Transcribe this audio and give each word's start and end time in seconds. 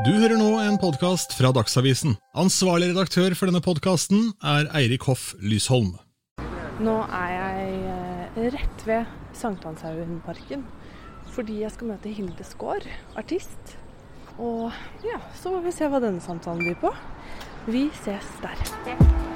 Du 0.00 0.08
hører 0.08 0.38
nå 0.40 0.54
en 0.56 0.78
podkast 0.80 1.34
fra 1.36 1.50
Dagsavisen. 1.52 2.14
Ansvarlig 2.40 2.94
redaktør 2.94 3.34
for 3.36 3.50
denne 3.50 3.60
podkasten 3.60 4.30
er 4.40 4.70
Eirik 4.78 5.04
Hoff 5.04 5.34
Lysholm. 5.44 5.90
Nå 6.80 6.94
er 7.12 7.34
jeg 7.34 7.74
eh, 7.92 8.38
rett 8.56 8.86
ved 8.88 9.12
Sankthanshaugenparken 9.36 10.64
fordi 11.36 11.58
jeg 11.60 11.74
skal 11.76 11.92
møte 11.92 12.12
Hilde 12.12 12.44
Skaar, 12.44 12.88
artist. 13.20 13.76
Og 14.40 14.72
ja, 15.04 15.20
så 15.36 15.52
må 15.52 15.60
vi 15.64 15.76
se 15.76 15.88
hva 15.92 16.00
denne 16.00 16.24
samtalen 16.24 16.64
blir 16.64 16.80
på. 16.80 16.92
Vi 17.68 17.86
ses 18.00 18.32
der. 18.40 18.64
Der 18.88 19.31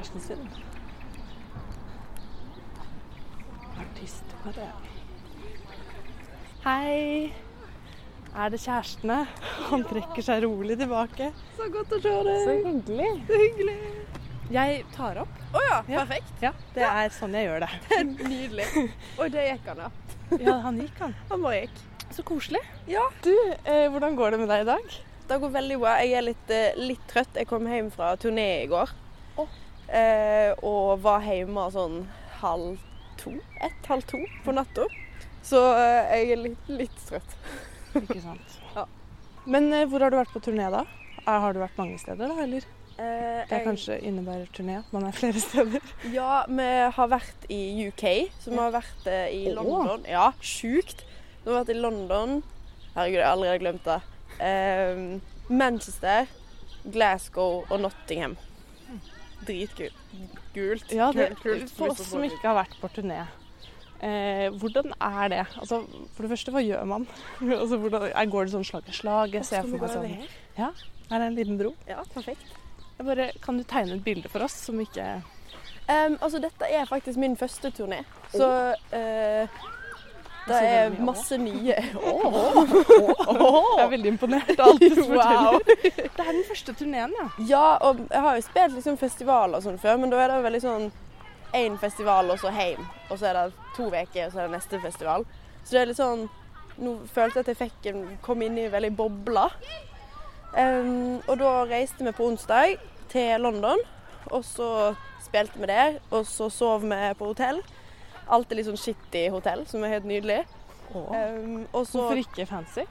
kjæresten 0.00 0.20
sin. 0.20 0.48
Artist 3.80 4.24
Maria. 4.44 4.72
Hei! 6.64 7.32
Er 8.36 8.48
det 8.48 8.60
kjærestene? 8.62 9.18
Han 9.68 9.84
trekker 9.84 10.24
seg 10.24 10.44
rolig 10.46 10.78
tilbake. 10.80 11.32
Så 11.58 11.68
godt 11.74 11.92
å 11.92 11.98
se 12.00 12.14
deg. 12.28 12.40
Så 12.46 12.54
hyggelig. 12.64 13.10
Så 13.28 13.40
hyggelig. 13.42 13.76
Jeg 14.50 14.80
tar 14.94 15.20
opp. 15.22 15.36
Å 15.50 15.58
oh 15.60 15.66
Ja. 15.68 15.82
perfekt. 15.84 16.32
Ja, 16.42 16.54
det 16.74 16.86
er 16.86 17.12
sånn 17.14 17.36
jeg 17.36 17.50
gjør 17.50 17.66
det. 17.66 17.70
Nydelig. 18.22 18.70
Og 19.18 19.30
det 19.34 19.46
gikk 19.50 19.68
han, 19.72 19.84
ja. 19.84 19.90
Ja, 20.38 20.56
han 20.64 20.80
gikk, 20.80 20.96
han. 21.02 21.14
Han 21.28 21.44
bare 21.44 21.60
gikk. 21.66 21.84
Så 22.14 22.24
koselig. 22.26 22.62
Ja. 22.88 23.04
Du, 23.22 23.34
eh, 23.64 23.86
hvordan 23.92 24.16
går 24.16 24.32
det 24.32 24.40
med 24.46 24.48
deg 24.48 24.64
i 24.64 24.70
dag? 24.72 24.98
Det 25.28 25.40
går 25.44 25.54
veldig 25.60 25.78
bra. 25.84 25.98
Jeg 26.00 26.16
er 26.18 26.26
litt, 26.26 26.50
eh, 26.50 26.80
litt 26.80 27.06
trøtt. 27.10 27.36
Jeg 27.36 27.46
kom 27.50 27.68
hjem 27.68 27.92
fra 27.92 28.14
turné 28.16 28.48
i 28.64 28.66
går. 28.70 28.96
Eh, 29.90 30.52
og 30.62 31.00
var 31.02 31.24
hjemme 31.26 31.64
sånn 31.74 32.00
halv 32.40 32.78
to. 33.20 33.32
Ett, 33.60 33.80
halv 33.90 34.04
to 34.10 34.20
på 34.44 34.54
natta. 34.54 34.86
Så 35.42 35.58
eh, 35.74 36.12
jeg 36.20 36.34
er 36.36 36.42
litt, 36.44 36.68
litt 36.70 37.00
trøtt. 37.08 37.32
Ikke 38.04 38.20
sant. 38.22 38.58
Ja. 38.76 38.84
Men 39.50 39.72
eh, 39.74 39.86
hvor 39.90 40.04
har 40.04 40.12
du 40.14 40.18
vært 40.20 40.34
på 40.36 40.42
turné 40.44 40.68
da? 40.72 40.84
Er, 41.24 41.40
har 41.42 41.56
du 41.56 41.60
vært 41.62 41.78
mange 41.80 41.98
steder 42.00 42.30
da, 42.30 42.36
eller? 42.44 42.66
Eh, 43.00 43.40
Det 43.48 43.56
jeg- 43.56 43.64
kanskje 43.66 43.96
innebærer 44.06 44.50
turné, 44.54 44.78
at 44.82 44.92
man 44.94 45.08
er 45.08 45.16
flere 45.16 45.40
steder. 45.42 45.82
Ja, 46.12 46.44
vi 46.48 46.68
har 46.96 47.08
vært 47.10 47.48
i 47.50 47.60
UK, 47.88 48.04
så 48.40 48.52
vi 48.54 48.60
har 48.60 48.74
vært 48.76 49.08
eh, 49.10 49.26
i 49.34 49.42
London. 49.54 49.86
London. 49.88 50.06
Ja, 50.08 50.30
sjukt. 50.44 51.02
Vi 51.42 51.50
har 51.50 51.62
vært 51.64 51.74
i 51.74 51.80
London. 51.80 52.38
Herregud, 52.94 53.18
jeg 53.18 53.26
har 53.26 53.34
allerede 53.34 53.62
glemt 53.64 53.84
det. 53.88 53.98
Eh, 54.44 55.02
Manchester, 55.50 56.30
Glasgow 56.84 57.64
og 57.70 57.80
Nottingham. 57.82 58.36
Dritkult. 59.46 59.96
Gult. 60.54 60.92
Ja, 60.92 61.10
det, 61.14 61.30
Kult, 61.40 61.42
kult. 61.42 61.74
for 61.76 61.94
oss 61.94 62.02
som 62.10 62.24
ikke 62.26 62.42
har 62.44 62.58
vært 62.62 62.76
på 62.80 62.90
turné. 62.96 63.24
Eh, 64.00 64.46
hvordan 64.56 64.94
er 64.96 65.28
det? 65.28 65.42
Altså, 65.60 65.82
for 66.14 66.24
det 66.24 66.30
første, 66.32 66.54
hva 66.54 66.62
gjør 66.64 66.86
man? 66.88 67.06
altså, 67.60 67.76
hvordan, 67.80 68.08
går 68.32 68.48
det 68.48 68.54
sånn 68.54 68.68
slag 68.68 68.88
i 68.88 68.96
slag? 68.96 69.36
Jeg 69.36 69.48
ser 69.48 69.68
for 69.68 69.76
meg 69.82 69.92
sånn? 69.92 70.16
Ja, 70.56 70.70
her 71.10 71.18
er 71.20 71.28
en 71.28 71.36
liten 71.36 71.60
bro. 71.60 71.74
Ja, 71.88 72.00
perfekt. 72.14 72.56
Bare, 73.00 73.30
kan 73.40 73.56
du 73.56 73.64
tegne 73.64 73.96
et 73.96 74.04
bilde 74.04 74.28
for 74.28 74.44
oss 74.44 74.56
som 74.66 74.80
ikke 74.82 75.22
um, 75.90 76.16
altså, 76.20 76.38
dette 76.42 76.68
er 76.68 76.84
faktisk 76.88 77.18
min 77.20 77.36
første 77.36 77.70
turné, 77.72 78.02
så 78.32 78.48
eh, 78.92 79.60
det 80.50 80.60
er 80.70 80.90
masse 81.04 81.36
nye 81.40 81.76
Jeg 81.80 81.90
er 83.84 83.90
veldig 83.92 84.10
imponert 84.12 84.56
av 84.56 84.60
alt 84.72 84.82
du 84.82 85.02
forteller. 85.10 85.52
Wow. 85.52 85.60
Det 86.16 86.22
er 86.26 86.32
den 86.32 86.48
første 86.48 86.72
turneen, 86.76 87.12
ja. 87.16 87.26
Ja, 87.48 87.68
og 87.86 87.94
jeg 88.10 88.22
har 88.26 88.32
jo 88.36 88.42
spilt 88.44 88.74
liksom 88.76 88.96
festivaler 89.00 89.56
og 89.58 89.62
sånn 89.64 89.78
før, 89.80 89.96
men 90.02 90.10
da 90.12 90.16
er 90.20 90.28
det 90.34 90.44
veldig 90.44 90.62
sånn 90.64 90.84
én 91.56 91.78
festival 91.80 92.30
og 92.30 92.38
så 92.42 92.50
hjem. 92.54 92.82
Og 93.10 93.18
så 93.18 93.24
er 93.30 93.34
det 93.38 93.46
to 93.76 93.84
uker, 93.88 94.26
og 94.26 94.32
så 94.34 94.38
er 94.42 94.46
det 94.48 94.56
neste 94.56 94.80
festival. 94.82 95.20
Så 95.64 95.70
det 95.74 95.80
er 95.82 95.90
litt 95.92 96.00
sånn 96.00 96.28
Nå 96.80 96.90
følte 97.12 97.40
jeg 97.40 97.44
at 97.44 97.50
jeg 97.50 97.58
fikk 97.58 97.86
en, 97.90 98.04
kom 98.24 98.40
inn 98.40 98.54
i 98.56 98.62
en 98.64 98.72
veldig 98.72 98.94
boble. 98.96 99.42
Um, 100.54 101.18
og 101.26 101.34
da 101.42 101.50
reiste 101.68 102.06
vi 102.06 102.12
på 102.16 102.28
onsdag 102.30 102.78
til 103.12 103.42
London, 103.44 103.82
og 104.30 104.46
så 104.46 104.94
spilte 105.20 105.60
vi 105.60 105.66
der. 105.68 105.98
Og 106.08 106.24
så 106.30 106.48
sov 106.48 106.86
vi 106.86 107.00
på 107.18 107.28
hotell. 107.34 107.60
Alltid 108.30 108.56
litt 108.60 108.66
sånn 108.70 108.78
shitty 108.78 109.24
hotell, 109.34 109.64
som 109.66 109.82
er 109.84 109.96
helt 109.96 110.06
nydelig. 110.08 110.40
Um, 110.94 111.66
og 111.72 111.84
så 111.86 112.00
Hvorfor 112.02 112.18
ikke 112.22 112.46
fancy? 112.50 112.84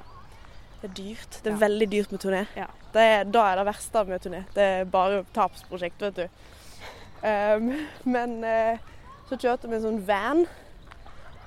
det 0.81 0.87
er 0.89 0.93
dyrt. 0.95 1.39
Det 1.43 1.49
er 1.51 1.55
Ja. 1.57 1.59
veldig 1.67 1.87
dyrt 1.91 2.11
med 2.11 2.21
turné. 2.23 2.45
Ja. 2.55 2.65
Det 2.93 3.01
er, 3.03 3.23
da 3.27 3.41
er 3.51 3.55
det 3.59 3.65
verste 3.67 4.03
med 4.07 4.21
turné. 4.23 4.43
Det 4.55 4.63
er 4.63 4.85
bare 4.85 5.25
tapsprosjekt, 5.35 5.99
vet 6.01 6.15
du. 6.15 6.27
Um, 7.27 7.73
men 8.05 8.37
uh, 8.43 8.77
så 9.29 9.35
kjørte 9.37 9.67
vi 9.67 9.75
en 9.75 9.83
sånn 9.83 9.99
van. 10.07 10.45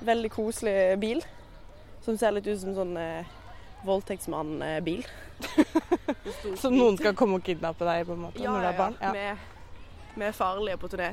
Veldig 0.05 0.29
koselig 0.35 0.99
bil. 1.01 1.23
Som 2.05 2.17
ser 2.17 2.31
litt 2.35 2.47
ut 2.47 2.59
som 2.61 2.75
sånn 2.77 2.93
uh, 2.97 3.23
voldtektsmann-bil. 3.85 5.03
Så 6.61 6.69
noen 6.71 6.95
skal 6.99 7.15
komme 7.17 7.39
og 7.39 7.43
kidnappe 7.43 7.83
deg 7.87 8.05
på 8.07 8.13
en 8.15 8.21
måte 8.27 8.39
ja, 8.43 8.51
når 8.53 8.61
du 8.61 8.67
er 8.69 8.77
barn? 8.77 8.97
Ja, 9.01 9.13
er- 9.33 9.49
vi 10.15 10.25
er 10.27 10.35
farlige 10.37 10.77
på 10.77 10.87
turné. 10.93 11.09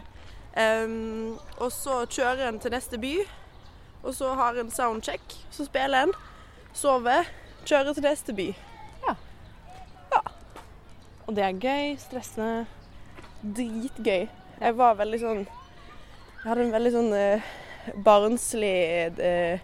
Um, 0.56 1.38
og 1.62 1.71
så 1.72 2.00
kjører 2.11 2.49
en 2.49 2.59
til 2.59 2.72
neste 2.75 2.99
by, 2.99 3.12
og 4.03 4.15
så 4.15 4.33
har 4.34 4.59
en 4.59 4.71
soundcheck. 4.71 5.22
Så 5.50 5.65
spiller 5.69 6.09
en, 6.09 6.12
sover, 6.75 7.28
kjører 7.65 7.94
til 7.94 8.06
neste 8.09 8.34
by. 8.34 8.49
ja 9.06 9.15
Og 11.27 11.37
det 11.37 11.44
er 11.44 11.60
gøy, 11.62 11.97
stressende. 12.03 12.66
dritgøy. 13.43 14.28
Jeg 14.60 14.77
var 14.77 14.99
veldig 14.99 15.19
sånn 15.22 15.39
Jeg 15.47 16.44
hadde 16.44 16.65
en 16.66 16.72
veldig 16.75 16.91
sånn 16.93 17.15
eh, 17.16 17.47
barnslig 18.05 18.75
eh, 19.16 19.62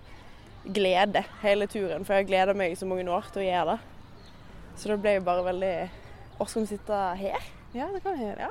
glede 0.64 1.22
hele 1.42 1.66
turen, 1.68 2.04
for 2.04 2.16
jeg 2.16 2.28
gleda 2.30 2.54
meg 2.56 2.72
i 2.72 2.78
så 2.78 2.88
mange 2.88 3.04
år 3.10 3.28
til 3.32 3.42
å 3.42 3.46
gjøre 3.46 3.74
det. 3.74 3.78
Så 4.76 4.88
det 4.92 5.00
ble 5.00 5.16
jo 5.18 5.26
bare 5.26 5.44
veldig 5.46 5.74
Å, 6.36 6.44
skal 6.44 6.64
vi 6.66 6.70
sitte 6.74 7.02
her? 7.20 7.44
Ja, 7.72 7.88
det 7.92 8.02
kan 8.04 8.16
vi 8.16 8.26
gjøre. 8.28 8.50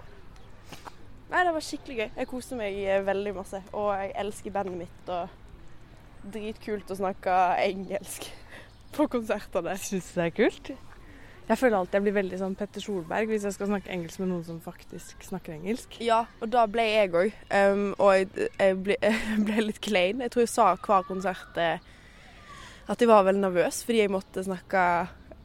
Nei, 1.31 1.41
det 1.41 1.53
var 1.56 1.63
skikkelig 1.66 1.97
gøy. 1.97 2.09
Jeg 2.19 2.30
koste 2.30 2.58
meg 2.59 2.78
eh, 2.84 3.02
veldig 3.06 3.34
masse. 3.36 3.62
Og 3.74 3.90
jeg 3.97 4.13
elsker 4.22 4.53
bandet 4.53 4.78
mitt. 4.86 5.09
Og 5.09 6.31
dritkult 6.34 6.91
å 6.91 6.97
snakke 6.97 7.38
engelsk 7.66 8.30
på 8.96 9.08
konsertene. 9.12 9.78
Syns 9.81 10.12
du 10.12 10.19
det 10.19 10.28
er 10.28 10.36
kult? 10.38 10.75
Jeg 11.46 11.59
føler 11.62 11.78
alltid 11.78 12.00
jeg 12.00 12.03
blir 12.08 12.16
veldig 12.16 12.38
sånn 12.41 12.56
Petter 12.58 12.81
Solberg 12.81 13.30
hvis 13.30 13.44
jeg 13.46 13.53
skal 13.53 13.68
snakke 13.69 13.91
engelsk 13.94 14.18
med 14.24 14.31
noen 14.31 14.46
som 14.47 14.62
faktisk 14.63 15.28
snakker 15.28 15.53
engelsk. 15.53 16.00
Ja, 16.02 16.24
og 16.41 16.50
da 16.53 16.63
ble 16.69 16.88
jeg 16.88 17.12
òg. 17.13 17.36
og 18.00 18.09
jeg, 18.16 18.47
jeg, 18.57 18.80
ble, 18.88 18.97
jeg 19.06 19.44
ble 19.46 19.68
litt 19.68 19.81
klein. 19.86 20.24
Jeg 20.25 20.34
tror 20.34 20.46
jeg 20.46 20.53
sa 20.56 20.72
hver 20.74 21.06
konsert 21.06 21.62
eh, 21.62 21.86
at 22.90 23.02
jeg 23.02 23.09
var 23.09 23.28
veldig 23.28 23.46
nervøs 23.46 23.84
fordi 23.86 24.02
jeg 24.03 24.13
måtte 24.13 24.46
snakke 24.46 24.81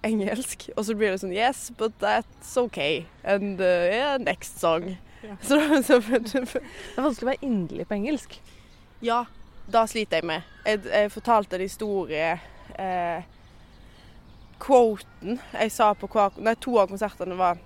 engelsk. 0.09 0.71
Og 0.77 0.89
så 0.89 0.97
blir 0.97 1.13
det 1.13 1.21
sånn 1.21 1.37
Yes, 1.37 1.69
but 1.77 1.97
that's 2.01 2.57
okay. 2.61 3.05
And 3.21 3.61
uh, 3.61 3.85
yeah, 3.93 4.17
next 4.21 4.61
song. 4.61 4.95
Ja. 5.23 5.37
Så, 5.43 5.83
så, 5.85 5.99
Det 6.01 6.63
er 6.97 7.03
vanskelig 7.03 7.27
å 7.27 7.31
være 7.31 7.47
inderlig 7.47 7.87
på 7.89 7.95
engelsk. 7.99 8.41
ja, 9.05 9.25
da 9.71 9.85
sliter 9.87 10.17
jeg 10.21 10.27
med. 10.27 10.43
Jeg, 10.67 10.81
jeg 10.87 11.11
fortalte 11.13 11.57
en 11.57 11.63
historie 11.63 12.31
eh, 12.79 13.23
Quoten 14.61 15.39
jeg 15.53 15.73
sa 15.73 15.93
på 15.95 16.09
hver 16.11 16.37
Nei, 16.43 16.55
to 16.61 16.75
av 16.81 16.91
konsertene 16.91 17.37
var 17.39 17.61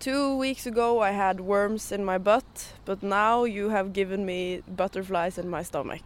Two 0.00 0.36
weeks 0.36 0.66
ago 0.66 1.00
I 1.00 1.12
had 1.12 1.40
worms 1.40 1.92
in 1.92 2.04
my 2.04 2.18
butt, 2.18 2.74
but 2.84 3.02
now 3.02 3.44
you 3.44 3.70
have 3.70 3.92
given 3.92 4.26
me 4.26 4.62
butterflies 4.66 5.38
in 5.38 5.48
my 5.48 5.62
stomach. 5.62 6.02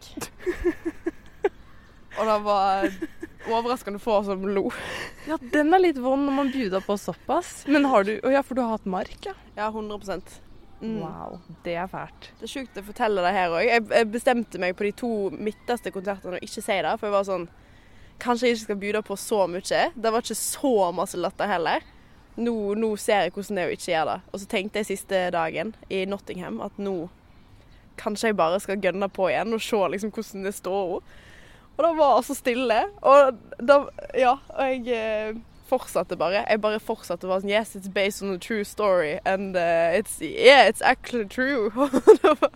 Og 2.19 2.27
det 2.27 2.45
var 2.45 2.91
overraskende 3.49 3.99
få 4.03 4.21
som 4.25 4.49
lo. 4.49 4.71
Ja, 5.29 5.39
den 5.53 5.75
er 5.75 5.83
litt 5.83 5.99
vond 6.03 6.27
når 6.27 6.37
man 6.37 6.53
bjuder 6.53 6.85
på 6.85 6.97
såpass. 6.99 7.63
Men 7.67 7.89
har 7.91 8.07
du 8.07 8.15
Å 8.23 8.33
ja, 8.33 8.43
for 8.47 8.59
du 8.59 8.63
har 8.65 8.77
hatt 8.77 8.89
mark, 8.89 9.17
ja? 9.27 9.35
Ja, 9.57 9.69
100 9.69 9.99
mm. 10.81 11.01
Wow, 11.01 11.41
det 11.65 11.75
er 11.79 11.89
fælt. 11.91 12.31
Det 12.39 12.49
er 12.49 12.53
sjukt 12.55 12.79
å 12.79 12.85
fortelle 12.87 13.25
det 13.25 13.33
her 13.37 13.55
òg. 13.55 13.65
Jeg, 13.67 13.87
jeg 13.91 14.11
bestemte 14.13 14.63
meg 14.63 14.77
på 14.79 14.87
de 14.89 14.93
to 15.03 15.13
midterste 15.35 15.93
konsertene 15.95 16.39
å 16.39 16.45
ikke 16.45 16.63
si 16.63 16.79
det, 16.87 16.95
for 16.99 17.09
jeg 17.09 17.17
var 17.19 17.29
sånn 17.29 17.51
Kanskje 18.23 18.47
jeg 18.47 18.55
ikke 18.55 18.63
skal 18.69 18.79
bjude 18.79 19.01
på 19.03 19.17
så 19.19 19.39
mye. 19.51 19.79
Det 19.99 20.11
var 20.15 20.23
ikke 20.23 20.37
så 20.39 20.75
masse 20.95 21.19
latter 21.19 21.49
heller. 21.51 21.83
Nå, 22.37 22.53
nå 22.79 22.93
ser 23.01 23.27
jeg 23.27 23.33
hvordan 23.35 23.59
det 23.59 23.65
er 23.65 23.73
å 23.73 23.75
ikke 23.75 23.91
gjøre 23.91 24.13
det. 24.13 24.31
Og 24.31 24.41
så 24.41 24.47
tenkte 24.53 24.79
jeg 24.79 24.89
siste 24.93 25.23
dagen 25.35 25.73
i 25.91 26.05
Nottingham 26.07 26.61
at 26.63 26.79
nå 26.79 26.95
kanskje 28.01 28.31
jeg 28.31 28.39
bare 28.39 28.61
skal 28.63 28.81
gønne 28.81 29.09
på 29.13 29.29
igjen 29.29 29.53
og 29.53 29.65
se 29.65 29.81
liksom 29.95 30.13
hvordan 30.15 30.47
det 30.47 30.55
står. 30.57 31.03
Og 31.77 31.85
det 31.87 31.93
var 31.99 32.21
så 32.23 32.35
stille. 32.37 32.83
Og 33.03 33.39
da 33.59 33.79
Ja, 34.19 34.37
og 34.49 34.69
jeg 34.69 34.89
eh, 34.93 35.37
fortsatte 35.69 36.17
bare. 36.21 36.45
Jeg 36.49 36.61
bare 36.61 36.81
fortsatte 36.81 37.27
bare 37.27 37.41
sånn 37.41 37.51
Yes, 37.53 37.77
it's 37.77 37.89
based 37.89 38.23
on 38.23 38.35
a 38.35 38.39
true 38.39 38.65
story. 38.65 39.19
And 39.25 39.57
uh, 39.57 39.97
it's 39.97 40.21
Yeah, 40.21 40.69
it's 40.69 40.83
actually 40.83 41.29
true. 41.29 41.71
Og 41.77 41.91
det 41.93 42.35
var 42.41 42.51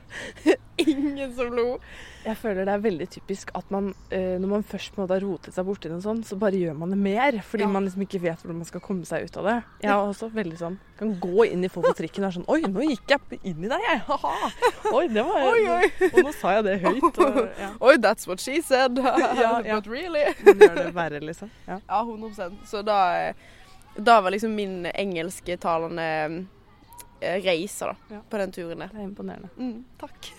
ingen 0.78 1.34
som 1.36 1.52
lo. 1.56 1.78
Jeg 2.26 2.36
føler 2.40 2.64
det 2.66 2.72
er 2.74 2.80
veldig 2.82 3.06
typisk 3.14 3.52
at 3.54 3.68
man, 3.70 3.92
eh, 4.10 4.34
når 4.42 4.48
man 4.50 4.64
først 4.66 4.90
på 4.92 4.98
en 4.98 5.04
måte 5.04 5.14
har 5.14 5.22
rotet 5.22 5.54
seg 5.54 5.64
borti 5.68 5.90
noe 5.92 6.02
sånt, 6.02 6.26
så 6.26 6.34
bare 6.40 6.58
gjør 6.58 6.74
man 6.80 6.90
det 6.90 6.98
mer. 6.98 7.38
Fordi 7.46 7.62
Ja. 7.62 7.68
man 7.70 7.84
liksom 7.86 8.02
ikke 8.02 8.18
vet 8.20 8.40
hvordan 8.42 8.56
man 8.56 8.64
skal 8.66 8.80
komme 8.82 9.06
seg 9.06 9.24
ut 9.28 9.36
av 9.36 9.44
det. 9.44 9.54
Jeg 9.82 9.90
er 9.90 10.02
også 10.10 10.30
veldig 10.34 10.58
sånn 10.58 10.78
Kan 10.98 11.14
gå 11.20 11.44
inn 11.52 11.62
i 11.62 11.68
folk 11.68 11.86
på 11.86 11.94
trikken 12.00 12.24
og 12.24 12.28
er 12.32 12.36
sånn 12.40 12.48
Oi, 12.48 12.60
nå 12.62 12.80
gikk 12.88 13.06
jeg 13.14 13.38
inn 13.44 13.64
i 13.64 13.68
deg, 13.68 13.80
jeg. 13.90 14.00
Ha-ha. 14.08 14.50
Oi, 14.92 15.06
det 15.08 15.24
var 15.24 15.42
Oi, 15.52 15.66
oi. 15.68 15.90
Og 16.08 16.18
nå 16.24 16.32
sa 16.34 16.54
jeg 16.56 16.64
det 16.64 16.80
høyt. 16.82 17.18
Og, 17.18 17.36
ja. 17.62 17.70
Oi, 17.80 17.94
that's 17.98 18.26
what 18.26 18.40
she 18.40 18.60
said. 18.60 18.98
Ja, 19.04 19.60
ja. 19.60 19.74
But 19.76 19.86
really? 19.86 20.24
Hun 20.42 20.58
gjør 20.58 20.74
det 20.82 20.94
verre, 20.94 21.20
liksom. 21.20 21.50
Ja. 21.68 21.78
Ja, 21.88 22.02
100% 22.02 22.66
Så 22.66 22.82
da, 22.84 23.32
da 23.96 24.20
var 24.20 24.30
liksom 24.34 24.54
min 24.56 24.86
engelsktalende 24.94 26.46
eh, 27.20 27.40
reise 27.44 27.86
da, 27.86 27.94
Ja. 28.10 28.20
på 28.30 28.38
den 28.38 28.52
turen 28.52 28.78
der. 28.78 28.88
Det 28.92 29.00
er 29.00 29.04
imponerende. 29.08 29.48
Mm, 29.58 29.84
takk. 30.00 30.32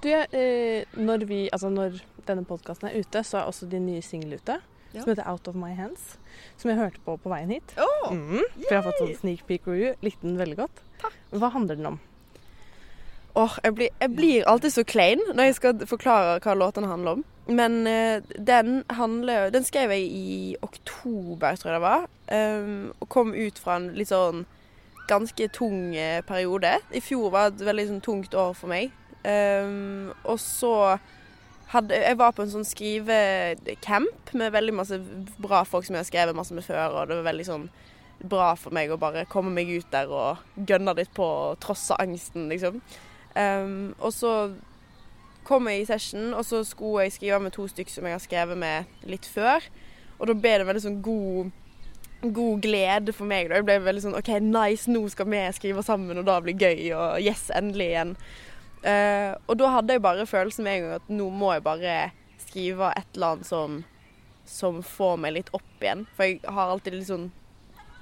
Du, 0.00 0.08
eh, 0.08 0.84
når, 0.96 1.24
vi, 1.28 1.40
altså 1.52 1.68
når 1.68 2.00
denne 2.28 2.44
podkasten 2.48 2.88
er 2.88 3.00
ute, 3.00 3.20
så 3.26 3.40
er 3.40 3.48
også 3.50 3.68
din 3.68 3.86
nye 3.86 4.02
singel 4.04 4.38
ute. 4.40 4.60
Ja. 4.94 5.02
Som 5.02 5.10
heter 5.12 5.26
Out 5.30 5.48
of 5.48 5.54
My 5.54 5.74
Hands. 5.76 6.18
Som 6.58 6.70
jeg 6.72 6.78
hørte 6.80 7.02
på 7.04 7.16
på 7.20 7.30
veien 7.30 7.50
hit. 7.54 7.74
Oh, 7.78 8.12
Mm, 8.12 8.40
for 8.56 8.70
jeg 8.70 8.78
har 8.80 8.86
fått 8.88 9.02
sånn 9.02 9.18
sneak 9.20 9.44
peek 9.46 9.66
review. 9.68 9.92
Likte 10.02 10.26
den 10.26 10.38
veldig 10.40 10.56
godt. 10.64 10.80
Takk. 11.02 11.18
Hva 11.36 11.50
handler 11.54 11.78
den 11.78 11.90
om? 11.92 11.98
Åh, 13.38 13.58
jeg, 13.62 13.74
blir, 13.76 13.90
jeg 14.00 14.14
blir 14.16 14.48
alltid 14.50 14.72
så 14.74 14.82
klein 14.84 15.20
når 15.28 15.50
jeg 15.50 15.58
skal 15.60 15.84
forklare 15.86 16.40
hva 16.42 16.56
låtene 16.58 16.90
handler 16.90 17.20
om. 17.20 17.26
Men 17.50 17.80
uh, 17.86 18.22
den 18.38 18.84
handler 18.94 19.50
Den 19.50 19.64
skrev 19.66 19.90
jeg 19.90 20.06
i 20.06 20.56
oktober, 20.62 21.56
tror 21.58 21.70
jeg 21.70 21.76
det 21.76 21.84
var. 21.84 22.08
Um, 22.30 22.90
og 23.00 23.08
kom 23.08 23.34
ut 23.34 23.58
fra 23.58 23.76
en 23.78 23.92
litt 23.94 24.10
sånn 24.10 24.46
ganske 25.10 25.48
tung 25.54 25.94
periode. 26.26 26.76
I 26.94 27.00
fjor 27.02 27.30
var 27.34 27.50
et 27.50 27.62
veldig 27.66 27.86
sånn 27.88 28.02
tungt 28.04 28.34
år 28.38 28.52
for 28.54 28.70
meg. 28.70 28.92
Um, 29.20 30.12
og 30.24 30.38
så 30.40 30.98
hadde 31.70 31.94
Jeg 31.94 32.16
var 32.18 32.32
på 32.34 32.42
en 32.42 32.50
sånn 32.50 32.66
skrivecamp 32.66 34.32
med 34.34 34.54
veldig 34.54 34.72
masse 34.74 34.96
bra 35.38 35.60
folk 35.68 35.84
som 35.86 35.94
jeg 35.94 36.02
har 36.02 36.08
skrevet 36.08 36.38
masse 36.38 36.56
med 36.56 36.66
før, 36.66 36.96
og 36.96 37.10
det 37.10 37.20
var 37.20 37.28
veldig 37.28 37.46
sånn 37.46 37.68
bra 38.20 38.48
for 38.58 38.74
meg 38.74 38.90
å 38.90 38.98
bare 39.00 39.28
komme 39.30 39.52
meg 39.54 39.70
ut 39.70 39.86
der 39.92 40.10
og 40.12 40.40
gønne 40.68 40.96
litt 40.98 41.12
på 41.16 41.24
og 41.24 41.60
trosse 41.62 41.96
angsten, 42.02 42.48
liksom. 42.50 42.80
Um, 43.36 43.94
og 44.00 44.12
så 44.16 44.32
kom 45.46 45.70
jeg 45.70 45.82
i 45.84 45.88
session, 45.88 46.34
og 46.34 46.44
så 46.46 46.64
skulle 46.66 47.06
jeg 47.06 47.16
skrive 47.16 47.40
med 47.42 47.54
to 47.54 47.66
stykker 47.70 47.92
som 47.92 48.06
jeg 48.06 48.16
har 48.16 48.22
skrevet 48.22 48.60
med 48.60 49.08
litt 49.08 49.26
før. 49.26 49.64
Og 50.18 50.28
da 50.28 50.36
ble 50.36 50.58
det 50.60 50.68
veldig 50.68 50.84
sånn 50.84 51.00
god, 51.04 51.50
god 52.20 52.60
glede 52.66 53.14
for 53.16 53.30
meg. 53.30 53.48
Da. 53.48 53.58
Jeg 53.58 53.68
ble 53.68 53.78
veldig 53.86 54.04
sånn 54.04 54.18
OK, 54.18 54.34
nice, 54.44 54.90
nå 54.90 55.02
skal 55.12 55.30
vi 55.32 55.42
skrive 55.56 55.84
sammen, 55.86 56.20
og 56.20 56.28
da 56.28 56.38
blir 56.44 56.58
det 56.58 56.68
gøy. 56.68 56.92
Og 56.98 57.24
yes, 57.24 57.48
endelig 57.56 57.88
igjen. 57.94 58.14
Eh, 58.82 59.34
og 59.46 59.58
da 59.60 59.68
hadde 59.76 59.92
jeg 59.92 60.02
bare 60.02 60.26
følelsen 60.26 60.64
med 60.64 60.76
en 60.78 60.82
gang 60.86 60.94
at 61.00 61.08
nå 61.12 61.26
må 61.30 61.52
jeg 61.52 61.62
bare 61.66 61.96
skrive 62.40 62.92
et 62.96 63.06
eller 63.14 63.34
annet 63.34 63.46
som, 63.46 63.84
som 64.48 64.80
får 64.82 65.18
meg 65.20 65.34
litt 65.36 65.50
opp 65.56 65.84
igjen. 65.84 66.06
For 66.16 66.24
jeg 66.24 66.40
har 66.46 66.72
alltid 66.72 66.94
litt 66.96 67.10
sånn 67.10 67.28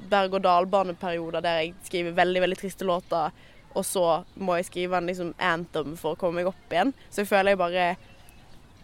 berg-og-dal-bane-perioder 0.08 1.42
der 1.42 1.56
jeg 1.62 1.74
skriver 1.88 2.14
veldig, 2.14 2.42
veldig 2.44 2.58
triste 2.60 2.86
låter, 2.86 3.32
og 3.74 3.84
så 3.84 4.04
må 4.38 4.56
jeg 4.58 4.68
skrive 4.70 4.96
en 4.98 5.08
liksom 5.10 5.32
anthem 5.42 5.96
for 5.98 6.14
å 6.14 6.18
komme 6.20 6.40
meg 6.40 6.50
opp 6.50 6.72
igjen. 6.72 6.94
Så 7.10 7.22
jeg 7.24 7.30
føler 7.32 7.52
jeg 7.54 7.60
bare 7.60 7.88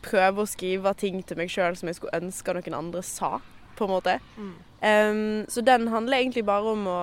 prøver 0.04 0.42
å 0.44 0.50
skrive 0.50 0.92
ting 1.00 1.22
til 1.24 1.38
meg 1.40 1.48
sjøl 1.52 1.78
som 1.78 1.88
jeg 1.88 1.96
skulle 2.00 2.18
ønske 2.20 2.54
noen 2.58 2.76
andre 2.76 3.02
sa, 3.06 3.38
på 3.78 3.86
en 3.86 3.94
måte. 3.94 4.18
Em, 4.84 5.46
så 5.50 5.62
den 5.64 5.88
handler 5.94 6.20
egentlig 6.20 6.44
bare 6.46 6.74
om 6.74 6.84
å 6.90 6.98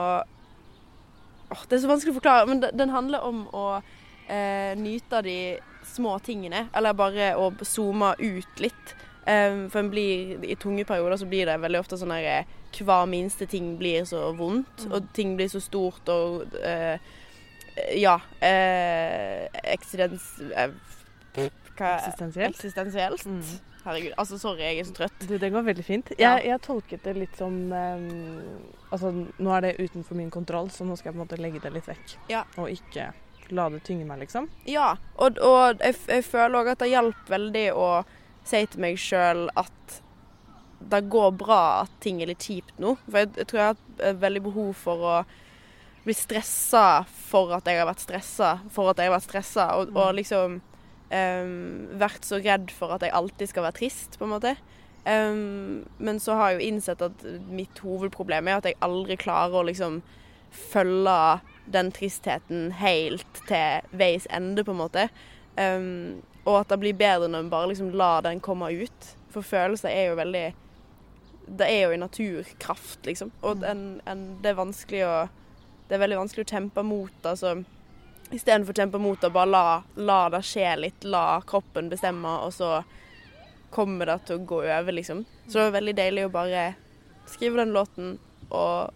Åh, 1.51 1.65
Det 1.67 1.75
er 1.75 1.81
så 1.83 1.89
vanskelig 1.89 2.13
å 2.13 2.19
forklare, 2.21 2.45
men 2.47 2.61
den- 2.61 2.77
den 2.77 2.89
handler 2.93 3.19
om 3.27 3.41
å 3.51 3.81
eh, 4.31 4.71
nyte 4.79 5.21
de 5.27 5.35
små 5.91 6.15
tingene. 6.23 6.65
Eller 6.77 6.93
bare 6.95 7.33
å 7.35 7.49
zoome 7.67 8.13
ut 8.19 8.59
litt. 8.63 8.95
Em, 9.29 9.67
for 9.69 9.83
en 9.83 9.89
blir, 9.91 10.39
i 10.49 10.55
tunge 10.57 10.81
perioder 10.89 11.19
så 11.21 11.27
blir 11.29 11.45
det 11.45 11.59
veldig 11.61 11.79
ofte 11.83 11.97
sånn 12.01 12.09
her 12.15 12.25
eh, 12.39 12.57
Hver 12.73 13.05
minste 13.11 13.45
ting 13.51 13.75
blir 13.77 14.05
så 14.09 14.31
vondt, 14.33 14.85
Mm. 14.87 14.93
og 14.97 15.09
ting 15.13 15.35
blir 15.37 15.49
så 15.51 15.59
stort 15.61 16.07
og 16.09 16.55
eh, 16.63 16.97
Ja. 17.99 18.15
Eh, 18.41 19.45
eksidens... 19.75 20.25
Hva 21.77 21.91
Eksistensielt. 21.97 22.55
Eksistensielt. 22.57 23.25
Mm. 23.25 23.43
Herregud. 23.85 24.13
Altså, 24.21 24.37
sorry, 24.37 24.61
jeg 24.61 24.79
er 24.81 24.85
så 24.89 24.93
trøtt. 24.93 25.23
Du, 25.29 25.37
det 25.41 25.49
går 25.53 25.63
veldig 25.65 25.85
fint. 25.85 26.11
Ja. 26.19 26.35
Jeg, 26.37 26.51
jeg 26.51 26.61
tolket 26.67 27.03
det 27.07 27.13
litt 27.17 27.37
som 27.39 27.55
um, 27.71 28.67
Altså, 28.91 29.09
nå 29.41 29.53
er 29.55 29.61
det 29.65 29.71
utenfor 29.79 30.17
min 30.19 30.29
kontroll, 30.33 30.69
så 30.73 30.85
nå 30.85 30.97
skal 30.99 31.09
jeg 31.11 31.15
på 31.15 31.21
en 31.21 31.23
måte 31.23 31.39
legge 31.41 31.61
det 31.63 31.71
litt 31.73 31.87
vekk. 31.89 32.17
Ja. 32.29 32.43
Og 32.61 32.69
ikke 32.73 33.07
la 33.55 33.67
det 33.73 33.83
tynge 33.87 34.07
meg, 34.07 34.23
liksom. 34.23 34.49
Ja, 34.69 34.95
og, 35.15 35.39
og 35.43 35.81
jeg, 35.83 35.97
jeg 36.07 36.25
føler 36.27 36.61
òg 36.61 36.71
at 36.73 36.83
det 36.83 36.91
hjalp 36.93 37.29
veldig 37.31 37.67
å 37.77 37.89
si 38.47 38.63
til 38.65 38.81
meg 38.81 38.97
sjøl 38.99 39.47
at 39.59 40.01
det 40.91 41.03
går 41.13 41.31
bra 41.37 41.61
at 41.83 41.93
ting 42.03 42.21
er 42.21 42.31
litt 42.31 42.47
kjipt 42.47 42.79
nå. 42.81 42.95
For 43.05 43.21
jeg, 43.21 43.31
jeg 43.37 43.49
tror 43.49 43.59
jeg 43.59 43.69
har 43.69 43.75
hatt 43.75 44.03
eh, 44.03 44.17
veldig 44.23 44.43
behov 44.47 44.73
for 44.81 45.05
å 45.05 45.15
bli 46.01 46.15
stressa 46.17 47.03
for 47.05 47.53
at 47.53 47.67
jeg 47.69 47.77
har 47.77 47.89
vært 47.89 48.03
stressa, 48.03 48.55
for 48.73 48.91
at 48.91 48.99
jeg 48.99 49.11
har 49.11 49.15
vært 49.15 49.27
stressa, 49.27 49.67
og, 49.77 49.91
og 49.93 50.15
liksom 50.17 50.57
um, 50.57 51.51
vært 52.01 52.25
så 52.25 52.39
redd 52.41 52.73
for 52.73 52.95
at 52.95 53.05
jeg 53.05 53.13
alltid 53.13 53.51
skal 53.51 53.67
være 53.67 53.77
trist, 53.77 54.17
på 54.17 54.25
en 54.25 54.33
måte. 54.33 54.55
Um, 55.05 55.83
men 56.01 56.19
så 56.21 56.37
har 56.37 56.51
jeg 56.51 56.59
jo 56.59 56.71
innsett 56.71 57.05
at 57.05 57.23
mitt 57.49 57.81
hovedproblem 57.85 58.49
er 58.49 58.59
at 58.59 58.69
jeg 58.69 58.79
aldri 58.85 59.17
klarer 59.21 59.61
å 59.61 59.67
liksom 59.69 60.01
følge 60.51 61.17
den 61.65 61.91
tristheten 61.91 62.71
helt 62.79 63.43
til 63.47 63.87
veis 63.97 64.27
ende, 64.29 64.63
på 64.63 64.73
en 64.73 64.81
måte. 64.81 65.07
Um, 65.57 66.21
og 66.45 66.61
at 66.61 66.71
det 66.71 66.79
blir 66.81 66.97
bedre 66.97 67.29
når 67.29 67.45
en 67.45 67.51
bare 67.51 67.69
liksom 67.71 67.91
lar 67.97 68.23
den 68.25 68.41
komme 68.43 68.71
ut. 68.71 69.11
For 69.31 69.45
følelser 69.45 69.89
er 69.91 70.09
jo 70.09 70.19
veldig 70.19 70.47
Det 71.51 71.67
er 71.67 71.81
jo 71.83 71.91
en 71.91 72.03
naturkraft, 72.05 73.05
liksom. 73.05 73.31
Og 73.41 73.63
en, 73.67 74.01
en, 74.07 74.23
det 74.41 74.51
er 74.51 74.59
vanskelig 74.59 75.03
å 75.07 75.13
Det 75.87 75.97
er 75.97 76.03
veldig 76.05 76.21
vanskelig 76.21 76.45
å 76.45 76.51
kjempe 76.53 76.83
mot. 76.87 77.25
Altså 77.25 77.61
istedenfor 78.31 78.71
å 78.71 78.79
kjempe 78.79 78.99
mot 79.01 79.19
det, 79.21 79.31
bare 79.35 79.51
la, 79.51 79.65
la 79.99 80.21
det 80.31 80.39
skje 80.47 80.69
litt. 80.79 81.03
La 81.03 81.41
kroppen 81.47 81.89
bestemme, 81.91 82.37
og 82.45 82.53
så 82.55 82.81
kommer 83.71 84.07
det 84.07 84.17
til 84.27 84.39
å 84.39 84.45
gå 84.47 84.61
over, 84.63 84.95
liksom. 84.95 85.25
Så 85.47 85.57
det 85.57 85.65
var 85.65 85.77
veldig 85.79 85.97
deilig 85.99 86.25
å 86.27 86.33
bare 86.33 86.63
skrive 87.31 87.61
den 87.61 87.75
låten, 87.75 88.15
og 88.49 88.95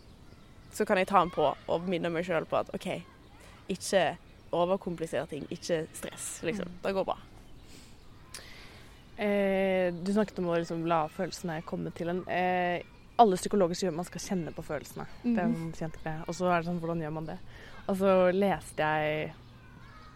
så 0.75 0.85
kan 0.87 0.99
jeg 0.99 1.07
ta 1.07 1.21
den 1.23 1.31
på 1.31 1.47
og 1.71 1.85
minne 1.89 2.11
meg 2.11 2.25
sjøl 2.27 2.45
på 2.49 2.59
at 2.59 2.71
OK, 2.75 2.89
ikke 3.71 4.03
overkomplisere 4.55 5.27
ting. 5.31 5.45
Ikke 5.51 5.85
stress, 5.95 6.27
liksom. 6.45 6.67
Det 6.83 6.91
går 6.95 7.07
bra. 7.07 7.15
Eh, 9.17 9.93
du 9.95 10.11
snakket 10.11 10.39
om 10.41 10.49
å 10.51 10.57
liksom 10.59 10.83
la 10.89 11.05
følelsene 11.11 11.61
komme 11.67 11.91
til 11.95 12.11
en. 12.11 12.21
Eh, 12.27 12.81
alle 13.21 13.37
psykologer 13.39 13.77
sier 13.79 13.93
at 13.93 13.95
man 13.95 14.07
skal 14.07 14.19
kjenne 14.25 14.51
på 14.55 14.63
følelsene. 14.67 15.05
Det 15.23 15.37
er 15.39 15.45
en 15.47 15.69
kjent 15.77 15.95
greie. 16.03 16.25
Og 16.27 16.35
så 16.35 16.49
er 16.51 16.59
det 16.61 16.67
sånn, 16.67 16.81
hvordan 16.83 17.03
gjør 17.05 17.13
man 17.15 17.29
det? 17.29 17.37
Og 17.87 17.95
så 18.01 18.11
leste 18.35 18.89
jeg 18.89 19.29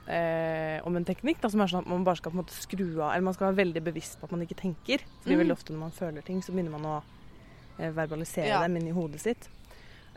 eh, 0.10 0.82
om 0.84 0.98
en 1.00 1.06
teknikk 1.08 1.40
da, 1.40 1.52
som 1.54 1.62
er 1.64 1.72
sånn 1.72 1.86
at 1.86 1.92
man 1.94 2.04
bare 2.04 2.20
skal 2.20 2.34
på 2.34 2.40
en 2.40 2.42
måte 2.44 2.56
skru 2.58 2.88
av 2.98 3.12
Eller 3.14 3.28
man 3.30 3.36
skal 3.38 3.52
være 3.52 3.60
veldig 3.62 3.84
bevisst 3.86 4.18
på 4.20 4.28
at 4.28 4.34
man 4.36 4.44
ikke 4.44 4.58
tenker. 4.60 5.06
Fordi 5.24 5.36
Mm. 5.38 5.42
veldig 5.46 5.56
ofte 5.56 5.72
når 5.72 5.80
man 5.86 5.92
føler 5.96 6.22
ting, 6.26 6.42
så 6.44 6.52
begynner 6.52 6.72
man 6.76 6.86
å 6.90 6.98
eh, 7.80 7.92
verbalisere 7.96 8.48
Ja. 8.48 8.60
dem 8.68 8.76
inni 8.76 8.92
hodet 8.92 9.22
sitt. 9.22 9.48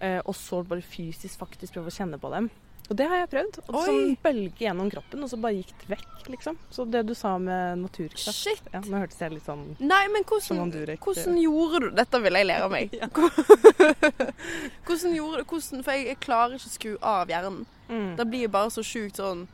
Eh, 0.02 0.18
og 0.26 0.35
så 0.35 0.64
bare 0.66 0.82
fysisk 0.82 1.38
faktisk 1.38 1.76
prøve 1.76 1.92
å 1.92 1.94
kjenne 1.94 2.18
på 2.18 2.30
dem. 2.32 2.50
Og 2.90 2.97
det 2.99 3.06
har 3.09 3.23
jeg 3.23 3.28
prøvd. 3.30 3.59
Og 3.62 3.76
det 3.76 3.82
sånn 3.87 4.16
bølge 4.25 4.64
gjennom 4.66 4.88
kroppen, 4.90 5.23
og 5.23 5.30
så 5.30 5.38
bare 5.40 5.61
gikk 5.61 5.71
det 5.85 5.92
vekk, 5.94 6.09
liksom. 6.35 6.59
Så 6.75 6.85
det 6.90 7.04
du 7.06 7.14
sa 7.16 7.37
med 7.40 7.78
naturkraft 7.85 8.37
Shit! 8.37 8.66
ja, 8.75 8.82
Nå 8.82 8.99
hørtes 9.00 9.23
jeg 9.23 9.32
litt 9.37 9.47
sånn 9.47 9.62
Nei, 9.80 10.02
men 10.12 10.26
hvordan, 10.28 10.73
hvordan 11.02 11.38
gjorde 11.40 11.80
du 11.85 11.88
Dette 11.97 12.21
vil 12.26 12.38
jeg 12.40 12.49
lære 12.50 12.68
meg. 12.73 12.92
Ja. 13.02 13.09
hvordan 14.87 15.16
gjorde 15.16 15.40
du 15.40 15.54
hvordan, 15.54 15.82
For 15.87 15.94
jeg, 15.97 16.06
jeg 16.11 16.21
klarer 16.26 16.59
ikke 16.59 16.68
å 16.68 16.76
skru 16.76 16.92
av 17.14 17.32
hjernen. 17.32 17.64
mm. 17.88 18.12
Det 18.18 18.28
blir 18.35 18.52
bare 18.52 18.75
så 18.75 18.85
sjukt 18.87 19.23
sånn 19.23 19.47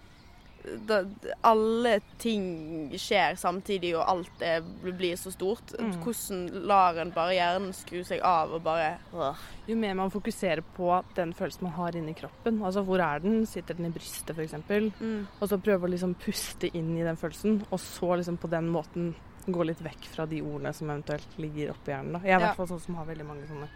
det, 0.89 0.99
Alle 1.47 2.01
ting 2.19 2.91
skjer 2.99 3.37
samtidig, 3.41 3.95
og 3.97 4.05
alt 4.09 4.43
er, 4.45 4.61
blir 4.85 5.17
så 5.17 5.33
stort. 5.33 5.73
Mm. 5.79 5.93
Hvordan 6.03 6.67
lar 6.69 6.99
en 7.03 7.13
bare 7.15 7.35
hjernen 7.37 7.73
skru 7.77 8.03
seg 8.05 8.21
av 8.25 8.53
og 8.59 8.63
bare 8.67 8.99
øh. 9.15 9.45
Jo 9.69 9.77
mer 9.77 9.95
man 9.95 10.11
fokuserer 10.11 10.63
på 10.77 10.91
den 11.15 11.33
følelsen 11.37 11.63
man 11.69 11.73
har 11.77 11.97
inni 11.97 12.15
kroppen, 12.17 12.63
altså 12.65 12.83
hvor 12.87 13.01
er 13.05 13.21
den, 13.25 13.43
sitter 13.47 13.75
den 13.75 13.91
i 13.91 13.95
brystet 13.95 14.37
f.eks., 14.37 14.55
mm. 15.01 15.27
og 15.41 15.49
så 15.49 15.59
prøve 15.61 15.85
å 15.89 15.93
liksom 15.93 16.15
puste 16.23 16.71
inn 16.73 16.95
i 16.97 17.05
den 17.05 17.17
følelsen, 17.21 17.63
og 17.71 17.81
så 17.81 18.15
liksom 18.17 18.39
på 18.41 18.49
den 18.53 18.71
måten 18.73 19.15
gå 19.49 19.65
litt 19.65 19.81
vekk 19.85 20.09
fra 20.13 20.27
de 20.29 20.41
ordene 20.45 20.73
som 20.77 20.91
eventuelt 20.91 21.37
ligger 21.41 21.71
oppi 21.73 21.93
hjernen. 21.93 22.17
Da. 22.19 22.21
Jeg 22.25 22.35
er 22.35 22.39
i 22.39 22.43
Ja. 22.43 22.47
hvert 22.49 22.57
fall 22.57 22.69
sånn 22.73 22.81
som 22.85 22.95
har 22.97 23.07
veldig 23.07 23.27
mange 23.27 23.47
sånne 23.49 23.69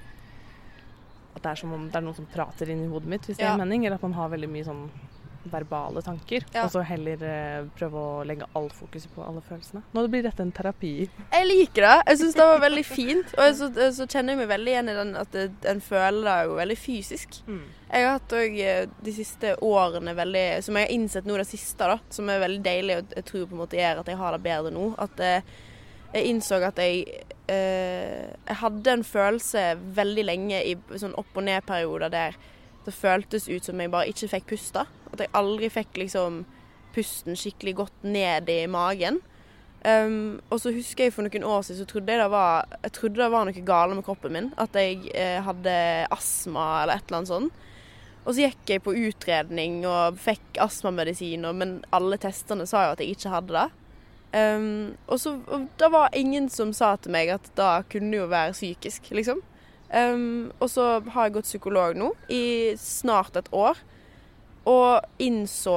At 1.34 1.42
det 1.42 1.50
er 1.50 1.54
som 1.56 1.72
om 1.72 1.86
det 1.88 1.96
er 1.96 2.02
noen 2.04 2.14
som 2.14 2.26
prater 2.26 2.68
inni 2.68 2.88
hodet 2.90 3.08
mitt, 3.08 3.22
hvis 3.22 3.38
det 3.38 3.46
Ja. 3.46 3.54
en 3.54 3.60
mening, 3.60 3.86
eller 3.86 3.94
at 3.94 4.02
man 4.02 4.12
har 4.12 4.28
veldig 4.28 4.50
mye 4.50 4.64
sånn 4.64 4.90
verbale 5.50 6.02
tanker, 6.02 6.44
Ja. 6.54 6.64
og 6.64 6.70
så 6.74 6.82
heller 6.86 7.22
eh, 7.26 7.64
prøve 7.78 7.98
å 7.98 8.24
legge 8.26 8.46
all 8.54 8.68
fokuset 8.70 9.10
på 9.14 9.24
alle 9.26 9.40
følelsene. 9.42 9.82
Nå 9.94 10.04
blir 10.12 10.22
dette 10.22 10.42
en 10.44 10.52
terapi. 10.54 11.08
Jeg 11.32 11.46
liker 11.48 11.82
det. 11.88 11.94
Jeg 12.12 12.18
syns 12.22 12.34
det 12.38 12.46
var 12.52 12.60
veldig 12.62 12.84
fint. 12.86 13.34
Og 13.38 13.56
så, 13.58 13.68
så 13.96 14.06
kjenner 14.06 14.34
jeg 14.36 14.42
meg 14.42 14.52
veldig 14.52 14.72
igjen 14.74 14.92
i 14.92 14.96
den 15.00 15.14
at 15.16 15.32
det, 15.34 15.48
en 15.72 15.80
føler 15.82 16.22
det 16.28 16.36
jo 16.46 16.54
veldig 16.60 16.78
fysisk. 16.78 17.40
Jeg 17.92 18.06
har 18.06 18.14
hatt 18.18 18.32
òg 18.38 18.54
de 19.04 19.12
siste 19.12 19.50
årene 19.60 20.14
veldig 20.16 20.44
Som 20.64 20.78
jeg 20.78 20.86
har 20.86 20.94
innsett 20.94 21.26
nå 21.28 21.34
det 21.36 21.44
siste, 21.50 21.84
da. 21.90 21.98
Som 22.08 22.30
er 22.32 22.40
veldig 22.40 22.62
deilig, 22.64 22.96
og 23.02 23.12
jeg 23.18 23.24
tror 23.28 23.44
på 23.50 23.56
en 23.58 23.62
måte 23.64 23.76
gjør 23.80 24.00
at 24.00 24.08
jeg 24.08 24.16
har 24.22 24.32
det 24.38 24.42
bedre 24.46 24.72
nå. 24.72 24.86
At 25.02 25.20
eh, 25.20 25.42
jeg 26.14 26.28
innså 26.32 26.62
at 26.64 26.78
jeg 26.80 27.04
eh, 27.48 28.32
Jeg 28.48 28.56
hadde 28.62 28.96
en 28.98 29.04
følelse 29.04 29.66
veldig 29.96 30.24
lenge 30.28 30.62
i 30.70 30.74
sånn 31.00 31.14
opp 31.20 31.36
og 31.36 31.46
ned-perioder 31.48 32.12
der 32.12 32.36
det 32.86 32.94
føltes 32.96 33.48
ut 33.48 33.64
som 33.64 33.80
jeg 33.80 33.92
bare 33.92 34.10
ikke 34.12 34.30
fikk 34.36 34.48
puste. 34.54 34.86
At 35.12 35.20
jeg 35.22 35.32
aldri 35.38 35.70
fikk 35.72 36.00
liksom 36.02 36.42
pusten 36.92 37.38
skikkelig 37.38 37.76
godt 37.82 38.04
ned 38.04 38.50
i 38.52 38.64
magen. 38.70 39.20
Um, 39.82 40.38
og 40.52 40.60
så 40.62 40.70
husker 40.70 41.08
jeg 41.08 41.14
for 41.14 41.26
noen 41.26 41.44
år 41.48 41.64
siden 41.66 41.80
så 41.80 41.88
trodde 41.90 42.14
jeg 42.14 42.22
det 42.22 42.28
var, 42.30 42.68
jeg 42.84 42.92
trodde 42.94 43.18
det 43.18 43.30
var 43.32 43.48
noe 43.48 43.64
galt 43.66 43.96
med 43.96 44.06
kroppen 44.06 44.36
min. 44.36 44.50
At 44.60 44.76
jeg 44.78 45.10
eh, 45.14 45.40
hadde 45.42 45.76
astma 46.14 46.66
eller 46.82 47.00
et 47.00 47.06
eller 47.08 47.22
annet 47.22 47.32
sånt. 47.32 47.68
Og 48.22 48.34
så 48.34 48.44
gikk 48.44 48.70
jeg 48.70 48.82
på 48.84 48.94
utredning 48.94 49.80
og 49.88 50.18
fikk 50.22 50.60
astmamedisin, 50.62 51.46
men 51.58 51.80
alle 51.90 52.20
testene 52.22 52.68
sa 52.70 52.86
jo 52.86 52.92
at 52.94 53.02
jeg 53.02 53.16
ikke 53.16 53.32
hadde 53.32 53.56
det. 53.56 53.68
Um, 54.32 54.94
og 55.12 55.18
så 55.20 55.34
og 55.52 55.66
det 55.76 55.88
var 55.92 56.14
ingen 56.16 56.46
som 56.48 56.70
sa 56.72 56.94
til 56.96 57.12
meg 57.12 57.34
at 57.34 57.50
det 57.58 57.72
kunne 57.92 58.16
jo 58.16 58.30
være 58.30 58.54
psykisk, 58.54 59.10
liksom. 59.12 59.42
Um, 59.92 60.52
og 60.58 60.70
så 60.72 61.02
har 61.12 61.26
jeg 61.26 61.34
gått 61.34 61.50
psykolog 61.50 61.98
nå 62.00 62.12
i 62.32 62.72
snart 62.80 63.36
et 63.36 63.50
år, 63.52 63.76
og 64.64 65.20
innså 65.20 65.76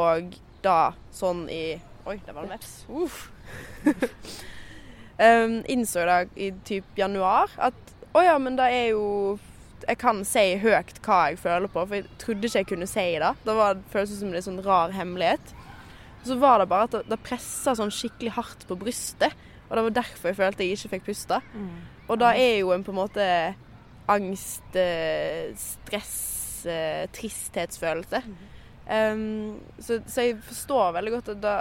da 0.64 0.94
sånn 1.14 1.50
i 1.52 1.66
Oi, 2.06 2.20
det 2.22 2.36
var 2.36 2.46
en 2.46 2.54
veps. 2.54 2.74
Uff. 2.94 3.32
um, 5.26 5.58
innså 5.74 6.06
da 6.06 6.20
i 6.38 6.52
typ 6.68 6.86
januar 6.96 7.50
at 7.58 7.96
å 8.16 8.22
ja, 8.24 8.38
men 8.40 8.56
det 8.56 8.68
er 8.72 8.86
jo 8.94 9.36
Jeg 9.86 9.98
kan 10.00 10.22
si 10.26 10.44
høyt 10.62 11.02
hva 11.04 11.18
jeg 11.32 11.42
føler 11.42 11.70
på, 11.70 11.82
for 11.82 11.98
jeg 11.98 12.06
trodde 12.22 12.48
ikke 12.48 12.62
jeg 12.62 12.70
kunne 12.70 12.88
si 12.90 13.08
det. 13.22 13.34
Det 13.44 13.56
var, 13.58 13.76
det 13.76 13.92
føltes 13.92 14.22
som 14.22 14.32
en 14.32 14.46
sånn 14.46 14.64
rar 14.66 14.94
hemmelighet. 14.96 15.52
Så 16.26 16.38
var 16.42 16.62
det 16.62 16.70
bare 16.72 16.88
at 16.88 16.96
det, 16.96 17.04
det 17.12 17.20
pressa 17.26 17.76
sånn 17.78 17.94
skikkelig 17.94 18.34
hardt 18.38 18.64
på 18.70 18.78
brystet. 18.80 19.36
Og 19.68 19.76
det 19.76 19.84
var 19.90 19.98
derfor 20.00 20.32
jeg 20.32 20.40
følte 20.40 20.66
jeg 20.66 20.80
ikke 20.80 20.94
fikk 20.96 21.06
puste. 21.12 21.42
Og 22.08 22.18
da 22.22 22.32
er 22.38 22.62
jo 22.62 22.72
en 22.74 22.86
på 22.86 22.94
en 22.96 23.02
måte 23.02 23.28
angst, 24.12 24.76
eh, 24.76 25.54
stress, 25.58 26.66
eh, 26.70 27.06
tristhetsfølelse. 27.16 28.22
Um, 28.86 29.60
så, 29.82 30.00
så 30.06 30.28
jeg 30.28 30.38
forstår 30.46 30.92
veldig 31.00 31.12
godt 31.16 31.30
at 31.34 31.40
da, 31.42 31.54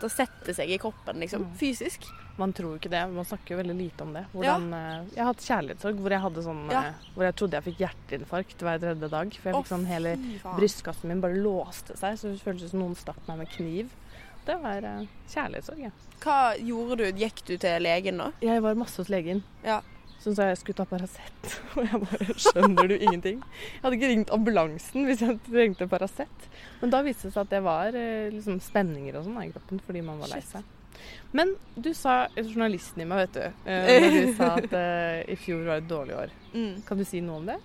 da 0.00 0.10
setter 0.12 0.54
seg 0.54 0.70
i 0.70 0.78
kroppen, 0.78 1.18
liksom. 1.24 1.48
Mm. 1.48 1.56
Fysisk. 1.58 2.06
Man 2.36 2.52
tror 2.52 2.76
ikke 2.76 2.90
det. 2.92 3.00
Man 3.10 3.24
snakker 3.24 3.54
jo 3.54 3.58
veldig 3.62 3.74
lite 3.78 4.04
om 4.04 4.10
det. 4.12 4.26
Hvordan, 4.34 4.66
ja. 4.76 4.96
Jeg 5.14 5.22
har 5.24 5.30
hatt 5.32 5.44
kjærlighetssorg 5.46 6.00
hvor 6.04 6.14
jeg 6.14 6.20
hadde 6.26 6.42
sånn 6.44 6.58
Ja. 6.70 6.82
eh, 6.90 7.06
Hvor 7.14 7.24
jeg 7.24 7.36
trodde 7.40 7.56
jeg 7.56 7.64
fikk 7.70 7.78
hjerteinfarkt 7.80 8.64
hver 8.66 8.82
tredje 8.82 9.08
dag. 9.14 9.38
For 9.40 9.48
jeg 9.50 9.56
fikk 9.56 9.70
sånn 9.72 9.86
hele 9.88 10.12
brystkassen 10.58 11.08
min 11.10 11.22
bare 11.24 11.40
låste 11.40 11.96
seg, 11.96 12.18
så 12.20 12.28
det 12.34 12.42
føltes 12.44 12.70
som 12.74 12.82
noen 12.84 12.94
stakk 13.00 13.22
meg 13.26 13.40
med 13.40 13.48
kniv. 13.56 13.88
Det 14.46 14.58
var 14.62 14.84
eh, 14.86 15.06
kjærlighetssorg, 15.32 15.80
ja. 15.88 15.90
Hva 16.22 16.38
gjorde 16.60 17.00
du? 17.00 17.22
Gikk 17.24 17.40
du 17.48 17.56
til 17.56 17.82
legen 17.82 18.20
da? 18.22 18.28
Jeg 18.44 18.62
var 18.62 18.76
masse 18.78 19.00
hos 19.00 19.08
legen. 19.10 19.40
Ja. 19.64 19.80
Så 20.26 20.32
sa 20.34 20.48
jeg 20.48 20.58
skulle 20.58 20.74
ta 20.80 20.84
Paracet, 20.90 21.52
og 21.78 21.84
jeg 21.86 22.00
bare 22.02 22.34
skjønner 22.34 22.88
du 22.90 22.96
ingenting. 22.96 23.36
Jeg 23.46 23.82
hadde 23.84 23.98
ikke 24.00 24.08
ringt 24.10 24.32
ambulansen 24.34 25.04
hvis 25.06 25.20
jeg 25.22 25.36
trengte 25.46 25.86
Paracet. 25.86 26.48
Men 26.80 26.90
da 26.90 26.98
viste 27.06 27.28
det 27.28 27.36
seg 27.36 27.44
at 27.44 27.52
det 27.52 27.60
var 27.62 27.94
eh, 27.94 28.26
liksom 28.34 28.56
spenninger 28.64 29.20
og 29.20 29.28
sånn 29.28 29.38
i 29.44 29.52
kroppen 29.54 29.78
fordi 29.86 30.02
man 30.02 30.18
var 30.18 30.32
lei 30.34 30.40
seg. 30.42 30.66
Men 31.36 31.52
du 31.78 31.92
sa 31.94 32.24
journalisten 32.34 33.04
i 33.04 33.06
meg, 33.06 33.28
vet 33.28 33.36
du, 33.38 33.70
eh, 33.70 33.92
når 34.02 34.16
du 34.16 34.34
sa 34.34 34.48
at 34.56 34.74
uh, 34.74 35.22
i 35.30 35.36
fjor 35.38 35.62
var 35.68 35.78
et 35.82 35.88
dårlig 35.90 36.16
år. 36.18 36.34
Mm. 36.56 36.72
Kan 36.88 36.98
du 36.98 37.04
si 37.06 37.22
noe 37.22 37.42
om 37.42 37.46
det? 37.52 37.58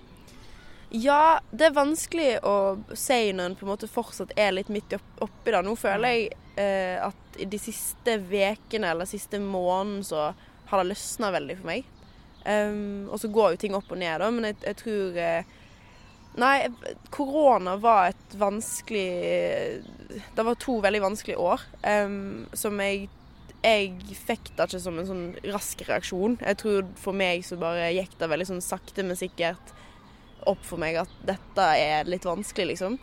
Ja, 1.01 1.39
det 1.55 1.69
er 1.69 1.75
vanskelig 1.77 2.29
å 2.45 2.55
si 2.99 3.31
når 3.33 3.49
en 3.49 3.57
på 3.57 3.65
en 3.65 3.71
måte 3.71 3.89
fortsatt 3.89 4.33
er 4.35 4.51
litt 4.53 4.69
midt 4.69 4.93
opp- 4.97 5.23
oppi 5.23 5.53
det. 5.55 5.63
Nå 5.65 5.73
føler 5.79 6.13
jeg 6.13 6.29
uh, 6.59 7.07
at 7.09 7.41
i 7.41 7.47
de 7.49 7.61
siste 7.63 8.19
ukene 8.21 8.91
eller 8.91 9.09
siste 9.09 9.39
måneden 9.41 10.03
så 10.05 10.27
har 10.69 10.83
det 10.83 10.91
løsna 10.91 11.31
veldig 11.33 11.57
for 11.63 11.71
meg. 11.71 11.87
Um, 12.41 13.09
og 13.11 13.19
så 13.21 13.29
går 13.29 13.53
jo 13.53 13.61
ting 13.61 13.75
opp 13.77 13.91
og 13.93 13.99
ned, 14.01 14.15
da, 14.17 14.29
men 14.33 14.47
jeg, 14.49 14.55
jeg 14.65 14.77
tror 14.79 15.17
eh, 15.21 15.57
Nei, 16.41 16.55
korona 17.11 17.75
var 17.75 18.13
et 18.13 18.35
vanskelig 18.39 19.81
Det 20.31 20.45
var 20.47 20.55
to 20.63 20.77
veldig 20.81 21.01
vanskelige 21.03 21.43
år 21.43 21.65
um, 21.83 22.47
som 22.57 22.79
jeg 22.81 23.09
jeg 23.61 24.15
fikk 24.17 24.53
det 24.57 24.65
ikke 24.65 24.79
som 24.81 24.95
en 24.97 25.05
sånn 25.05 25.25
rask 25.53 25.83
reaksjon. 25.85 26.39
Jeg 26.41 26.57
tror 26.57 26.87
for 26.97 27.13
meg 27.13 27.43
så 27.45 27.59
bare 27.61 27.91
gikk 27.93 28.15
det 28.17 28.29
veldig 28.31 28.47
sånn 28.49 28.63
sakte, 28.65 29.05
men 29.05 29.19
sikkert 29.19 29.73
opp 30.49 30.63
for 30.65 30.81
meg 30.81 30.97
at 31.03 31.11
dette 31.27 31.67
er 31.77 32.09
litt 32.09 32.25
vanskelig, 32.25 32.71
liksom. 32.73 32.97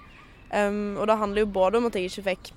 Um, 0.50 0.96
og 0.98 1.06
det 1.06 1.18
handler 1.20 1.44
jo 1.44 1.52
både 1.54 1.78
om 1.78 1.86
at 1.86 1.94
jeg 1.94 2.10
ikke 2.10 2.26
fikk 2.32 2.50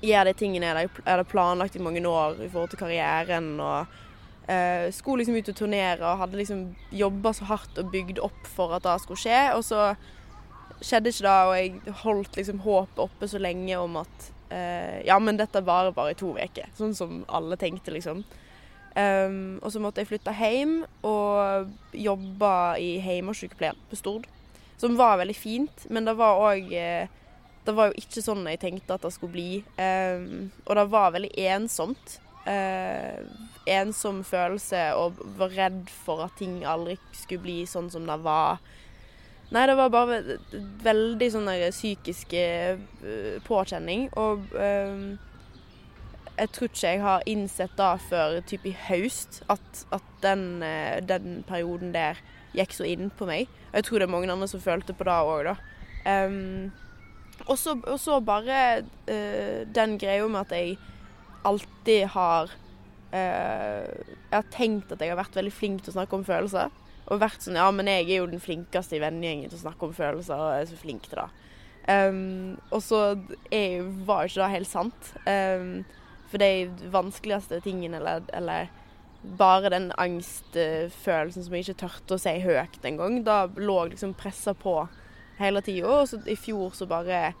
gjøre 0.00 0.30
de 0.30 0.36
tingene 0.38 0.70
jeg 0.70 0.90
hadde 1.04 1.28
planlagt 1.28 1.76
i 1.76 1.82
mange 1.82 2.02
år 2.06 2.38
i 2.40 2.48
forhold 2.48 2.72
til 2.72 2.82
karrieren, 2.82 3.52
og 3.62 3.86
eh, 4.48 4.88
skulle 4.94 5.22
liksom 5.22 5.36
ut 5.36 5.52
og 5.52 5.58
turnere 5.58 6.06
og 6.06 6.22
hadde 6.24 6.40
liksom 6.40 6.64
jobba 6.94 7.34
så 7.36 7.48
hardt 7.50 7.78
og 7.80 7.92
bygd 7.92 8.22
opp 8.24 8.48
for 8.48 8.76
at 8.76 8.86
det 8.86 8.96
skulle 9.04 9.20
skje, 9.20 9.40
og 9.56 9.64
så 9.66 9.92
skjedde 10.80 11.12
ikke 11.12 11.26
det, 11.26 11.38
og 11.46 11.56
jeg 11.58 11.96
holdt 12.04 12.36
liksom 12.38 12.62
håpet 12.64 13.02
oppe 13.04 13.28
så 13.28 13.40
lenge 13.40 13.76
om 13.78 13.98
at 14.00 14.30
eh, 14.54 15.00
ja, 15.06 15.18
men 15.20 15.38
dette 15.40 15.64
varer 15.66 15.94
bare 15.96 16.14
i 16.14 16.20
to 16.20 16.32
uker, 16.38 16.70
sånn 16.78 16.96
som 16.96 17.22
alle 17.28 17.58
tenkte, 17.60 17.92
liksom. 17.94 18.24
Um, 18.90 19.60
og 19.62 19.70
så 19.70 19.78
måtte 19.78 20.02
jeg 20.02 20.08
flytte 20.10 20.32
hjem 20.34 20.80
og 21.06 21.68
jobbe 21.94 22.54
i 22.82 22.96
hjemmesykepleien 22.98 23.78
på 23.86 23.98
Stord. 24.00 24.26
Som 24.80 24.96
var 24.98 25.20
veldig 25.20 25.36
fint, 25.36 25.84
men 25.94 26.08
det 26.08 26.16
var 26.18 26.40
òg 26.40 26.72
Det 26.72 27.74
var 27.76 27.90
jo 27.90 28.00
ikke 28.00 28.22
sånn 28.24 28.48
jeg 28.48 28.58
tenkte 28.58 28.96
at 28.96 29.04
det 29.04 29.12
skulle 29.14 29.36
bli. 29.36 29.60
Um, 29.76 30.50
og 30.64 30.74
det 30.74 30.86
var 30.90 31.12
veldig 31.14 31.30
ensomt. 31.52 32.16
Uh, 32.48 33.20
ensom 33.70 34.22
følelse 34.26 34.90
og 34.98 35.20
var 35.38 35.54
redd 35.56 35.90
for 36.04 36.26
at 36.26 36.36
ting 36.40 36.60
aldri 36.66 36.98
skulle 37.16 37.44
bli 37.44 37.58
sånn 37.68 37.90
som 37.92 38.06
det 38.08 38.18
var. 38.24 38.60
Nei, 39.50 39.64
det 39.66 39.74
var 39.78 39.90
bare 39.90 40.20
veldig 40.84 41.28
sånn 41.34 41.50
psykisk 41.74 42.34
eh, 42.38 42.78
påkjenning. 43.46 44.06
Og 44.20 44.44
um, 44.54 45.16
jeg 46.36 46.52
tror 46.54 46.70
ikke 46.70 46.92
jeg 46.92 47.02
har 47.02 47.26
innsett 47.28 47.74
da 47.78 47.94
før 48.00 48.38
typ 48.46 48.68
i 48.70 48.76
høst 48.86 49.40
at, 49.50 49.82
at 49.90 50.06
den, 50.22 50.62
eh, 50.62 51.00
den 51.02 51.42
perioden 51.48 51.90
der 51.96 52.20
gikk 52.54 52.76
så 52.76 52.86
inn 52.86 53.10
på 53.10 53.26
meg. 53.26 53.50
Og 53.70 53.80
jeg 53.80 53.88
tror 53.88 53.98
det 53.98 54.06
er 54.06 54.14
mange 54.14 54.30
andre 54.30 54.48
som 54.50 54.62
følte 54.62 54.94
på 54.94 55.06
det 55.08 55.18
òg, 55.18 55.50
da. 55.50 55.56
Um, 56.06 56.70
og 57.50 57.58
så 57.58 58.20
bare 58.24 58.62
uh, 59.10 59.60
den 59.66 59.98
greia 59.98 60.26
med 60.30 60.46
at 60.46 60.54
jeg 60.54 60.78
alltid 61.44 62.06
har 62.14 62.52
Jeg 63.12 64.36
har 64.36 64.48
tenkt 64.54 64.92
at 64.94 65.02
jeg 65.02 65.12
har 65.12 65.18
vært 65.18 65.36
veldig 65.36 65.52
flink 65.54 65.84
til 65.84 65.92
å 65.92 65.98
snakke 65.98 66.18
om 66.18 66.26
følelser. 66.26 66.72
Og 67.10 67.22
vært 67.22 67.42
sånn 67.42 67.58
Ja, 67.58 67.68
men 67.74 67.90
jeg 67.90 68.06
er 68.06 68.20
jo 68.20 68.30
den 68.30 68.42
flinkeste 68.42 68.98
i 68.98 69.02
vennegjengen 69.02 69.50
til 69.50 69.58
å 69.58 69.64
snakke 69.64 69.88
om 69.88 69.94
følelser, 69.96 70.38
og 70.38 70.52
jeg 70.54 70.66
er 70.66 70.70
så 70.70 70.78
flink 70.78 71.08
til 71.08 71.22
det. 71.22 71.30
Um, 71.90 72.58
og 72.70 72.82
så 72.84 73.00
er, 73.50 73.82
var 74.06 74.22
jo 74.22 74.30
ikke 74.30 74.44
det 74.44 74.52
helt 74.54 74.70
sant. 74.70 75.10
Um, 75.26 75.72
for 76.30 76.42
de 76.42 76.70
vanskeligste 76.92 77.58
tingene, 77.64 77.98
eller, 77.98 78.22
eller 78.36 78.70
bare 79.38 79.72
den 79.72 79.90
angstfølelsen 79.98 81.44
som 81.44 81.54
jeg 81.54 81.66
ikke 81.66 81.80
tørte 81.82 82.16
å 82.16 82.22
si 82.22 82.36
høyt 82.44 82.86
engang, 82.86 83.20
da 83.26 83.42
lå 83.58 83.82
liksom 83.90 84.14
pressa 84.18 84.54
på 84.54 84.76
hele 85.40 85.62
tida. 85.66 85.88
Og 85.90 86.08
så 86.12 86.20
i 86.30 86.38
fjor 86.38 86.76
så 86.76 86.86
bare 86.90 87.32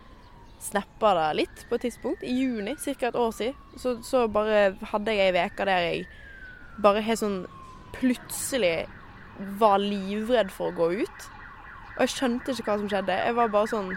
snappa 0.60 1.14
det 1.16 1.28
litt 1.42 1.64
på 1.68 1.78
et 1.78 1.86
tidspunkt. 1.88 2.24
I 2.26 2.34
juni, 2.42 2.76
ca. 2.76 3.08
et 3.08 3.18
år 3.18 3.32
siden. 3.36 3.56
Så, 3.80 3.96
så 4.06 4.26
bare 4.28 4.74
hadde 4.92 5.16
jeg 5.16 5.34
ei 5.34 5.46
uke 5.46 5.66
der 5.68 5.86
jeg 5.86 6.06
bare 6.80 7.04
helt 7.04 7.20
sånn 7.20 7.40
plutselig 7.96 8.86
var 9.60 9.80
livredd 9.82 10.52
for 10.52 10.70
å 10.70 10.76
gå 10.76 11.04
ut. 11.04 11.26
Og 11.96 12.04
jeg 12.04 12.14
skjønte 12.14 12.54
ikke 12.54 12.68
hva 12.68 12.78
som 12.80 12.92
skjedde. 12.92 13.16
Jeg 13.26 13.36
var 13.36 13.50
bare 13.52 13.70
sånn 13.70 13.90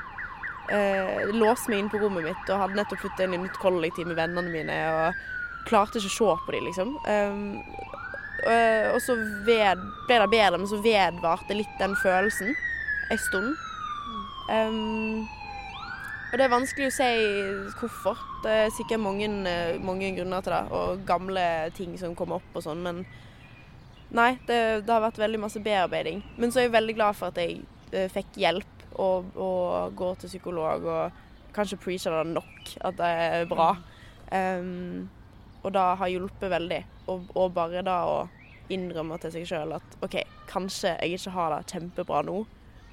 eh, 0.72 1.30
Låste 1.36 1.72
meg 1.72 1.84
inn 1.84 1.92
på 1.92 2.02
rommet 2.02 2.26
mitt 2.28 2.50
og 2.50 2.64
hadde 2.64 2.80
nettopp 2.80 3.04
flytta 3.04 3.28
inn 3.28 3.38
i 3.38 3.44
nytt 3.46 3.60
kollektiv 3.62 4.10
med 4.10 4.20
vennene 4.20 4.52
mine. 4.52 4.80
og 4.92 5.30
klarte 5.68 6.00
ikke 6.00 6.12
å 6.12 6.16
se 6.18 6.46
på 6.46 6.56
dem, 6.56 6.66
liksom. 6.68 6.90
Um, 7.08 7.44
og, 8.44 8.98
så 9.04 9.16
ved, 9.48 9.84
ble 10.10 10.18
det 10.20 10.30
bedre, 10.34 10.60
men 10.60 10.68
så 10.68 10.80
vedvarte 10.84 11.56
litt 11.56 11.80
den 11.80 11.96
følelsen 12.02 12.52
en 13.12 13.22
stund. 13.22 13.54
Um, 14.52 15.24
og 16.34 16.40
det 16.40 16.48
er 16.48 16.50
vanskelig 16.50 16.88
å 16.90 16.94
si 16.96 17.10
hvorfor. 17.78 18.18
Det 18.42 18.54
er 18.64 18.72
sikkert 18.74 19.04
mange, 19.04 19.28
eh, 19.46 19.76
mange 19.78 20.10
grunner 20.18 20.42
til 20.42 20.56
det, 20.56 20.64
og 20.74 21.04
gamle 21.06 21.44
ting 21.78 21.94
som 22.02 22.16
kommer 22.18 22.42
opp 22.42 22.58
og 22.58 22.66
sånn, 22.66 22.82
men 22.82 23.04
nei, 24.10 24.32
det, 24.48 24.58
det 24.82 24.90
har 24.90 25.04
vært 25.06 25.22
veldig 25.22 25.44
masse 25.44 25.62
bearbeiding. 25.62 26.24
Men 26.42 26.50
så 26.50 26.60
er 26.60 26.68
jeg 26.68 26.74
veldig 26.74 26.96
glad 26.98 27.20
for 27.20 27.30
at 27.30 27.38
jeg 27.38 27.62
eh, 27.94 28.10
fikk 28.10 28.42
hjelp 28.42 28.88
og, 28.98 29.30
og 29.38 29.94
går 29.98 30.24
til 30.24 30.34
psykolog 30.34 30.90
og 30.90 31.22
kanskje 31.54 31.78
preacher 31.78 32.18
det 32.18 32.34
nok, 32.34 32.74
at 32.82 32.98
det 32.98 33.12
er 33.28 33.46
bra. 33.50 33.70
Um, 34.34 35.10
og 35.62 35.74
det 35.74 35.86
har 36.02 36.12
hjulpet 36.12 36.50
veldig. 36.50 36.82
Og, 37.14 37.30
og 37.38 37.54
bare 37.54 37.86
da 37.86 38.00
å 38.10 38.18
innrømme 38.74 39.20
til 39.22 39.34
seg 39.36 39.48
sjøl 39.48 39.76
at 39.78 39.98
OK, 40.02 40.18
kanskje 40.50 40.96
jeg 40.96 41.20
ikke 41.20 41.38
har 41.38 41.54
det 41.54 41.74
kjempebra 41.76 42.24
nå, 42.26 42.42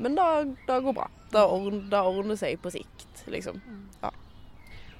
men 0.00 0.16
det, 0.16 0.80
går 0.82 0.94
bra. 0.96 1.06
Det 1.30 1.42
ordner, 1.44 2.08
ordner, 2.08 2.38
seg 2.40 2.56
på 2.62 2.72
sikt, 2.72 3.09
liksom. 3.28 3.60
Ja. 4.02 4.10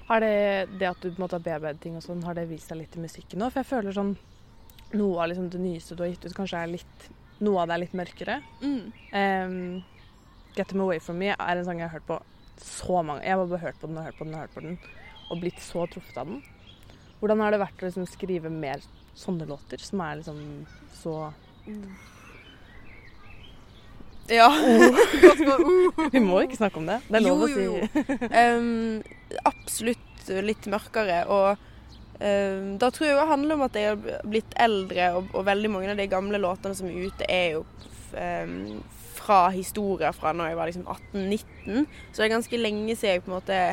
Har 0.07 0.19
det, 0.19 0.67
det 0.79 0.89
at 0.89 0.99
du 1.01 1.09
på 1.09 1.15
en 1.15 1.23
måte 1.23 1.37
har 1.39 1.45
bearbeidet 1.45 1.81
ting 1.81 1.95
og 1.95 2.03
sånn, 2.03 2.23
har 2.27 2.35
det 2.35 2.49
vist 2.49 2.69
seg 2.71 2.81
litt 2.81 2.97
i 2.97 3.03
musikken 3.03 3.41
nå? 3.41 3.49
For 3.49 3.63
jeg 3.63 3.69
føler 3.69 3.95
sånn 3.95 4.13
noe 4.99 5.21
av 5.23 5.31
liksom 5.31 5.47
det 5.53 5.61
nyeste 5.63 5.95
du 5.95 6.03
har 6.03 6.11
gitt 6.11 6.25
ut, 6.27 6.35
kanskje 6.35 6.61
er 6.61 6.73
litt 6.75 7.09
Noe 7.41 7.63
av 7.63 7.71
det 7.71 7.73
er 7.73 7.81
litt 7.81 7.93
mørkere. 7.97 8.35
Mm. 8.61 8.91
Um, 9.17 9.53
'Get 10.53 10.67
Them 10.69 10.83
Away 10.83 10.99
From 11.01 11.17
Me' 11.17 11.33
er 11.33 11.57
en 11.57 11.65
sang 11.65 11.79
jeg 11.79 11.87
har 11.89 11.95
hørt 11.95 12.05
på 12.05 12.19
så 12.61 12.99
mange 13.01 13.23
Jeg 13.23 13.33
har 13.33 13.47
bare 13.47 13.63
hørt 13.63 13.79
på 13.81 13.87
den 13.89 13.97
og 13.97 14.05
hørt 14.05 14.19
på 14.19 14.27
den 14.27 14.35
og 14.35 14.41
hørt 14.43 14.53
på 14.53 14.61
den, 14.61 14.75
og 15.31 15.39
blitt 15.41 15.61
så 15.63 15.87
truffet 15.89 16.19
av 16.21 16.29
den. 16.29 16.43
Hvordan 17.17 17.41
har 17.41 17.55
det 17.55 17.61
vært 17.63 17.81
å 17.81 17.87
liksom 17.87 18.05
skrive 18.05 18.51
mer 18.53 18.83
sånne 19.17 19.47
låter, 19.49 19.81
som 19.81 20.03
er 20.05 20.19
liksom 20.19 20.43
så 21.01 21.15
Ja. 24.31 24.47
Vi 26.11 26.21
må 26.23 26.41
ikke 26.45 26.59
snakke 26.59 26.79
om 26.79 26.87
det. 26.87 27.01
Det 27.09 27.19
er 27.19 27.25
lov 27.25 27.43
å 27.45 27.49
si. 27.51 27.65
Jo, 27.65 27.75
jo. 27.81 28.15
um, 28.55 29.35
absolutt 29.47 30.31
litt 30.45 30.69
mørkere. 30.71 31.19
Og 31.31 31.49
um, 32.21 32.71
da 32.81 32.91
tror 32.93 33.09
jeg 33.09 33.19
det 33.19 33.27
handler 33.31 33.57
om 33.57 33.65
at 33.67 33.77
jeg 33.77 33.91
har 33.91 34.25
blitt 34.31 34.55
eldre, 34.61 35.11
og, 35.17 35.29
og, 35.35 35.45
veldig 35.49 35.73
mange 35.73 35.91
av 35.93 35.99
de 35.99 36.09
gamle 36.11 36.41
låtene 36.41 36.77
som 36.77 36.89
er 36.89 37.11
ute, 37.11 37.27
er 37.27 37.57
jo 37.57 37.65
um, 38.15 38.81
fra 39.21 39.43
historier 39.53 40.15
fra 40.15 40.33
når 40.33 40.51
jeg 40.51 40.59
var 40.61 40.71
liksom 40.71 40.87
18-19. 40.87 41.85
Så 42.09 42.21
det 42.21 42.27
er 42.27 42.35
ganske 42.37 42.61
lenge 42.61 42.95
siden 42.95 43.17
jeg 43.17 43.25
på 43.25 43.31
en 43.33 43.39
måte 43.39 43.63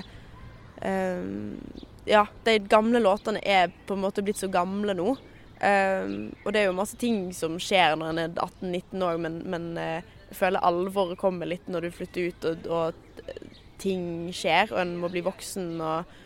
Ja, 2.06 2.20
de 2.46 2.52
gamle 2.70 3.00
låtene 3.02 3.40
er 3.42 3.72
på 3.88 3.96
en 3.96 4.02
måte 4.04 4.22
blitt 4.22 4.38
så 4.38 4.46
gamle 4.52 4.94
nå. 4.94 5.08
og 5.10 6.52
det 6.54 6.60
er 6.60 6.68
jo 6.68 6.76
masse 6.76 6.94
ting 7.00 7.32
som 7.34 7.56
skjer 7.58 7.96
når 7.98 8.12
en 8.12 8.20
er 8.22 8.36
18-19 8.36 9.02
òg, 9.08 9.18
men, 9.24 9.40
men 9.50 9.66
uh, 9.74 10.12
jeg 10.28 10.36
føler 10.36 10.64
alvoret 10.64 11.18
kommer 11.20 11.48
litt 11.48 11.68
når 11.70 11.86
du 11.86 11.94
flytter 11.94 12.28
ut 12.28 12.46
og, 12.50 12.66
og 12.68 13.28
ting 13.80 14.02
skjer, 14.34 14.72
og 14.72 14.80
en 14.82 14.96
må 15.00 15.10
bli 15.12 15.24
voksen 15.26 15.76
og 15.80 16.16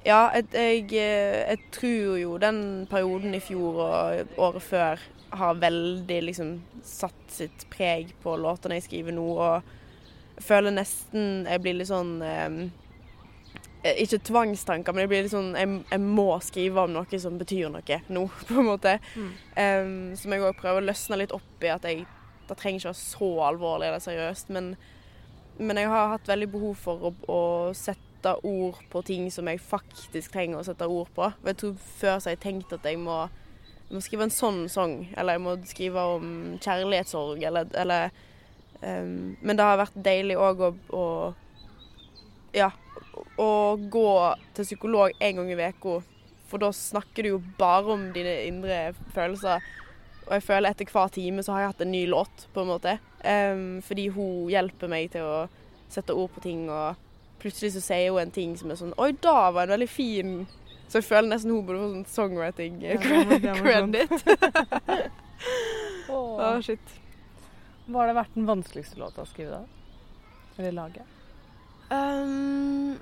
Ja, 0.00 0.30
jeg, 0.32 0.46
jeg, 0.56 0.84
jeg, 0.96 1.58
tror 1.76 2.14
jo 2.16 2.36
den 2.40 2.86
perioden 2.88 3.34
i 3.36 3.40
fjor 3.44 3.82
og 3.84 4.38
året 4.40 4.64
før 4.64 5.02
har 5.36 5.58
veldig 5.60 6.22
liksom 6.24 6.54
satt 6.82 7.26
sitt 7.28 7.66
preg 7.70 8.14
på 8.22 8.32
låtene 8.40 8.78
jeg 8.78 8.86
skriver 8.86 9.14
nå, 9.14 9.26
og 9.36 10.38
jeg 10.38 10.46
føler 10.46 10.72
nesten 10.72 11.44
jeg 11.44 11.62
blir 11.62 11.76
litt 11.76 11.90
sånn 11.90 12.14
eh, 12.24 12.56
ikke 13.80 14.20
tvangstanker, 14.28 14.92
men 14.92 15.04
jeg 15.04 15.10
blir 15.12 15.22
litt 15.24 15.34
sånn 15.34 15.52
jeg, 15.56 15.76
jeg, 15.88 16.02
må 16.04 16.28
skrive 16.44 16.84
om 16.84 16.96
noe 16.96 17.20
som 17.22 17.38
betyr 17.40 17.70
noe 17.72 18.00
nå, 18.12 18.24
på 18.48 18.58
en 18.60 18.68
måte. 18.68 18.96
Mm. 19.16 19.30
Um, 19.56 19.94
som 20.20 20.34
jeg 20.34 20.44
òg 20.44 20.58
prøver 20.60 20.82
å 20.82 20.88
løsne 20.90 21.20
litt 21.20 21.36
opp 21.36 21.64
i. 21.64 21.70
At 21.72 21.86
jeg 21.88 22.04
det 22.50 22.58
trenger 22.58 22.80
ikke 22.80 22.90
være 22.90 22.98
så 22.98 23.30
alvorlig 23.46 23.88
eller 23.88 24.02
seriøst, 24.02 24.50
men, 24.54 24.72
men, 25.58 25.78
jeg 25.78 25.90
har 25.90 26.14
hatt 26.14 26.30
veldig 26.30 26.48
behov 26.50 26.78
for 26.80 27.10
å, 27.10 27.12
å, 27.30 27.42
sette 27.76 28.34
ord 28.44 28.80
på 28.92 29.02
ting 29.06 29.28
som 29.32 29.48
jeg 29.48 29.62
faktisk 29.64 30.34
trenger 30.34 30.60
å 30.60 30.64
sette 30.66 30.88
ord 30.90 31.08
på. 31.16 31.30
Jeg 31.46 31.60
tror 31.62 31.76
Før 32.00 32.18
så 32.18 32.28
har 32.28 32.34
jeg 32.36 32.42
tenkt 32.42 32.74
at 32.76 32.84
jeg 32.84 32.98
må, 33.00 33.22
jeg 33.88 33.96
må, 33.96 34.02
skrive 34.04 34.26
en 34.26 34.34
sånn 34.34 34.64
sang, 34.72 34.98
eller 35.16 35.38
jeg 35.38 35.44
må 35.46 35.56
skrive 35.70 36.06
om 36.16 36.34
kjærlighetssorg, 36.60 37.46
eller, 37.48 37.70
eller 37.80 38.10
um, 38.82 39.36
Men 39.40 39.56
det 39.56 39.68
har 39.68 39.80
vært 39.80 40.02
deilig 40.10 40.36
òg 40.40 40.66
å, 40.66 40.72
å, 40.96 41.04
Ja, 42.56 42.72
å 43.40 43.50
gå 43.78 44.08
til 44.56 44.66
psykolog 44.66 45.14
en 45.22 45.38
gang 45.38 45.52
i 45.54 45.60
uka, 45.70 46.00
for 46.50 46.60
da 46.60 46.72
snakker 46.74 47.22
du 47.22 47.36
jo 47.36 47.42
bare 47.60 47.94
om 47.94 48.08
dine 48.12 48.40
indre 48.48 48.80
følelser. 49.14 49.62
Og 50.30 50.36
jeg 50.36 50.46
føler 50.46 50.70
etter 50.70 50.86
hver 50.86 51.08
time 51.10 51.42
så 51.42 51.56
har 51.56 51.64
jeg 51.64 51.70
hatt 51.72 51.80
en 51.82 51.90
ny 51.90 52.04
låt, 52.06 52.46
på 52.54 52.62
en 52.62 52.70
måte. 52.70 52.92
Um, 53.26 53.82
fordi 53.82 54.06
hun 54.14 54.46
hjelper 54.52 54.86
meg 54.92 55.10
til 55.10 55.26
å 55.26 55.48
sette 55.90 56.14
ord 56.14 56.30
på 56.36 56.40
ting, 56.44 56.68
og 56.70 56.94
plutselig 57.42 57.72
så 57.74 57.82
sier 57.82 58.14
hun 58.14 58.22
en 58.22 58.30
ting 58.30 58.52
som 58.56 58.70
er 58.70 58.78
sånn 58.78 58.94
Oi, 59.00 59.10
da 59.24 59.50
var 59.50 59.64
en 59.64 59.74
veldig 59.74 59.88
fin 59.88 60.32
Så 60.92 61.00
jeg 61.00 61.06
føler 61.08 61.32
nesten 61.32 61.50
hun 61.54 61.66
burde 61.66 61.80
få 61.80 61.88
sånn 61.96 62.08
songwriting-credit. 62.14 64.10
Å, 66.10 66.16
oh, 66.16 66.58
shit. 66.62 66.86
Hva 67.90 68.02
har 68.02 68.10
det 68.10 68.18
vært 68.20 68.34
den 68.36 68.46
vanskeligste 68.48 69.00
låta 69.00 69.22
å 69.24 69.28
skrive, 69.30 69.50
da? 69.60 69.62
Eller 70.58 70.74
lage? 70.76 71.02
Um, 71.90 72.98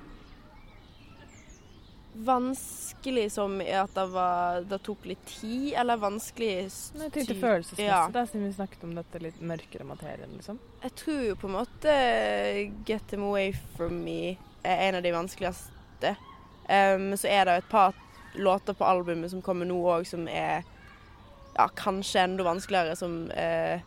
vanskelig 2.25 3.33
som 3.33 3.61
i 3.63 3.71
at 3.73 3.95
det, 3.95 4.07
var, 4.13 4.61
det, 4.67 4.79
tok 4.87 5.07
litt 5.07 5.25
tid, 5.27 5.73
eller 5.79 6.01
vanskelig 6.03 6.51
Jeg 6.51 7.13
tenkte 7.15 7.37
følelsesmessig, 7.39 7.87
ja. 7.87 8.01
da, 8.13 8.25
siden 8.27 8.49
vi 8.49 8.57
snakket 8.57 8.85
om 8.89 8.97
dette 8.99 9.21
litt 9.23 9.39
mørkere 9.41 9.87
materien, 9.87 10.33
liksom. 10.35 10.59
Jeg 10.83 10.95
tror 10.99 11.21
jo 11.29 11.37
på 11.39 11.51
en 11.51 11.57
måte 11.59 11.95
'Get 12.87 13.07
Them 13.11 13.29
Away 13.29 13.53
From 13.77 14.03
Me' 14.05 14.37
er 14.63 14.89
en 14.89 14.99
av 14.99 15.03
de 15.03 15.13
vanskeligste. 15.15 16.17
Men 16.69 17.13
um, 17.13 17.17
så 17.17 17.31
er 17.31 17.45
det 17.45 17.55
jo 17.55 17.63
et 17.63 17.71
par 17.71 17.95
låter 18.35 18.75
på 18.75 18.85
albumet 18.85 19.31
som 19.31 19.43
kommer 19.43 19.67
nå 19.67 19.79
òg, 19.89 20.07
som 20.07 20.27
er 20.29 20.67
ja, 21.57 21.69
kanskje 21.79 22.27
enda 22.27 22.45
vanskeligere, 22.45 22.97
som 22.97 23.31
uh, 23.31 23.81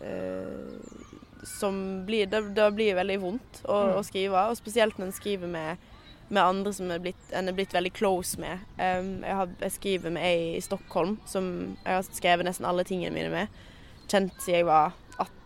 uh, 0.00 1.06
Som 1.46 2.04
blir 2.06 2.26
det, 2.26 2.40
det, 2.54 2.66
blir 2.76 2.94
veldig 2.94 3.20
vondt 3.20 3.62
å, 3.64 3.76
mm. 3.76 3.94
å 3.96 4.02
skrive, 4.04 4.42
og 4.50 4.58
spesielt 4.58 4.98
når 4.98 5.08
en 5.08 5.16
skriver 5.16 5.48
med 5.48 5.89
med 6.30 6.42
andre 6.42 6.72
som 6.74 6.90
er 6.94 7.02
blitt, 7.02 7.22
en 7.34 7.50
er 7.50 7.56
blitt 7.56 7.74
veldig 7.74 7.92
close 7.96 8.38
med. 8.40 8.62
Um, 8.78 9.20
jeg, 9.26 9.36
har, 9.36 9.54
jeg, 9.60 9.74
skriver 9.76 10.14
med 10.14 10.26
ei 10.26 10.56
i 10.56 10.62
Stockholm 10.64 11.18
som 11.28 11.50
jeg 11.82 11.96
har 11.96 12.06
skrevet 12.06 12.46
nesten 12.46 12.68
alle 12.70 12.86
tingene 12.86 13.14
mine 13.16 13.32
med. 13.32 13.62
Kjent 14.10 14.36
siden 14.38 14.60
jeg 14.60 14.68
var 14.68 14.94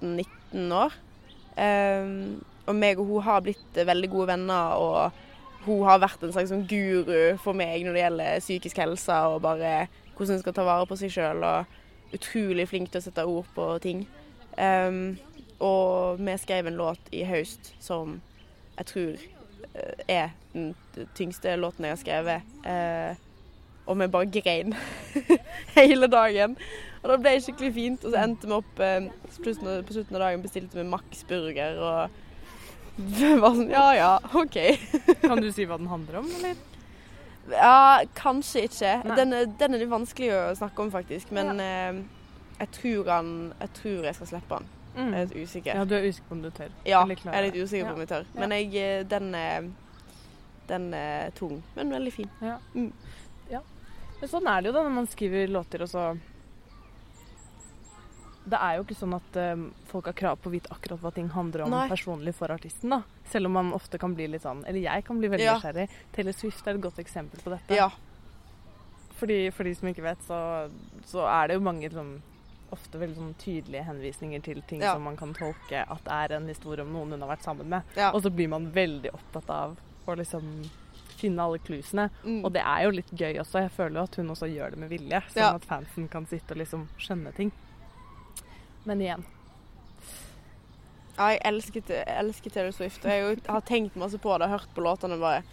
18-19 0.02 0.74
år. 0.76 0.98
Um, 1.56 2.42
og 2.68 2.76
meg 2.76 3.00
og 3.00 3.08
hun 3.08 3.24
har 3.24 3.44
blitt 3.44 3.80
veldig 3.80 4.10
gode 4.12 4.28
venner, 4.32 4.76
og 4.76 5.64
hun 5.64 5.84
har 5.88 6.02
vært 6.02 6.24
en 6.24 6.32
slags 6.34 6.52
sånn 6.52 6.66
guru 6.68 7.36
for 7.40 7.56
meg 7.56 7.84
når 7.84 7.96
det 7.96 8.02
gjelder 8.04 8.42
psykisk 8.44 8.80
helse 8.84 9.20
og 9.30 9.40
bare 9.44 9.86
hvordan 10.14 10.36
en 10.36 10.42
skal 10.44 10.56
ta 10.56 10.64
vare 10.66 10.88
på 10.88 10.98
seg 11.00 11.12
sjøl, 11.12 11.44
og 11.44 12.14
utrolig 12.14 12.68
flink 12.70 12.92
til 12.92 13.00
å 13.00 13.06
sette 13.06 13.24
ord 13.26 13.48
på 13.56 13.70
ting. 13.84 14.04
Um, 14.60 15.16
og 15.64 16.20
vi 16.20 16.36
skrev 16.38 16.68
en 16.68 16.78
låt 16.78 17.08
i 17.14 17.24
høst 17.26 17.72
som 17.82 18.20
jeg 18.76 18.90
tror 18.90 19.24
er 20.08 20.34
den 20.54 20.72
tyngste 21.16 21.56
låten 21.58 21.86
jeg 21.86 21.94
har 21.94 22.02
skrevet. 22.02 22.50
Eh, 22.66 23.22
og 23.84 23.98
vi 24.00 24.08
bare 24.08 24.30
grein 24.32 24.74
hele 25.78 26.08
dagen. 26.08 26.56
Og 27.02 27.10
det 27.10 27.20
ble 27.20 27.34
skikkelig 27.44 27.72
fint. 27.76 28.04
Og 28.04 28.14
så 28.14 28.22
endte 28.24 28.48
vi 28.48 28.56
opp 28.56 28.84
eh, 28.84 29.08
på 29.34 29.56
slutten 29.56 30.16
av 30.16 30.22
dagen 30.22 30.44
bestilte 30.44 30.78
vi 30.78 30.86
Max 30.88 31.24
burger 31.28 31.80
og 31.82 32.20
det 32.94 33.32
var 33.42 33.56
sånn 33.56 33.72
Ja 33.72 33.88
ja, 33.96 34.12
OK. 34.38 34.58
kan 35.24 35.42
du 35.42 35.50
si 35.52 35.66
hva 35.66 35.78
den 35.80 35.90
handler 35.90 36.22
om, 36.22 36.30
eller? 36.38 36.60
Ja, 37.50 38.00
kanskje 38.16 38.68
ikke. 38.70 38.92
Den, 39.18 39.34
den, 39.58 39.74
er 39.74 39.82
litt 39.82 39.90
vanskelig 39.90 40.30
å 40.32 40.44
snakke 40.56 40.80
om, 40.80 40.92
faktisk. 40.94 41.32
Men 41.34 41.58
ja. 41.60 41.66
eh, 41.66 41.98
jeg, 42.62 42.70
tror 42.78 43.10
han, 43.12 43.34
jeg 43.58 43.74
tror 43.80 44.08
jeg 44.08 44.16
skal 44.16 44.30
slippe 44.30 44.60
den. 44.60 44.70
Mm. 44.94 45.08
Jeg 45.10 45.14
er 45.14 45.24
litt 45.26 45.48
usikker. 45.48 45.74
Ja, 45.74 45.84
Du 45.84 45.94
er 45.96 46.04
usikker 46.06 46.28
på 46.28 46.36
om 46.36 46.42
du 46.42 46.50
tør? 46.54 46.74
Ja, 46.86 47.00
jeg 47.08 47.18
er 47.26 47.46
litt 47.48 47.56
usikker 47.58 47.88
på 47.88 47.94
om 47.96 48.04
jeg 48.04 48.10
tør. 48.12 48.28
Men 48.38 48.54
jeg, 48.54 48.68
eh, 48.78 49.06
den, 49.10 49.34
er, 49.34 49.66
den 50.68 50.92
er 50.94 51.34
tung, 51.38 51.62
men 51.74 51.90
veldig 51.90 52.12
fin. 52.14 52.30
Ja. 52.44 52.58
Mm. 52.74 52.92
ja. 53.50 53.64
Men 54.20 54.30
sånn 54.30 54.46
er 54.50 54.62
det 54.62 54.70
jo 54.70 54.76
da 54.76 54.84
når 54.86 54.96
man 55.00 55.10
skriver 55.10 55.50
låter, 55.50 55.82
og 55.82 55.90
så 55.90 56.14
Det 58.44 58.58
er 58.60 58.76
jo 58.76 58.82
ikke 58.84 58.96
sånn 58.98 59.14
at 59.16 59.36
um, 59.40 59.60
folk 59.88 60.10
har 60.10 60.16
krav 60.18 60.40
på 60.44 60.50
å 60.50 60.52
vite 60.52 60.68
akkurat 60.70 61.00
hva 61.00 61.10
ting 61.16 61.30
handler 61.32 61.62
om 61.64 61.70
Nei. 61.72 61.86
personlig 61.88 62.34
for 62.36 62.52
artisten, 62.52 62.92
da. 62.92 63.00
Selv 63.32 63.48
om 63.48 63.56
man 63.56 63.72
ofte 63.72 63.98
kan 63.98 64.12
bli 64.14 64.26
litt 64.28 64.44
sånn 64.44 64.60
Eller 64.68 64.84
jeg 64.84 65.04
kan 65.06 65.16
bli 65.16 65.30
veldig 65.32 65.46
ja. 65.46 65.54
nysgjerrig. 65.56 65.88
Taylor 66.12 66.36
Swift 66.36 66.68
er 66.68 66.76
et 66.76 66.84
godt 66.84 67.00
eksempel 67.00 67.40
på 67.40 67.54
dette. 67.54 67.78
Ja. 67.78 67.88
Fordi, 69.16 69.48
for 69.56 69.64
de 69.64 69.72
som 69.78 69.88
ikke 69.88 70.04
vet, 70.04 70.22
så, 70.28 70.38
så 71.08 71.24
er 71.24 71.48
det 71.48 71.56
jo 71.56 71.64
mange 71.64 71.88
liksom 71.88 72.18
ofte 72.74 73.00
veldig 73.00 73.18
sånn 73.18 73.34
tydelige 73.40 73.86
henvisninger 73.88 74.44
til 74.44 74.62
ting 74.68 74.82
ja. 74.84 74.94
som 74.94 75.06
man 75.06 75.18
kan 75.18 75.34
tolke 75.36 75.82
at 75.82 76.06
det 76.06 76.20
er 76.20 76.36
en 76.38 76.48
historie 76.50 76.84
om 76.84 76.92
noen 76.94 77.14
hun 77.16 77.26
har 77.26 77.34
vært 77.34 77.46
sammen 77.46 77.70
med. 77.72 77.94
Ja. 77.98 78.12
Og 78.12 78.24
så 78.24 78.32
blir 78.34 78.50
man 78.52 78.70
veldig 78.74 79.14
opptatt 79.14 79.52
av 79.54 79.76
å 80.04 80.16
liksom 80.18 80.48
finne 81.14 81.44
alle 81.44 81.60
klusene. 81.64 82.08
Mm. 82.24 82.42
Og 82.44 82.50
det 82.54 82.64
er 82.64 82.86
jo 82.86 82.96
litt 82.98 83.12
gøy 83.14 83.38
også. 83.42 83.64
Jeg 83.64 83.74
føler 83.76 84.00
jo 84.00 84.08
at 84.08 84.18
hun 84.20 84.34
også 84.34 84.50
gjør 84.50 84.74
det 84.74 84.82
med 84.82 84.92
vilje, 84.92 85.22
sånn 85.30 85.44
ja. 85.44 85.52
at 85.56 85.68
fansen 85.68 86.10
kan 86.12 86.26
sitte 86.30 86.56
og 86.56 86.60
liksom 86.60 86.88
skjønne 87.00 87.32
ting. 87.36 87.54
Men 88.84 89.00
igjen. 89.00 89.24
Ja, 91.14 91.30
jeg 91.30 91.40
elsker, 91.46 91.94
elsker 92.10 92.52
Taylor 92.52 92.74
Swift. 92.74 93.06
Og 93.06 93.14
jeg 93.14 93.40
har 93.46 93.64
tenkt 93.64 93.96
masse 94.00 94.18
på 94.20 94.34
det, 94.42 94.50
hørt 94.50 94.70
på 94.74 94.84
låtene 94.84 95.20
bare 95.22 95.44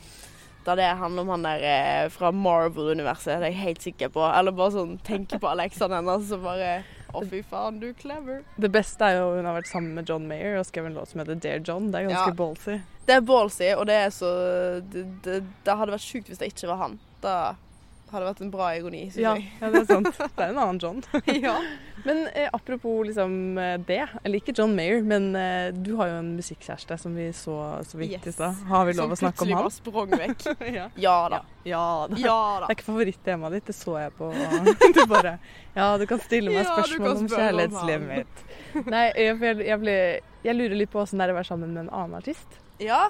da 0.66 0.76
det 0.78 0.84
handler 1.00 1.22
om 1.22 1.30
han 1.34 1.46
der 1.46 1.64
eh, 1.66 2.10
fra 2.14 2.30
Marvel-universet, 2.32 3.40
det 3.42 3.48
er 3.48 3.50
jeg 3.50 3.62
helt 3.64 3.86
sikker 3.88 4.12
på. 4.14 4.22
Eller 4.28 4.54
bare 4.54 4.76
sånn 4.76 5.00
tenke 5.06 5.40
på 5.42 5.50
Alexander 5.50 5.98
hennes 5.98 6.30
og 6.36 6.44
bare 6.46 6.68
Å, 7.14 7.22
fy 7.30 7.42
faen, 7.44 7.80
du 7.82 7.88
er 7.90 7.94
clever. 7.94 8.44
Det 8.58 8.72
beste 8.72 9.02
er 9.04 9.18
jo 9.20 9.36
hun 9.36 9.46
har 9.50 9.58
vært 9.60 9.68
sammen 9.72 9.94
med 9.98 10.08
John 10.10 10.28
Mayer 10.30 10.58
og 10.60 10.66
skrevet 10.66 10.92
en 10.92 10.98
låt 11.00 11.10
som 11.12 11.20
heter 11.24 11.36
Dear 11.44 11.60
John. 11.68 11.92
Det 11.92 12.00
er 12.02 12.10
ganske 12.10 12.32
Ja. 12.32 12.38
ballsy. 12.40 12.78
Det 13.08 13.16
er 13.18 13.22
ballsy, 13.22 13.72
og 13.76 13.86
det 13.88 13.96
er 13.96 14.10
så 14.10 14.30
Det, 14.92 15.04
det, 15.26 15.44
det 15.66 15.78
hadde 15.78 15.92
vært 15.92 16.06
sjukt 16.06 16.28
hvis 16.32 16.38
det 16.40 16.52
ikke 16.54 16.68
var 16.72 16.78
han. 16.86 17.00
Da 17.22 17.36
hadde 18.12 18.28
vært 18.28 18.42
en 18.44 18.52
bra 18.54 18.68
ironi, 18.78 19.06
syns 19.12 19.22
Ja, 19.24 19.32
jeg. 19.38 19.48
ja, 19.62 19.70
det 19.74 19.82
er 19.82 19.88
sant. 19.90 20.10
Det 20.38 20.44
er 20.46 20.52
en 20.54 20.60
annen 20.62 20.80
John. 20.82 21.02
ja. 21.46 21.56
Men 22.04 22.24
eh, 22.34 22.50
apropos 22.54 23.04
liksom 23.06 23.58
eh, 23.62 23.76
det, 23.86 24.00
eller 24.24 24.40
ikke 24.40 24.54
John 24.58 24.74
Mayer, 24.76 25.04
men 25.06 25.36
eh, 25.38 25.70
du 25.76 25.92
har 26.00 26.10
jo 26.10 26.16
en 26.22 26.32
musikkjæreste 26.38 26.98
som 26.98 27.14
vi 27.16 27.28
så 27.38 27.58
så 27.86 28.00
vidt 28.00 28.26
i 28.28 28.34
stad. 28.34 28.58
Har 28.72 28.88
vi 28.90 28.96
lov 28.98 29.14
å 29.14 29.20
snakke 29.20 29.46
om 29.46 29.54
han? 29.54 29.70
Som 29.72 29.86
plutselig 29.86 30.10
bare 30.18 30.36
sprang 30.40 30.58
vekk. 30.58 30.74
ja. 30.80 30.88
Ja 31.06 31.16
da. 31.30 31.42
ja 31.68 31.84
da. 32.10 32.20
Ja 32.22 32.38
Det 32.64 32.72
er 32.72 32.78
ikke 32.80 32.90
favorittemaet 32.90 33.58
ditt, 33.60 33.70
det 33.70 33.78
så 33.78 33.98
jeg 34.02 34.16
på 34.18 34.32
Du 34.98 35.02
bare 35.12 35.38
Ja, 35.76 35.92
du 36.02 36.08
kan 36.10 36.22
stille 36.26 36.56
meg 36.56 36.68
spørsmål 36.68 37.24
om 37.24 37.30
kjærlighetslivet 37.32 38.08
mitt. 38.10 38.46
Nei, 38.88 39.06
jeg, 39.16 39.38
jeg, 39.44 39.62
jeg, 39.68 39.80
ble, 39.84 39.98
jeg 40.48 40.58
lurer 40.58 40.80
litt 40.82 40.92
på 40.94 41.04
åssen 41.04 41.22
det 41.22 41.30
er 41.30 41.36
å 41.36 41.40
være 41.42 41.52
sammen 41.54 41.76
med 41.76 41.86
en 41.86 41.94
annen 42.02 42.18
artist. 42.18 42.60
Ja. 42.82 43.06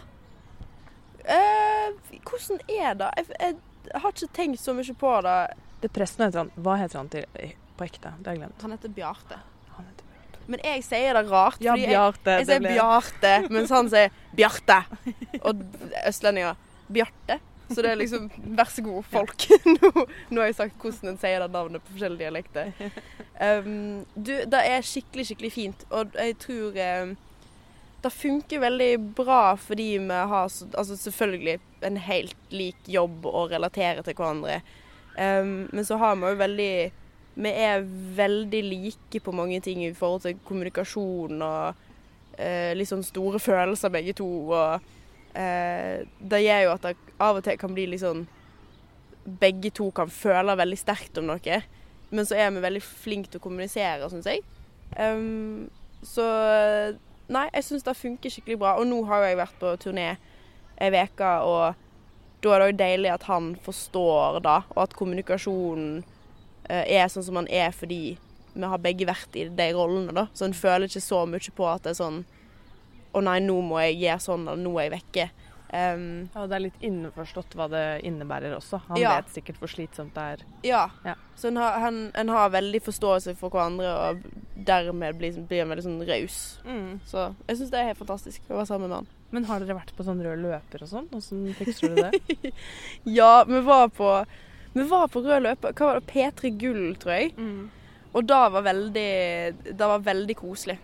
Eh, 1.22 1.92
hvordan 2.26 2.60
er 2.68 2.96
det? 3.00 3.10
Jeg, 3.40 3.56
jeg, 3.90 4.02
har 4.04 4.14
ikke 4.14 4.32
tenkt 4.36 4.62
så 4.62 4.76
mye 4.78 4.96
på 5.04 5.14
det. 5.26 5.38
Det 5.82 5.92
presten 5.94 6.26
heter 6.26 6.44
han 6.44 6.52
Hva 6.56 6.78
heter 6.82 7.02
han 7.02 7.12
til, 7.12 7.54
på 7.78 7.88
ekte? 7.88 8.14
Det 8.20 8.30
har 8.30 8.38
jeg 8.38 8.44
glemt. 8.44 8.66
Han 8.66 8.76
heter 8.76 8.96
Bjarte. 8.98 9.40
Han 9.78 9.88
heter 9.90 10.10
Bjarte. 10.10 10.44
Men 10.54 10.66
jeg 10.68 10.84
sier 10.88 11.18
det 11.18 11.24
rart. 11.30 11.62
Ja, 11.64 11.76
fordi 11.76 11.88
jeg, 11.88 11.94
Bjarte. 11.96 12.36
jeg 12.40 12.50
sier 12.50 12.68
Bjarte, 12.68 13.34
mens 13.54 13.74
han 13.78 13.94
sier 13.94 14.20
Bjarte. 14.38 14.82
Og 15.42 15.64
østlendinger 16.06 16.60
Bjarte. 16.92 17.40
Så 17.72 17.82
det 17.82 17.94
er 17.94 18.00
liksom 18.02 18.28
Vær 18.58 18.68
så 18.68 18.84
god, 18.84 19.04
folk. 19.08 19.46
nå, 19.78 19.92
nå 20.30 20.42
har 20.42 20.50
jeg 20.50 20.58
sagt 20.58 20.82
hvordan 20.82 21.14
en 21.14 21.20
sier 21.22 21.40
det 21.40 21.52
navnet 21.54 21.84
på 21.86 21.96
forskjellige 21.96 22.26
dialekter. 22.26 22.72
Um, 23.42 24.04
du, 24.14 24.36
det 24.46 24.60
er 24.70 24.84
skikkelig, 24.86 25.24
skikkelig 25.26 25.50
fint. 25.50 25.86
Og 25.98 26.12
jeg 26.14 26.36
tror 26.44 26.76
um, 27.02 27.16
det 28.02 28.10
funker 28.10 28.64
veldig 28.64 28.92
bra 29.18 29.56
fordi 29.60 29.98
vi 30.02 30.22
har 30.32 30.48
altså 30.48 30.98
selvfølgelig 30.98 31.60
en 31.86 31.98
helt 32.02 32.54
lik 32.54 32.90
jobb 32.90 33.28
å 33.30 33.46
relatere 33.52 34.04
til 34.06 34.18
hverandre. 34.18 34.62
Um, 35.18 35.70
men 35.72 35.86
så 35.86 36.00
har 36.02 36.16
vi 36.16 36.30
jo 36.30 36.40
veldig 36.40 36.74
Vi 37.42 37.50
er 37.50 37.84
veldig 38.16 38.62
like 38.64 39.20
på 39.24 39.32
mange 39.32 39.60
ting 39.62 39.84
i 39.86 39.94
forhold 39.94 40.22
til 40.26 40.40
kommunikasjon 40.48 41.42
og 41.42 41.76
uh, 42.40 42.72
litt 42.76 42.90
sånn 42.90 43.06
store 43.08 43.40
følelser 43.50 43.94
begge 43.94 44.16
to. 44.18 44.28
Og 44.52 44.82
uh, 45.38 45.96
det 46.34 46.42
gjør 46.44 46.66
jo 46.66 46.74
at 46.74 46.88
det 46.88 46.96
av 47.22 47.40
og 47.40 47.46
til 47.46 47.60
kan 47.62 47.76
bli 47.76 47.88
litt 47.94 48.04
sånn 48.04 48.26
Begge 49.22 49.70
to 49.78 49.92
kan 49.94 50.10
føle 50.10 50.56
veldig 50.58 50.78
sterkt 50.82 51.20
om 51.22 51.28
noe, 51.30 51.58
men 52.10 52.26
så 52.26 52.40
er 52.42 52.48
vi 52.56 52.64
veldig 52.64 52.80
flinke 52.82 53.30
til 53.30 53.38
å 53.38 53.44
kommunisere, 53.44 54.08
syns 54.10 54.26
jeg. 54.26 54.42
Um, 54.98 55.68
så 56.02 56.26
Nei, 57.32 57.48
jeg 57.56 57.64
syns 57.64 57.86
det 57.88 57.96
funker 57.96 58.34
skikkelig 58.34 58.60
bra. 58.60 58.76
Og 58.80 58.90
nå 58.90 59.04
har 59.08 59.24
jeg 59.26 59.40
vært 59.40 59.60
på 59.62 59.72
turné 59.80 60.10
ei 60.82 60.90
uke, 60.92 61.32
og 61.46 61.78
da 62.42 62.54
er 62.56 62.60
det 62.60 62.68
òg 62.72 62.80
deilig 62.80 63.12
at 63.14 63.28
han 63.30 63.52
forstår 63.62 64.40
det, 64.42 64.58
og 64.74 64.82
at 64.82 64.96
kommunikasjonen 64.98 66.02
eh, 66.66 66.98
er 66.98 67.12
sånn 67.12 67.28
som 67.28 67.38
han 67.38 67.50
er 67.54 67.70
fordi 67.76 68.18
vi 68.52 68.68
har 68.68 68.82
begge 68.84 69.08
vært 69.08 69.38
i 69.38 69.46
de 69.48 69.68
rollene, 69.78 70.16
da. 70.16 70.26
Så 70.34 70.48
en 70.48 70.58
føler 70.58 70.90
ikke 70.90 71.04
så 71.06 71.22
mye 71.30 71.54
på 71.56 71.68
at 71.70 71.86
det 71.86 71.94
er 71.94 72.02
sånn 72.02 72.24
Å 73.12 73.20
nei, 73.20 73.42
nå 73.44 73.58
må 73.68 73.80
jeg 73.84 73.98
gjøre 74.00 74.24
sånn, 74.24 74.44
eller 74.48 74.60
nå 74.64 74.72
er 74.80 74.86
jeg 74.86 74.92
vekke. 74.94 75.24
Um, 75.72 76.30
og 76.36 76.50
det 76.52 76.56
er 76.58 76.64
litt 76.66 76.82
innforstått 76.84 77.54
hva 77.56 77.70
det 77.72 78.02
innebærer 78.04 78.52
også. 78.58 78.82
Han 78.90 78.98
Ja. 79.00 79.14
vet 79.22 79.30
sikkert 79.32 79.60
hvor 79.62 79.70
slitsomt 79.72 80.14
det 80.14 80.24
er. 80.34 80.42
ja. 80.68 80.90
Ja. 81.06 81.14
Så 81.38 81.48
en 81.48 81.56
har, 81.58 81.80
han, 81.80 82.12
en 82.14 82.28
har 82.30 82.50
veldig 82.52 82.82
forståelse 82.84 83.36
for 83.40 83.50
hverandre, 83.50 83.88
og 83.88 84.22
dermed 84.68 85.18
blir, 85.18 85.32
blir 85.48 85.62
en 85.64 85.70
veldig 85.72 85.84
sånn 85.86 86.04
raus. 86.08 86.60
Så 87.08 87.24
jeg 87.48 87.58
syns 87.58 87.72
det 87.72 87.80
er 87.80 87.88
helt 87.94 87.98
fantastisk 88.04 88.42
å 88.50 88.58
være 88.60 88.68
sammen 88.68 88.90
med 88.90 88.98
han. 88.98 89.08
Men 89.32 89.46
har 89.48 89.60
dere 89.64 89.78
vært 89.80 89.96
på 89.96 90.04
sånn 90.04 90.20
rød 90.22 90.42
løper 90.44 90.84
og 90.84 90.90
sånn? 90.92 91.08
Åssen 91.16 91.48
fikser 91.56 91.96
du 91.96 92.02
det? 92.04 92.54
Ja, 93.06 93.44
vi 93.48 93.62
var 93.62 93.88
på 93.90 94.26
Vi 94.74 94.84
var 94.88 95.08
på 95.08 95.24
rød 95.24 95.42
løper. 95.44 95.74
Hva 95.74 95.86
var 95.94 96.00
det? 96.02 96.08
P3 96.12 96.52
Gull, 96.60 96.96
tror 97.00 97.14
jeg. 97.16 97.34
Og 98.14 98.26
da 98.28 98.50
var 98.50 98.62
veldig 98.68 99.56
Det 99.72 99.80
var 99.80 100.00
veldig 100.04 100.36
koselig. 100.36 100.78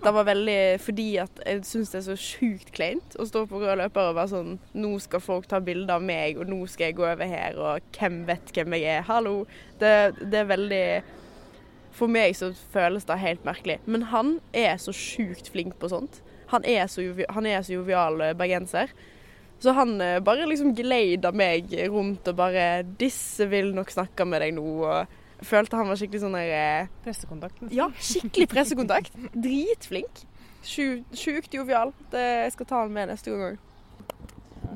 Det 0.00 0.10
var 0.16 0.24
veldig 0.24 0.60
fordi 0.80 1.08
at 1.20 1.40
jeg 1.44 1.60
syns 1.68 1.90
det 1.92 1.98
er 1.98 2.04
så 2.06 2.14
sjukt 2.16 2.70
kleint 2.72 3.16
å 3.20 3.26
stå 3.28 3.42
på 3.50 3.58
rød 3.60 3.82
løper 3.82 4.08
og 4.08 4.16
være 4.16 4.30
sånn 4.32 4.54
Nå 4.80 4.94
skal 5.04 5.20
folk 5.20 5.48
ta 5.50 5.60
bilde 5.60 5.92
av 5.92 6.00
meg, 6.04 6.40
og 6.40 6.48
nå 6.48 6.62
skal 6.72 6.88
jeg 6.88 6.96
gå 6.96 7.04
over 7.04 7.28
her, 7.28 7.58
og 7.60 7.98
hvem 7.98 8.22
vet 8.28 8.52
hvem 8.56 8.78
jeg 8.78 8.86
er? 8.94 9.04
Hallo. 9.10 9.42
Det, 9.80 9.92
det 10.22 10.40
er 10.40 10.48
veldig 10.48 10.84
For 11.98 12.08
meg 12.08 12.32
så 12.38 12.48
føles 12.72 13.04
det 13.04 13.20
helt 13.20 13.44
merkelig. 13.44 13.76
Men 13.84 14.08
han 14.08 14.38
er 14.56 14.80
så 14.80 14.94
sjukt 14.96 15.50
flink 15.52 15.76
på 15.76 15.90
sånt. 15.92 16.22
Han 16.54 16.64
er 16.64 16.86
så, 16.88 17.04
han 17.28 17.46
er 17.46 17.60
så 17.66 17.76
jovial 17.76 18.22
eh, 18.24 18.36
bergenser. 18.38 18.94
Så 19.60 19.74
han 19.76 19.98
eh, 20.00 20.20
bare 20.24 20.48
liksom 20.48 20.72
gleder 20.78 21.36
meg 21.36 21.74
rundt 21.92 22.30
og 22.30 22.38
bare 22.40 22.86
'Disse 22.86 23.50
vil 23.50 23.74
nok 23.76 23.92
snakke 23.92 24.24
med 24.24 24.40
deg 24.46 24.56
nå', 24.56 24.78
og 24.80 25.19
følte 25.46 25.76
han 25.76 25.88
var 25.88 25.96
skikkelig 26.00 26.20
sånn 26.22 26.34
der 26.36 26.52
eh, 26.56 26.88
Pressekontakt. 27.04 27.60
nesten. 27.62 27.76
ja, 27.76 27.88
skikkelig 27.98 28.48
pressekontakt. 28.54 29.16
Dritflink. 29.34 30.24
Sjukt 30.62 31.54
jovial. 31.56 31.92
Det, 32.12 32.20
jeg 32.44 32.52
skal 32.56 32.66
ta 32.68 32.82
han 32.84 32.92
med 32.92 33.08
neste 33.12 33.30
gang 33.32 33.46
òg. 33.52 33.58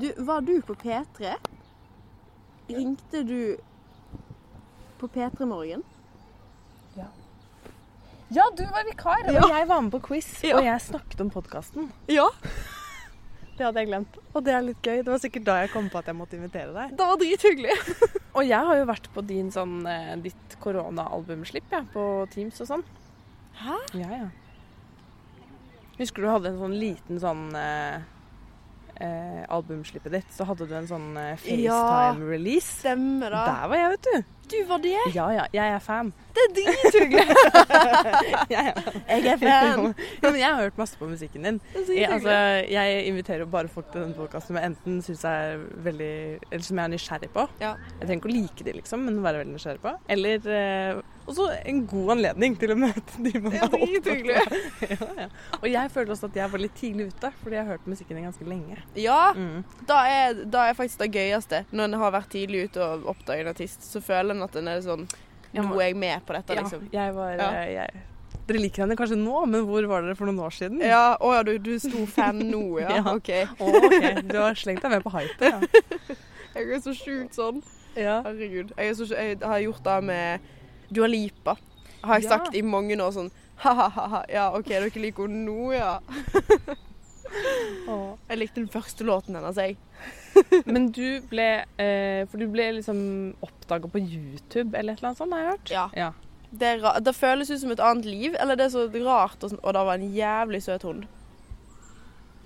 Du, 0.01 0.07
var 0.27 0.41
du 0.41 0.55
på 0.65 0.73
P3? 0.81 1.35
Ringte 2.69 3.21
du 3.23 3.57
på 4.99 5.07
P3 5.13 5.45
Morgen? 5.45 5.83
Ja, 8.33 8.41
du 8.57 8.63
var 8.65 8.81
vikar, 8.87 9.19
og 9.29 9.33
Ja. 9.35 9.41
jeg 9.59 9.67
var 9.69 9.81
med 9.85 9.91
på 9.93 9.99
quiz. 10.07 10.25
Ja. 10.43 10.55
Og 10.57 10.65
jeg 10.65 10.81
snakket 10.81 11.19
om 11.21 11.29
podkasten. 11.29 11.91
Ja. 12.09 12.25
Det 13.55 13.63
hadde 13.63 13.81
jeg 13.81 13.89
glemt. 13.89 14.17
Og 14.35 14.43
det 14.43 14.53
er 14.53 14.63
litt 14.65 14.81
gøy. 14.83 14.97
Det 14.99 15.11
var 15.13 15.21
sikkert 15.23 15.45
da 15.47 15.57
jeg 15.63 15.71
kom 15.71 15.85
på 15.91 15.99
at 16.01 16.09
jeg 16.11 16.17
måtte 16.19 16.35
invitere 16.35 16.73
deg. 16.75 16.95
Det 16.99 17.07
var 17.07 17.19
drithyggelig. 17.21 17.75
Og 18.37 18.43
jeg 18.43 18.67
har 18.67 18.79
jo 18.81 18.87
vært 18.89 19.07
på 19.15 19.23
din 19.23 19.51
sånn, 19.55 19.77
eh, 19.87 20.15
ditt 20.25 20.57
koronaalbumslipp 20.63 21.71
ja, 21.71 21.85
på 21.93 22.03
Teams 22.33 22.59
og 22.65 22.71
sånn. 22.73 22.83
Hæ? 23.61 23.77
Ja, 23.95 24.09
ja. 24.11 24.27
Husker 25.95 26.25
du 26.25 26.27
hadde 26.27 26.51
en 26.51 26.59
sånn 26.59 26.75
liten 26.75 27.21
sånn 27.23 27.45
eh, 27.55 28.03
eh, 28.99 29.43
albumslippet 29.47 30.17
ditt, 30.17 30.31
så 30.35 30.47
hadde 30.49 30.67
du 30.67 30.75
en 30.75 30.89
sånn 30.89 31.13
eh, 31.19 31.35
FaceTime-release. 31.39 32.81
Stemmer 32.81 33.31
da. 33.31 33.45
Der 33.47 33.69
var 33.71 33.81
jeg, 33.81 33.93
vet 33.95 34.09
du. 34.09 34.34
Du 34.51 34.57
var 34.69 34.77
det? 34.83 34.97
Ja 35.15 35.25
ja, 35.33 35.45
jeg 35.53 35.71
er 35.75 35.79
fan. 35.81 36.11
Det 36.35 36.43
er 36.43 36.51
drithyggelig. 36.57 37.35
jeg, 38.53 38.73
Jeg 39.07 39.31
er 39.31 39.39
fan. 39.41 39.93
ja, 39.95 40.29
men 40.29 40.37
jeg 40.39 40.45
har 40.51 40.59
hørt 40.65 40.77
masse 40.77 40.97
på 40.99 41.07
musikken 41.09 41.47
din. 41.47 41.57
Jeg, 41.87 42.09
altså, 42.11 42.35
jeg 42.69 43.05
inviterer 43.09 43.45
bare 43.49 43.71
folk 43.71 43.87
til 43.93 44.03
denne 44.03 44.17
podkasten 44.17 44.51
som 44.53 44.59
jeg 44.59 44.69
enten 44.69 44.99
syns 45.05 45.23
er 45.29 45.63
veldig 45.87 46.11
Eller 46.51 46.65
som 46.67 46.77
jeg 46.81 46.89
er 46.89 46.93
nysgjerrig 46.93 47.31
på. 47.33 47.47
Ja. 47.63 47.73
Jeg 48.01 48.09
trenger 48.09 48.21
ikke 48.21 48.31
å 48.31 48.35
like 48.35 48.67
de, 48.67 48.75
liksom, 48.81 49.05
men 49.07 49.21
være 49.25 49.41
veldig 49.43 49.55
nysgjerrig 49.55 49.81
på. 49.85 49.95
Eller 50.15 50.49
eh, 50.59 51.01
også 51.25 51.47
en 51.65 51.79
god 51.89 52.11
anledning 52.17 52.57
til 52.61 52.75
å 52.75 52.77
møte 52.83 53.23
de 53.25 53.31
man 53.41 53.55
har 53.57 53.71
opptatt 53.79 54.27
ja, 54.91 55.09
ja. 55.23 55.29
Og 55.61 55.65
jeg 55.71 55.93
føler 55.95 56.13
også 56.13 56.29
at 56.29 56.35
jeg 56.37 56.51
var 56.53 56.61
litt 56.61 56.75
tidlig 56.77 57.07
ute, 57.15 57.31
fordi 57.41 57.57
jeg 57.57 57.63
har 57.65 57.71
hørt 57.77 57.87
musikken 57.89 58.19
din 58.19 58.27
ganske 58.29 58.45
lenge. 58.51 58.77
Ja, 58.99 59.21
Mm. 59.35 59.63
da 59.89 59.97
er, 60.07 60.37
da 60.51 60.67
er 60.69 60.75
faktisk 60.77 60.99
det 61.01 61.09
gøyeste. 61.15 61.63
Når 61.75 61.87
en 61.89 61.95
har 62.03 62.11
vært 62.13 62.29
tidlig 62.35 62.67
ute 62.69 62.83
og 62.85 63.07
oppdaget 63.15 63.45
en 63.47 63.49
artist, 63.55 63.83
så 63.87 63.99
føler 64.03 64.34
en 64.34 64.34
at 64.43 64.55
en 64.55 64.67
er 64.67 64.81
sånn 64.81 65.07
Nå 65.55 65.79
er 65.79 65.85
jeg 65.87 65.95
med 65.95 66.25
på 66.27 66.33
dette, 66.35 66.53
Ja, 66.53 66.61
liksom. 66.61 66.89
jeg 66.91 67.13
var 67.15 67.31
Ja. 67.37 67.49
eh, 67.61 67.69
jeg, 67.73 68.01
Dere 68.47 68.59
liker 68.59 68.83
henne 68.83 68.95
kanskje 68.99 69.15
nå, 69.17 69.45
men 69.47 69.63
hvor 69.65 69.87
var 69.87 70.01
dere 70.03 70.15
for 70.15 70.25
noen 70.27 70.39
år 70.45 70.51
siden? 70.53 70.81
Ja, 70.83 71.15
Å 71.19 71.33
ja, 71.33 71.43
du, 71.43 71.57
du 71.57 71.79
stor 71.79 72.05
fan 72.05 72.39
nå, 72.51 72.79
ja? 72.83 72.97
Ja. 72.97 73.13
OK. 73.15 73.29
Oh, 73.59 73.77
ok, 73.87 74.21
Du 74.27 74.35
har 74.37 74.53
slengt 74.53 74.81
deg 74.83 74.91
med 74.91 75.03
på 75.03 75.09
hype, 75.15 75.39
ja. 75.39 75.61
Jeg 76.55 76.69
er 76.71 76.79
så 76.83 76.93
sjukt 76.93 77.33
sånn. 77.35 77.63
ja. 77.95 78.21
Herregud. 78.23 78.73
Jeg, 78.77 78.95
så, 78.95 79.07
jeg 79.15 79.39
har 79.41 79.59
gjort 79.63 79.83
det 79.83 80.03
med 80.03 80.39
Dua 80.91 81.07
Lipa. 81.07 81.55
Har 82.03 82.19
jeg 82.19 82.27
Ja. 82.29 82.35
sagt 82.37 82.55
i 82.55 82.61
mange 82.61 82.95
år 83.01 83.11
sånn 83.15 83.31
ha-ha-ha. 83.63 84.25
Ja, 84.29 84.49
OK, 84.55 84.67
dere 84.67 84.91
liker 84.93 85.27
henne 85.27 85.45
nå, 85.47 85.71
ja. 85.73 85.99
Jeg 88.29 88.37
likte 88.39 88.61
den 88.61 88.69
første 88.71 89.03
låten 89.07 89.35
hennes, 89.35 89.57
jeg. 89.59 89.77
Men 90.73 90.89
du 90.91 91.21
ble 91.29 91.47
eh, 91.81 92.25
For 92.27 92.41
du 92.41 92.47
ble 92.51 92.67
liksom 92.79 92.99
oppdaga 93.45 93.89
på 93.91 94.01
YouTube 94.01 94.75
eller 94.77 94.93
et 94.93 94.99
eller 94.99 95.11
annet 95.11 95.21
sånt, 95.21 95.33
har 95.35 95.43
jeg 95.43 95.51
hørt? 95.53 95.71
Ja. 95.73 95.85
ja. 95.95 96.11
Det, 96.55 96.71
det 97.03 97.15
føles 97.17 97.49
ut 97.51 97.59
som 97.61 97.71
et 97.73 97.83
annet 97.83 98.05
liv, 98.07 98.35
eller 98.39 98.59
det 98.59 98.67
er 98.69 98.75
så 98.75 98.85
rart, 99.03 99.41
og, 99.43 99.51
sånn, 99.51 99.63
og 99.63 99.75
det 99.75 99.87
var 99.89 99.99
en 99.99 100.13
jævlig 100.15 100.61
søt 100.63 100.85
hund. 100.87 101.07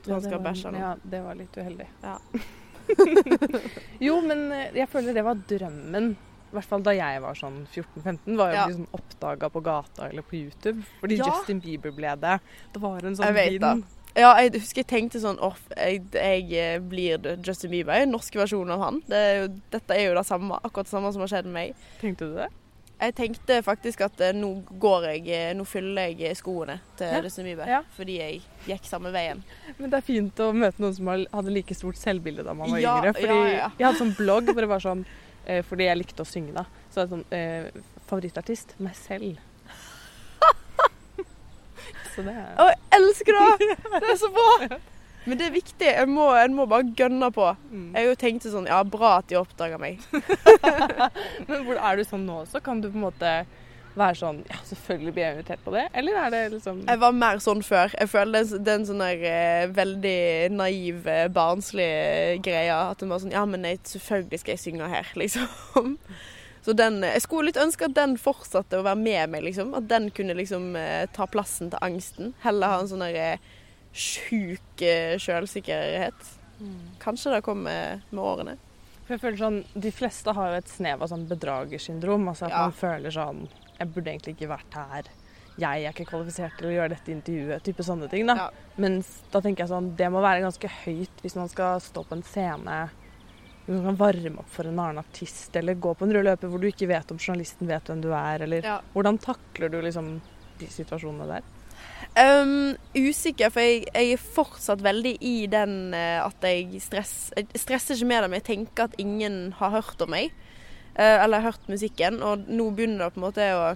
Tror 0.05 0.15
han 0.17 0.23
skal 0.25 0.41
bæsje 0.41 0.71
nå. 0.73 0.79
Ja, 0.81 0.95
det 1.03 1.19
var 1.25 1.37
litt 1.37 1.59
uheldig. 1.59 1.89
Ja. 2.05 2.15
jo, 4.07 4.17
men 4.25 4.47
eh, 4.55 4.71
jeg 4.79 4.89
føler 4.89 5.13
det 5.13 5.25
var 5.25 5.39
drømmen. 5.49 6.11
I 6.49 6.55
hvert 6.57 6.65
fall 6.65 6.81
da 6.81 6.95
jeg 6.97 7.21
var 7.21 7.37
sånn 7.37 7.59
14-15, 7.69 8.37
var 8.39 8.49
jeg 8.49 8.57
Ja. 8.57 8.65
liksom 8.71 8.87
oppdaga 8.97 9.49
på 9.53 9.61
gata 9.61 10.07
eller 10.09 10.25
på 10.25 10.39
YouTube. 10.39 10.81
Fordi 11.01 11.19
Ja. 11.19 11.27
Justin 11.29 11.59
Bieber 11.61 11.91
ble 11.93 12.15
det. 12.17 12.39
Det 12.73 12.81
var 12.81 13.05
en 13.05 13.15
sånn 13.15 13.35
vind. 13.35 13.85
Ja, 14.19 14.33
jeg 14.43 14.53
husker 14.59 14.83
jeg 14.83 14.89
tenkte 14.91 15.21
sånn 15.23 15.37
Åh, 15.43 15.57
jeg, 15.77 16.03
jeg 16.13 16.47
eh, 16.59 16.77
blir 16.83 17.23
Justin 17.45 17.71
Bieber. 17.73 17.95
En 18.03 18.11
norsk 18.15 18.35
versjon 18.41 18.69
av 18.75 18.81
han. 18.83 19.01
Det 19.07 19.19
er 19.19 19.35
jo, 19.43 19.49
dette 19.73 19.95
er 19.95 20.09
jo 20.09 20.15
det 20.19 20.25
samme, 20.27 20.59
akkurat 20.63 20.89
det 20.89 20.93
samme 20.93 21.11
som 21.15 21.23
har 21.23 21.31
skjedd 21.31 21.47
med 21.47 21.55
meg. 21.59 21.85
Tenkte 22.01 22.27
du 22.31 22.35
det? 22.41 22.49
Jeg 22.99 23.13
tenkte 23.15 23.61
faktisk 23.63 24.01
at 24.03 24.19
eh, 24.27 24.33
nå 24.35 24.49
går 24.83 25.05
jeg 25.13 25.21
eh, 25.31 25.51
Nå 25.55 25.63
fyller 25.63 26.09
jeg 26.19 26.35
skoene 26.35 26.81
til 26.99 27.13
Ja. 27.15 27.21
Justin 27.23 27.47
Bieber. 27.47 27.69
Ja. 27.71 27.79
Fordi 27.95 28.17
jeg 28.19 28.41
gikk 28.67 28.89
samme 28.89 29.13
veien. 29.15 29.39
Men 29.77 29.93
det 29.93 30.01
er 30.01 30.07
fint 30.09 30.43
å 30.43 30.49
møte 30.51 30.83
noen 30.83 30.97
som 30.97 31.07
hadde 31.15 31.53
like 31.55 31.77
stort 31.79 31.99
selvbilde 32.01 32.43
da 32.43 32.51
man 32.59 32.73
var 32.75 32.83
Ja, 32.83 32.97
yngre. 32.99 33.15
Fordi 33.15 33.37
ja, 33.39 33.53
ja. 33.55 33.69
Jeg 33.79 33.87
hadde 33.87 34.01
sånn 34.03 34.15
blogg 34.19 34.51
hvor 34.51 34.59
det 34.65 34.71
var 34.73 34.83
sånn 34.83 35.05
Fordi 35.65 35.87
jeg 35.87 35.97
likte 35.97 36.21
å 36.21 36.27
synge, 36.27 36.51
da. 36.59 36.65
Så 36.91 36.99
er 37.01 37.07
det 37.07 37.15
sånn 37.15 37.23
eh, 37.33 37.85
Favorittartist 38.09 38.75
meg 38.83 38.97
selv. 38.99 39.39
Det 42.27 42.35
Å, 42.59 42.67
jeg 42.69 42.79
elsker 42.99 43.37
det! 43.39 43.75
Det 44.03 44.09
er 44.13 44.19
så 44.21 44.29
bra! 44.35 44.79
Men 45.29 45.37
det 45.37 45.45
er 45.49 45.51
viktig. 45.53 45.85
Jeg 45.85 46.07
må, 46.09 46.25
må 46.55 46.65
bare 46.71 46.87
gønne 46.97 47.27
på. 47.35 47.49
mm. 47.71 47.89
Jeg 47.93 48.07
jo 48.07 48.13
tenkte 48.17 48.49
sånn 48.53 48.65
Ja, 48.69 48.79
bra 48.87 49.17
at 49.19 49.27
de 49.29 49.35
oppdaga 49.37 49.77
meg. 49.77 49.99
Men 51.49 51.73
er 51.75 51.99
du 51.99 52.05
sånn 52.07 52.23
nå 52.25 52.39
også? 52.45 52.61
Kan 52.65 52.81
du 52.81 52.87
på 52.89 52.97
en 52.97 53.03
måte 53.09 53.33
være 53.99 54.15
sånn 54.15 54.39
Ja, 54.47 54.57
selvfølgelig 54.69 55.13
blir 55.15 55.25
jeg 55.25 55.35
invitert 55.37 55.63
på 55.65 55.73
det. 55.75 55.83
Eller 55.97 56.17
er 56.23 56.33
det 56.33 56.41
liksom 56.55 56.81
Jeg 56.87 57.01
var 57.03 57.13
mer 57.19 57.41
sånn 57.43 57.61
før. 57.65 57.93
Jeg 57.99 58.09
føler 58.13 58.31
det 58.39 58.41
en- 58.53 58.63
det 58.63 58.73
er 58.73 58.79
en 58.79 58.87
sånn 58.89 59.03
der 59.03 59.23
eh, 59.33 59.67
veldig 59.75 60.51
naiv, 60.55 61.07
eh, 61.07 61.27
barnslig 61.35 61.91
greie. 62.45 62.73
At 62.79 62.97
den 63.03 63.09
var 63.11 63.19
sånn 63.19 63.35
Ja, 63.35 63.45
men 63.45 63.63
jeg, 63.67 63.79
selvfølgelig 63.83 64.39
skal 64.39 64.55
jeg 64.55 64.63
synge 64.65 64.89
her, 64.95 65.11
liksom. 65.23 65.97
Så 66.69 66.75
den 66.77 66.99
Jeg 67.01 67.21
skulle 67.25 67.49
litt 67.49 67.57
ønske 67.57 67.87
at 67.89 67.95
den 67.97 68.11
fortsatte 68.21 68.77
å 68.77 68.83
være 68.85 68.99
med 69.01 69.31
meg, 69.33 69.41
liksom. 69.47 69.71
At 69.73 69.87
den 69.89 70.09
kunne 70.13 70.35
liksom 70.37 70.75
eh, 70.77 71.07
ta 71.15 71.25
plassen 71.25 71.71
til 71.73 71.81
angsten. 71.81 72.33
Heller 72.43 72.67
ha 72.75 72.81
en 72.83 72.89
sånn 72.91 73.01
der 73.01 73.15
eh, 73.17 73.47
sjuk 73.97 74.83
eh, 74.85 75.15
sjølsikkerhet. 75.17 76.35
Kanskje 77.01 77.31
det 77.33 77.41
kommer 77.45 78.01
med 78.11 78.21
årene. 78.21 78.57
For 79.07 79.15
jeg 79.15 79.23
føler 79.23 79.39
sånn, 79.39 79.59
De 79.73 79.91
fleste 79.95 80.33
har 80.37 80.51
jo 80.51 80.59
et 80.59 80.69
snev 80.69 81.01
av 81.01 81.09
sånn 81.09 81.25
bedragersyndrom. 81.29 82.27
Altså 82.29 82.45
at 82.45 82.51
Ja. 82.53 82.61
man 82.67 82.75
føler 82.77 83.09
sånn 83.15 83.47
Jeg 83.79 83.87
burde 83.95 84.11
egentlig 84.11 84.35
ikke 84.37 84.51
vært 84.53 84.73
her. 84.75 85.03
Jeg 85.57 85.83
er 85.85 85.91
ikke 85.91 86.05
kvalifisert 86.11 86.57
til 86.59 86.67
å 86.69 86.75
gjøre 86.75 86.89
dette 86.93 87.11
intervjuet. 87.11 87.63
Type 87.63 87.83
sånne 87.83 88.09
ting. 88.11 88.27
da. 88.27 88.35
Ja. 88.35 88.49
Mens 88.77 89.23
da 89.31 89.41
tenker 89.41 89.63
jeg 89.65 89.69
sånn 89.73 89.95
Det 89.95 90.11
må 90.11 90.21
være 90.21 90.43
ganske 90.45 90.69
høyt 90.85 91.23
hvis 91.23 91.35
man 91.35 91.49
skal 91.49 91.79
stå 91.81 92.05
på 92.05 92.13
en 92.19 92.23
scene 92.23 92.89
man 93.69 93.85
kan 93.85 93.99
varme 93.99 94.41
opp 94.41 94.49
for 94.49 94.67
en 94.67 94.79
annen 94.79 95.01
artist, 95.01 95.55
eller 95.55 95.77
gå 95.77 95.93
på 95.93 96.07
en 96.07 96.13
rød 96.15 96.25
løper 96.25 96.49
hvor 96.49 96.61
du 96.61 96.67
ikke 96.69 96.89
vet 96.89 97.11
om 97.13 97.19
journalisten 97.21 97.69
vet 97.69 97.89
hvem 97.89 98.01
du 98.01 98.09
er, 98.09 98.45
eller 98.47 98.65
Ja. 98.65 98.79
Hvordan 98.95 99.19
takler 99.21 99.69
du 99.69 99.81
liksom 99.85 100.19
de 100.59 100.69
situasjonene 100.73 101.27
der? 101.29 101.47
Um, 102.17 102.75
usikker, 102.97 103.51
for 103.53 103.63
jeg, 103.63 103.85
jeg 103.93 104.15
er 104.15 104.23
fortsatt 104.35 104.81
veldig 104.83 105.13
i 105.23 105.35
den 105.51 105.93
uh, 105.93 106.25
at 106.25 106.43
jeg 106.43 106.81
stress, 106.83 107.13
jeg 107.37 107.61
stresser 107.61 107.95
ikke 107.95 108.09
med 108.09 108.23
det, 108.23 108.29
men 108.29 108.39
jeg 108.41 108.47
tenker 108.49 108.89
at 108.89 108.97
ingen 108.99 109.37
har 109.59 109.75
hørt 109.77 110.01
om 110.03 110.11
meg. 110.11 110.33
Uh, 110.97 111.23
eller 111.23 111.45
hørt 111.45 111.69
musikken. 111.71 112.19
Og 112.25 112.49
nå 112.49 112.71
begynner 112.75 113.05
det 113.05 113.13
på 113.15 113.21
en 113.21 113.27
måte 113.27 113.51
å 113.55 113.69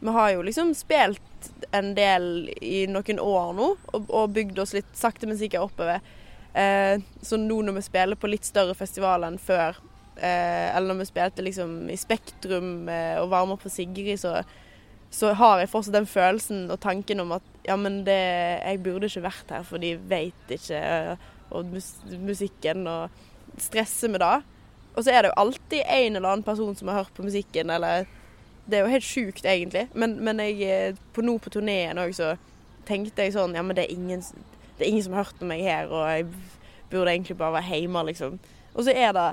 Vi 0.00 0.14
har 0.14 0.30
jo 0.30 0.42
liksom 0.46 0.72
spilt 0.78 1.50
en 1.74 1.92
del 1.94 2.48
i 2.62 2.86
noen 2.86 3.18
år 3.18 3.52
nå, 3.58 3.68
og, 3.92 4.10
og 4.14 4.34
bygd 4.34 4.58
oss 4.62 4.74
litt 4.74 4.90
sakte, 4.94 5.26
men 5.26 5.38
sikkert 5.38 5.68
oppover. 5.68 6.00
Eh, 6.58 7.00
så 7.22 7.38
nå 7.38 7.60
når 7.62 7.78
vi 7.78 7.86
spiller 7.86 8.18
på 8.18 8.30
litt 8.30 8.46
større 8.48 8.74
festivaler 8.78 9.30
enn 9.30 9.38
før, 9.42 9.78
eh, 10.16 10.68
eller 10.74 10.90
når 10.90 11.04
vi 11.04 11.10
spilte 11.12 11.44
liksom 11.46 11.76
i 11.92 11.98
Spektrum 12.00 12.88
eh, 12.90 13.18
og 13.20 13.30
varmer 13.34 13.60
for 13.60 13.72
Sigrid, 13.72 14.18
så 14.20 14.40
så 15.10 15.30
har 15.32 15.62
jeg 15.62 15.70
fortsatt 15.72 15.94
den 15.94 16.06
følelsen 16.08 16.66
og 16.68 16.80
tanken 16.84 17.22
om 17.22 17.30
at 17.38 17.44
ja, 17.64 17.78
men 17.80 18.02
det, 18.04 18.18
jeg 18.60 18.80
burde 18.84 19.08
ikke 19.08 19.24
vært 19.24 19.52
her, 19.54 19.62
for 19.64 19.80
de 19.80 19.94
vet 20.10 20.52
ikke 20.52 20.80
og 21.48 21.70
mus 21.72 21.94
musikken 22.20 22.86
og 22.90 23.08
stresser 23.56 24.12
med 24.12 24.20
det. 24.20 24.42
Og 24.94 25.04
så 25.04 25.12
er 25.12 25.22
det 25.22 25.30
jo 25.30 25.40
alltid 25.40 25.80
en 25.80 26.16
eller 26.16 26.28
annen 26.28 26.44
person 26.44 26.76
som 26.76 26.90
har 26.90 27.02
hørt 27.02 27.14
på 27.16 27.24
musikken, 27.24 27.70
eller 27.70 28.06
Det 28.68 28.76
er 28.76 28.82
jo 28.84 28.92
helt 28.92 29.04
sjukt, 29.04 29.46
egentlig. 29.46 29.88
Men, 29.94 30.18
men 30.20 30.40
jeg, 30.44 30.96
på 31.16 31.22
nå 31.24 31.38
på 31.38 31.48
turneen 31.48 31.96
òg, 31.96 32.12
så 32.12 32.34
tenkte 32.84 33.24
jeg 33.24 33.32
sånn 33.32 33.54
Ja, 33.56 33.62
men 33.64 33.76
det 33.76 33.86
er, 33.86 33.94
ingen, 33.96 34.20
det 34.78 34.86
er 34.86 34.92
ingen 34.92 35.04
som 35.04 35.16
har 35.18 35.26
hørt 35.26 35.42
om 35.42 35.50
meg 35.50 35.64
her, 35.66 35.90
og 35.90 36.06
jeg 36.08 36.26
burde 36.92 37.12
egentlig 37.12 37.36
bare 37.36 37.58
være 37.58 37.80
hjemme, 37.82 38.04
liksom. 38.08 38.38
Og 38.74 38.86
så 38.86 38.94
er 38.94 39.12
det 39.16 39.26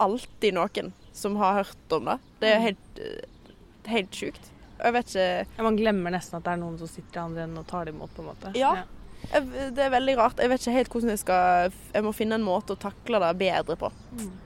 alltid 0.00 0.56
noen 0.56 0.92
som 1.12 1.36
har 1.40 1.60
hørt 1.60 1.96
om 1.96 2.08
det. 2.08 2.16
Det 2.40 2.52
er 2.54 2.64
helt, 2.68 3.02
eh, 3.02 3.52
helt 3.90 4.16
sjukt. 4.16 4.50
Jeg 4.80 4.94
vet 4.96 5.10
ikke 5.12 5.46
Ja, 5.58 5.62
man 5.66 5.76
glemmer 5.76 6.14
nesten 6.14 6.38
at 6.38 6.46
det 6.46 6.54
er 6.54 6.62
noen 6.62 6.78
som 6.80 6.88
sitter 6.88 7.18
i 7.18 7.24
andre 7.24 7.42
enden 7.44 7.58
og 7.60 7.66
tar 7.68 7.84
det 7.84 7.94
imot. 7.94 8.14
på 8.14 8.22
en 8.22 8.30
måte. 8.30 8.52
Ja. 8.56 8.84
jeg, 9.32 9.74
Det 9.74 9.84
er 9.84 9.90
veldig 9.90 10.16
rart. 10.16 10.38
Jeg 10.38 10.48
vet 10.48 10.60
ikke 10.60 10.76
helt 10.78 10.88
hvordan 10.94 11.10
jeg 11.10 11.18
skal 11.18 11.72
Jeg 11.92 12.02
må 12.02 12.14
finne 12.16 12.38
en 12.38 12.46
måte 12.46 12.72
å 12.72 12.80
takle 12.80 13.20
det 13.20 13.38
bedre 13.38 13.76
på. 13.76 13.92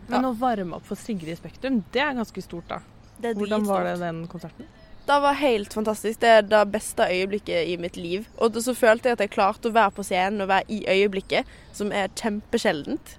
Men 0.09 0.25
å 0.25 0.35
varme 0.37 0.81
opp 0.81 0.87
for 0.87 0.97
Sigrid 0.97 1.39
Spektrum, 1.39 1.85
det 1.93 2.03
er 2.03 2.15
ganske 2.19 2.43
stort, 2.43 2.67
da. 2.69 2.81
Hvordan 3.23 3.65
var 3.67 3.85
det 3.85 4.01
den 4.01 4.27
konserten? 4.27 4.67
Det 5.05 5.21
var 5.21 5.37
helt 5.37 5.75
fantastisk. 5.75 6.21
Det 6.21 6.29
er 6.29 6.47
det 6.49 6.63
beste 6.73 7.05
øyeblikket 7.05 7.69
i 7.69 7.77
mitt 7.77 7.97
liv. 7.97 8.25
Og 8.41 8.57
så 8.57 8.75
følte 8.75 9.09
jeg 9.11 9.19
at 9.19 9.25
jeg 9.27 9.35
klarte 9.35 9.69
å 9.69 9.75
være 9.75 9.93
på 9.99 10.05
scenen 10.07 10.41
og 10.41 10.49
være 10.49 10.65
i 10.73 10.81
øyeblikket, 10.89 11.45
som 11.77 11.93
er 11.93 12.13
kjempesjeldent. 12.17 13.19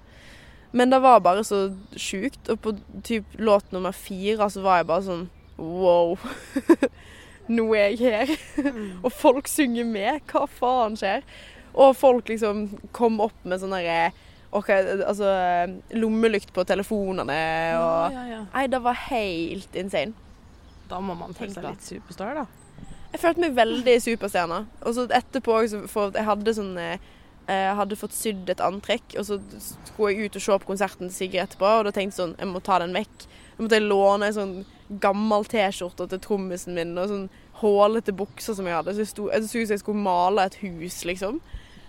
Men 0.72 0.90
det 0.90 0.98
var 1.02 1.22
bare 1.22 1.44
så 1.46 1.68
sjukt. 1.96 2.50
Og 2.50 2.60
på 2.60 2.74
typ 3.06 3.38
låt 3.38 3.72
nummer 3.72 3.94
fire 3.94 4.50
så 4.50 4.64
var 4.66 4.82
jeg 4.82 4.90
bare 4.90 5.06
sånn 5.06 5.26
wow. 5.56 6.18
Nå 7.56 7.68
er 7.78 7.94
jeg 7.94 8.02
her. 8.02 8.34
og 9.04 9.12
folk 9.14 9.46
synger 9.48 9.86
med. 9.86 10.26
Hva 10.26 10.48
faen 10.50 10.98
skjer? 10.98 11.22
Og 11.76 11.94
folk 11.94 12.28
liksom 12.32 12.66
kom 12.96 13.20
opp 13.22 13.46
med 13.46 13.62
sånne 13.62 13.84
derre 13.84 14.12
ok, 14.56 14.70
altså, 15.04 15.30
lommelykt 15.98 16.52
på 16.54 16.64
telefonene 16.64 17.36
og 17.76 18.14
ja, 18.14 18.22
ja. 18.30 18.38
Nei, 18.54 18.62
det 18.72 18.78
var 18.84 18.96
helt 19.10 19.76
insane. 19.76 20.25
Da 20.90 21.00
må 21.02 21.16
man 21.18 21.34
føle 21.34 21.52
seg 21.54 21.66
litt 21.66 21.84
superstar, 21.84 22.42
da. 22.42 22.46
Jeg 23.12 23.22
følte 23.22 23.42
meg 23.46 23.56
veldig 23.56 23.94
superstjerne. 24.04 24.62
Og 24.84 24.96
så 24.96 25.06
etterpå 25.16 25.60
for 25.90 26.16
jeg 26.16 26.26
hadde 26.26 26.54
sånn 26.56 26.74
eh, 26.82 26.98
Jeg 27.46 27.76
hadde 27.78 27.98
fått 27.98 28.16
sydd 28.16 28.50
et 28.50 28.62
antrekk, 28.64 29.14
og 29.20 29.26
så 29.28 29.38
skulle 29.86 30.12
jeg 30.12 30.26
ut 30.26 30.38
og 30.38 30.42
se 30.42 30.58
på 30.62 30.70
konserten 30.72 31.06
til 31.08 31.14
Sigrid 31.14 31.44
etterpå, 31.44 31.68
og 31.78 31.86
da 31.86 31.92
tenkte 31.94 32.16
jeg 32.16 32.22
sånn 32.22 32.38
Jeg 32.40 32.50
må 32.50 32.62
ta 32.66 32.80
den 32.82 32.96
vekk. 32.96 33.28
Da 33.56 33.64
måtte 33.64 33.78
jeg 33.78 33.86
låne 33.86 34.30
en 34.30 34.36
sånn 34.36 34.56
gammel 35.02 35.46
T-skjorte 35.50 36.08
til 36.10 36.22
trommisen 36.22 36.76
min, 36.76 36.96
og 36.98 37.08
sånn 37.10 37.28
hålete 37.62 38.12
bukser 38.16 38.58
som 38.58 38.66
jeg 38.68 38.76
hadde. 38.76 38.94
Så 38.94 39.04
jeg 39.04 39.12
sto, 39.14 39.30
jeg 39.32 39.46
så 39.46 39.62
ut 39.62 39.70
som 39.70 39.76
jeg 39.78 39.84
skulle 39.84 40.04
male 40.04 40.44
et 40.46 40.58
hus, 40.60 40.98
liksom. 41.08 41.40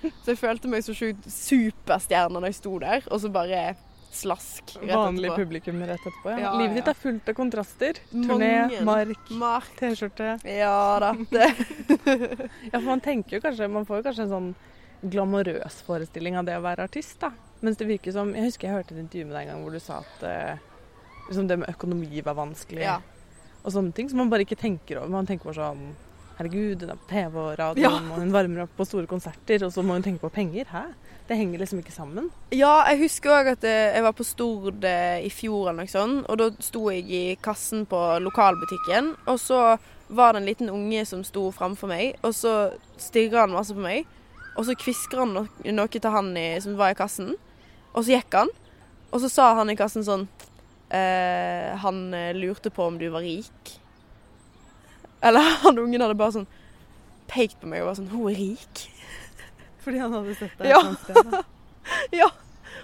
Så 0.06 0.32
jeg 0.32 0.40
følte 0.40 0.70
meg 0.72 0.86
så 0.86 0.96
sjukt 0.96 1.26
superstjerne 1.34 2.38
når 2.38 2.52
jeg 2.52 2.60
sto 2.62 2.78
der, 2.80 3.04
og 3.12 3.20
så 3.22 3.34
bare 3.34 3.76
slask 4.12 4.76
Vanlig 4.82 5.28
etterpå. 5.30 5.36
publikum 5.44 5.82
rett 5.86 6.00
etterpå. 6.00 6.30
Ja. 6.32 6.40
Ja, 6.40 6.52
Livet 6.58 6.76
ditt 6.80 6.88
er 6.88 6.98
fullt 6.98 7.30
av 7.30 7.36
kontraster. 7.38 8.00
Turné, 8.12 8.52
Mange. 8.70 8.82
mark, 8.88 9.30
Mark. 9.32 9.68
T-skjorte. 9.80 10.38
Ja 10.48 11.00
da. 11.04 11.12
Det. 11.32 11.50
Ja, 12.72 12.80
for 12.80 12.88
man 12.88 13.02
tenker 13.02 13.38
jo 13.38 13.42
kanskje 13.44 13.68
Man 13.72 13.86
får 13.86 14.00
jo 14.02 14.08
kanskje 14.10 14.24
en 14.28 14.34
sånn 14.34 14.50
glamorøs 15.12 15.82
forestilling 15.86 16.38
av 16.40 16.48
det 16.48 16.56
å 16.58 16.64
være 16.66 16.88
artist, 16.88 17.20
da. 17.22 17.30
Mens 17.62 17.78
det 17.78 17.86
virker 17.90 18.12
som 18.16 18.34
Jeg 18.36 18.48
husker 18.50 18.68
jeg 18.70 18.80
hørte 18.80 18.96
et 18.96 19.04
intervju 19.04 19.28
med 19.30 19.36
deg 19.38 19.46
en 19.48 19.54
gang 19.54 19.62
hvor 19.68 19.76
du 19.78 19.80
sa 19.84 20.00
at 20.02 20.26
eh, 20.26 20.58
liksom 21.30 21.48
det 21.50 21.60
med 21.62 21.70
økonomi 21.70 22.22
var 22.26 22.38
vanskelig. 22.40 22.82
Ja. 22.88 22.98
Og 23.64 23.74
sånne 23.76 23.94
ting 23.94 24.10
som 24.10 24.22
man 24.24 24.30
bare 24.34 24.46
ikke 24.48 24.58
tenker 24.60 25.02
over. 25.02 25.12
Man 25.14 25.28
tenker 25.30 25.52
bare 25.52 25.62
sånn 25.70 25.88
Herregud, 26.38 26.84
hun 26.86 26.92
er 26.94 27.00
på 27.02 27.08
TV 27.10 27.38
og 27.42 27.54
radio, 27.58 27.90
og 27.90 28.20
hun 28.22 28.30
varmer 28.30 28.68
opp 28.68 28.74
på 28.78 28.86
store 28.86 29.08
konserter, 29.10 29.64
og 29.66 29.72
så 29.74 29.82
må 29.82 29.96
hun 29.98 30.04
tenke 30.06 30.22
på 30.22 30.30
penger. 30.36 30.68
Hæ? 30.70 30.84
Det 31.28 31.36
henger 31.36 31.60
liksom 31.60 31.82
ikke 31.82 31.92
sammen. 31.92 32.30
Ja, 32.56 32.86
jeg 32.88 33.02
husker 33.02 33.34
òg 33.36 33.50
at 33.52 33.66
eh, 33.68 33.96
jeg 33.98 34.04
var 34.06 34.16
på 34.16 34.24
Stord 34.24 34.86
eh, 34.88 35.26
i 35.28 35.32
fjor 35.34 35.68
eller 35.68 35.84
noe 35.84 35.92
sånt, 35.92 36.24
og 36.32 36.40
da 36.40 36.48
sto 36.64 36.86
jeg 36.94 37.04
i 37.12 37.24
kassen 37.44 37.84
på 37.90 38.00
lokalbutikken, 38.24 39.12
og 39.28 39.40
så 39.44 39.76
var 40.08 40.34
det 40.34 40.42
en 40.42 40.48
liten 40.48 40.72
unge 40.72 41.04
som 41.06 41.26
sto 41.28 41.50
framfor 41.52 41.92
meg, 41.92 42.16
og 42.24 42.32
så 42.36 42.54
stirra 43.02 43.44
han 43.44 43.56
masse 43.58 43.76
på 43.76 43.84
meg, 43.84 44.08
og 44.56 44.70
så 44.70 44.78
kvisker 44.80 45.26
han 45.26 45.36
no 45.36 45.44
noe 45.68 45.92
til 45.92 46.16
han 46.16 46.32
i, 46.40 46.48
som 46.64 46.80
var 46.80 46.96
i 46.96 46.98
kassen, 46.98 47.36
og 47.92 48.06
så 48.06 48.16
gikk 48.16 48.40
han, 48.40 48.54
og 49.12 49.24
så 49.24 49.32
sa 49.32 49.50
han 49.60 49.72
i 49.72 49.78
kassen 49.80 50.04
sånn 50.04 50.26
eh, 50.92 51.76
Han 51.84 52.14
eh, 52.14 52.36
lurte 52.36 52.72
på 52.74 52.84
om 52.88 52.98
du 53.00 53.08
var 53.10 53.24
rik. 53.24 53.72
Eller 55.24 55.56
han 55.64 55.80
ungen 55.80 56.04
hadde 56.04 56.18
bare 56.20 56.40
sånn 56.40 56.50
pekt 57.32 57.60
på 57.62 57.72
meg 57.72 57.84
og 57.84 57.92
var 57.92 58.00
sånn 58.00 58.12
Hun 58.12 58.28
er 58.32 58.40
rik. 58.40 58.84
Fordi 59.88 60.02
han 60.04 60.12
hadde 60.18 60.36
sett 60.36 60.58
deg 60.60 60.74
Ja. 60.74 60.82
et 60.92 61.00
sted. 61.08 61.38
Ja, 62.20 62.28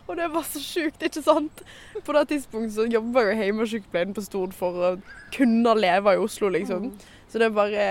og 0.07 0.15
det 0.15 0.29
var 0.31 0.45
så 0.47 0.61
sjukt, 0.63 1.01
ikke 1.03 1.19
sant? 1.25 1.61
På 2.07 2.13
det 2.15 2.21
tidspunktet 2.29 2.77
så 2.77 2.85
jobba 2.87 3.25
jo 3.27 3.33
hjemmesykepleien 3.35 4.13
på 4.15 4.23
Stord 4.23 4.53
for 4.55 4.79
å 4.79 4.91
kunne 5.35 5.73
leve 5.75 6.13
i 6.15 6.21
Oslo, 6.23 6.47
liksom. 6.55 6.93
Så 7.27 7.41
det 7.41 7.49
er 7.49 7.55
bare 7.57 7.87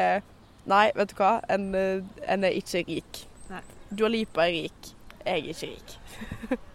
Nei, 0.71 0.87
vet 0.97 1.11
du 1.13 1.17
hva? 1.19 1.35
En, 1.53 1.69
en 1.75 2.45
er 2.47 2.55
ikke 2.57 2.85
rik. 2.89 3.23
Nei. 3.51 3.61
Dua 3.91 4.09
Lipa 4.15 4.45
er 4.47 4.55
rik. 4.63 4.93
Jeg 5.27 5.33
er 5.33 5.49
ikke 5.53 5.73
rik. 5.75 6.61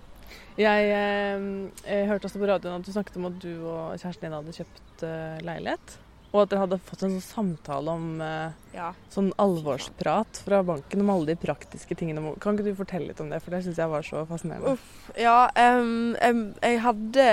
Jeg, 0.57 0.87
eh, 0.89 1.43
jeg 1.85 2.07
hørte 2.09 2.25
også 2.25 2.39
på 2.41 2.47
radioen 2.49 2.79
at 2.81 2.85
du 2.87 2.89
snakket 2.91 3.17
om 3.19 3.27
at 3.29 3.35
du 3.43 3.51
og 3.69 3.91
kjæresten 4.01 4.25
din 4.25 4.33
hadde 4.33 4.55
kjøpt 4.57 5.03
eh, 5.05 5.35
leilighet. 5.45 5.97
Og 6.33 6.41
at 6.43 6.51
dere 6.51 6.65
hadde 6.65 6.79
fått 6.83 7.05
en 7.07 7.15
sånn 7.15 7.23
samtale 7.23 7.93
om 7.95 8.21
eh, 8.21 8.55
Ja. 8.75 8.91
sånn 9.13 9.31
alvorsprat 9.39 10.41
fra 10.43 10.59
banken 10.67 11.01
om 11.01 11.09
alle 11.13 11.31
de 11.31 11.37
praktiske 11.39 11.95
tingene. 11.95 12.35
Kan 12.43 12.57
ikke 12.57 12.67
du 12.67 12.77
fortelle 12.77 13.09
litt 13.09 13.21
om 13.23 13.31
det, 13.31 13.39
for 13.43 13.55
det 13.55 13.63
syns 13.65 13.79
jeg 13.79 13.93
var 13.93 14.05
så 14.05 14.25
fascinerende. 14.27 14.75
Ja, 15.17 15.47
um, 15.55 16.13
jeg 16.19 16.79
hadde 16.83 17.27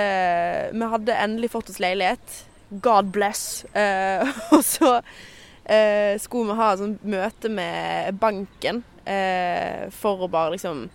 Vi 0.73 0.91
hadde 0.95 1.21
endelig 1.27 1.51
fått 1.53 1.69
oss 1.69 1.81
leilighet 1.83 2.43
God 2.69 3.11
bless. 3.13 3.65
Uh, 3.75 4.25
og 4.55 4.63
så 4.65 4.97
uh, 4.97 6.13
skulle 6.19 6.51
vi 6.51 6.59
ha 6.59 6.73
et 6.73 6.81
sånt 6.81 7.07
møte 7.07 7.51
med 7.51 8.19
banken 8.21 8.83
uh, 9.05 9.87
for 9.93 10.25
å 10.25 10.31
bare 10.31 10.55
liksom 10.55 10.87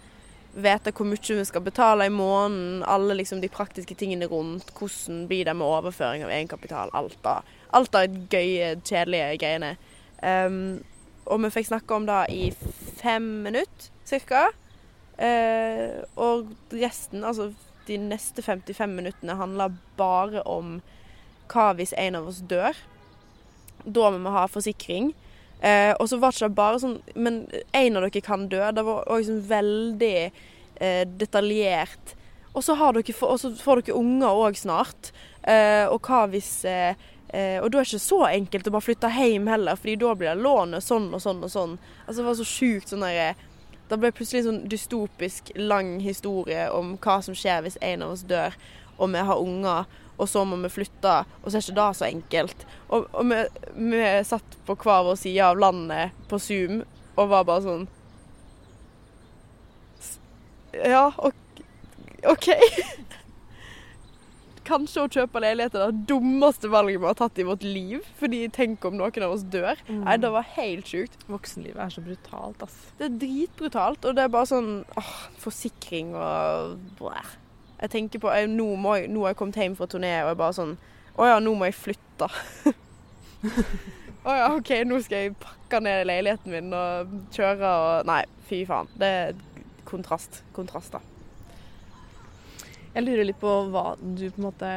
vite 0.51 0.91
hvor 0.91 1.07
mye 1.07 1.37
vi 1.39 1.47
skal 1.47 1.63
betale 1.63 2.09
i 2.09 2.13
måneden, 2.13 2.83
alle 2.83 3.15
liksom 3.21 3.39
de 3.43 3.49
praktiske 3.53 3.95
tingene 3.95 4.27
rundt, 4.27 4.73
hvordan 4.75 5.25
blir 5.31 5.47
det 5.47 5.55
med 5.55 5.67
overføring 5.67 6.25
av 6.27 6.33
egenkapital, 6.35 6.91
alt 6.93 7.19
da. 7.23 7.37
Alt 7.77 7.95
av 7.95 8.11
gøye, 8.33 8.75
kjedelige 8.83 9.37
greiene. 9.43 9.75
Um, 10.23 10.81
og 11.31 11.45
vi 11.45 11.53
fikk 11.55 11.71
snakke 11.71 11.97
om 11.97 12.07
det 12.09 12.21
i 12.35 12.51
fem 13.01 13.27
minutter, 13.47 13.91
cirka. 14.09 14.49
Uh, 15.21 16.01
og 16.17 16.51
resten, 16.73 17.25
altså 17.25 17.51
de 17.87 17.99
neste 18.01 18.43
55 18.43 18.91
minuttene, 18.91 19.37
handler 19.39 19.77
bare 19.99 20.43
om 20.49 20.79
hva 21.51 21.71
hvis 21.79 21.95
en 21.99 22.19
av 22.19 22.31
oss 22.31 22.41
dør. 22.51 22.77
Da 23.85 24.11
må 24.13 24.23
vi 24.25 24.35
ha 24.35 24.47
forsikring. 24.51 25.13
Uh, 25.61 25.93
og 26.01 26.09
så 26.09 26.19
var 26.19 26.33
det 26.33 26.41
ikke 26.41 26.57
bare 26.57 26.79
sånn 26.81 26.95
Men 27.21 27.43
en 27.77 27.99
av 27.99 28.07
dere 28.07 28.23
kan 28.25 28.47
dø. 28.49 28.63
Det 28.73 28.85
var 28.87 29.11
òg 29.13 29.27
sånn 29.29 29.43
veldig 29.51 30.17
uh, 30.81 31.05
detaljert. 31.21 32.17
Og 32.51 32.65
så, 32.67 32.75
får 32.75 33.83
dere 33.85 33.99
unger 33.99 34.45
òg 34.49 34.57
snart. 34.59 35.13
Og 35.41 36.03
hva 36.05 36.25
hvis 36.29 36.65
eh, 37.33 37.57
eh, 37.57 37.63
Og 37.63 37.71
da 37.71 37.79
er 37.79 37.85
det 37.85 37.93
ikke 37.93 38.03
så 38.07 38.21
enkelt 38.29 38.69
å 38.69 38.75
bare 38.75 38.87
flytte 38.89 39.13
hjem 39.15 39.47
heller, 39.51 39.79
fordi 39.79 39.97
da 40.01 40.15
blir 40.15 40.35
det 40.35 40.43
lånet 40.45 40.85
sånn 40.85 41.09
og 41.15 41.23
sånn 41.23 41.45
og 41.45 41.51
sånn. 41.53 41.79
Altså 42.07 42.21
Det 42.21 42.29
var 42.29 42.39
så 42.41 42.49
sjukt 42.49 42.93
sånn 42.93 43.07
derre 43.07 43.35
Det 43.91 43.99
ble 43.99 44.13
plutselig 44.15 44.45
en 44.45 44.51
sånn 44.51 44.69
dystopisk 44.71 45.51
lang 45.57 45.99
historie 46.05 46.69
om 46.71 46.95
hva 47.03 47.21
som 47.27 47.35
skjer 47.35 47.65
hvis 47.65 47.81
en 47.83 48.07
av 48.07 48.15
oss 48.15 48.23
dør, 48.23 48.55
og 49.01 49.11
vi 49.11 49.25
har 49.27 49.43
unger 49.43 49.91
og 50.21 50.29
så 50.29 50.43
må 50.45 50.59
vi 50.61 50.69
flytte, 50.69 51.13
og 51.41 51.47
så 51.49 51.57
er 51.57 51.65
ikke 51.65 51.77
det 51.79 51.87
så 51.97 52.05
enkelt. 52.05 52.65
Og, 52.93 53.07
og 53.17 53.31
vi, 53.31 53.39
vi, 53.73 54.03
satt 54.29 54.59
på 54.67 54.77
hver 54.77 55.07
vår 55.07 55.17
side 55.17 55.47
av 55.47 55.61
landet 55.61 56.19
på 56.29 56.39
Zoom 56.43 56.83
og 57.17 57.31
var 57.33 57.47
bare 57.49 57.65
sånn 57.65 57.89
Ja, 60.77 61.09
OK. 62.31 62.47
Kanskje 64.71 65.03
å 65.03 65.11
kjøpe 65.11 65.43
leilighet 65.43 65.75
er 65.75 65.91
det 65.91 66.07
dummeste 66.11 66.71
valget 66.71 67.01
vi 67.01 67.09
har 67.09 67.19
tatt 67.19 67.39
i 67.43 67.47
vårt 67.49 67.65
liv. 67.67 68.07
Fordi 68.21 68.45
tenk 68.55 68.85
om 68.87 68.95
noen 69.01 69.27
av 69.27 69.35
oss 69.35 69.43
dør. 69.51 69.81
Mm. 69.89 70.05
Nei, 70.07 70.17
det 70.23 70.31
var 70.37 70.47
helt 70.55 70.91
sjukt. 70.93 71.27
Voksenlivet 71.31 71.83
er 71.83 71.95
så 71.95 72.05
brutalt, 72.05 72.63
ass. 72.67 72.77
Det 73.01 73.09
er 73.09 73.17
dritbrutalt. 73.25 74.07
Og 74.07 74.17
det 74.17 74.25
er 74.25 74.33
bare 74.33 74.51
sånn 74.53 74.71
åh, 75.01 75.15
forsikring 75.43 76.15
og 76.15 76.79
blæh. 77.01 77.35
Jeg 77.81 77.95
tenker 77.97 78.23
på 78.23 78.33
jeg, 78.37 78.51
nå, 78.53 78.69
må 78.77 78.99
jeg, 78.99 79.11
nå 79.11 79.25
har 79.25 79.33
jeg 79.33 79.41
kommet 79.41 79.59
hjem 79.59 79.77
fra 79.79 79.89
turné 79.89 80.13
og 80.21 80.35
jeg 80.35 80.41
bare 80.43 80.57
sånn 80.59 80.75
Å 81.17 81.29
ja, 81.31 81.39
nå 81.43 81.55
må 81.57 81.69
jeg 81.71 81.79
flytte. 81.79 82.29
Å 84.21 84.35
ja, 84.37 84.51
OK, 84.53 84.75
nå 84.85 85.01
skal 85.01 85.25
jeg 85.25 85.39
pakke 85.41 85.81
ned 85.83 86.05
leiligheten 86.11 86.53
min 86.53 86.75
og 86.77 87.15
kjøre 87.33 87.71
og 87.81 88.11
Nei, 88.11 88.23
fy 88.51 88.63
faen. 88.69 88.91
Det 89.01 89.15
er 89.23 89.41
kontrast. 89.89 90.43
Kontraster. 90.57 91.10
Jeg 92.95 93.07
lurer 93.07 93.29
litt 93.29 93.39
på 93.41 93.53
hva 93.71 93.95
du 94.01 94.27
på 94.31 94.41
en 94.41 94.49
måte 94.49 94.71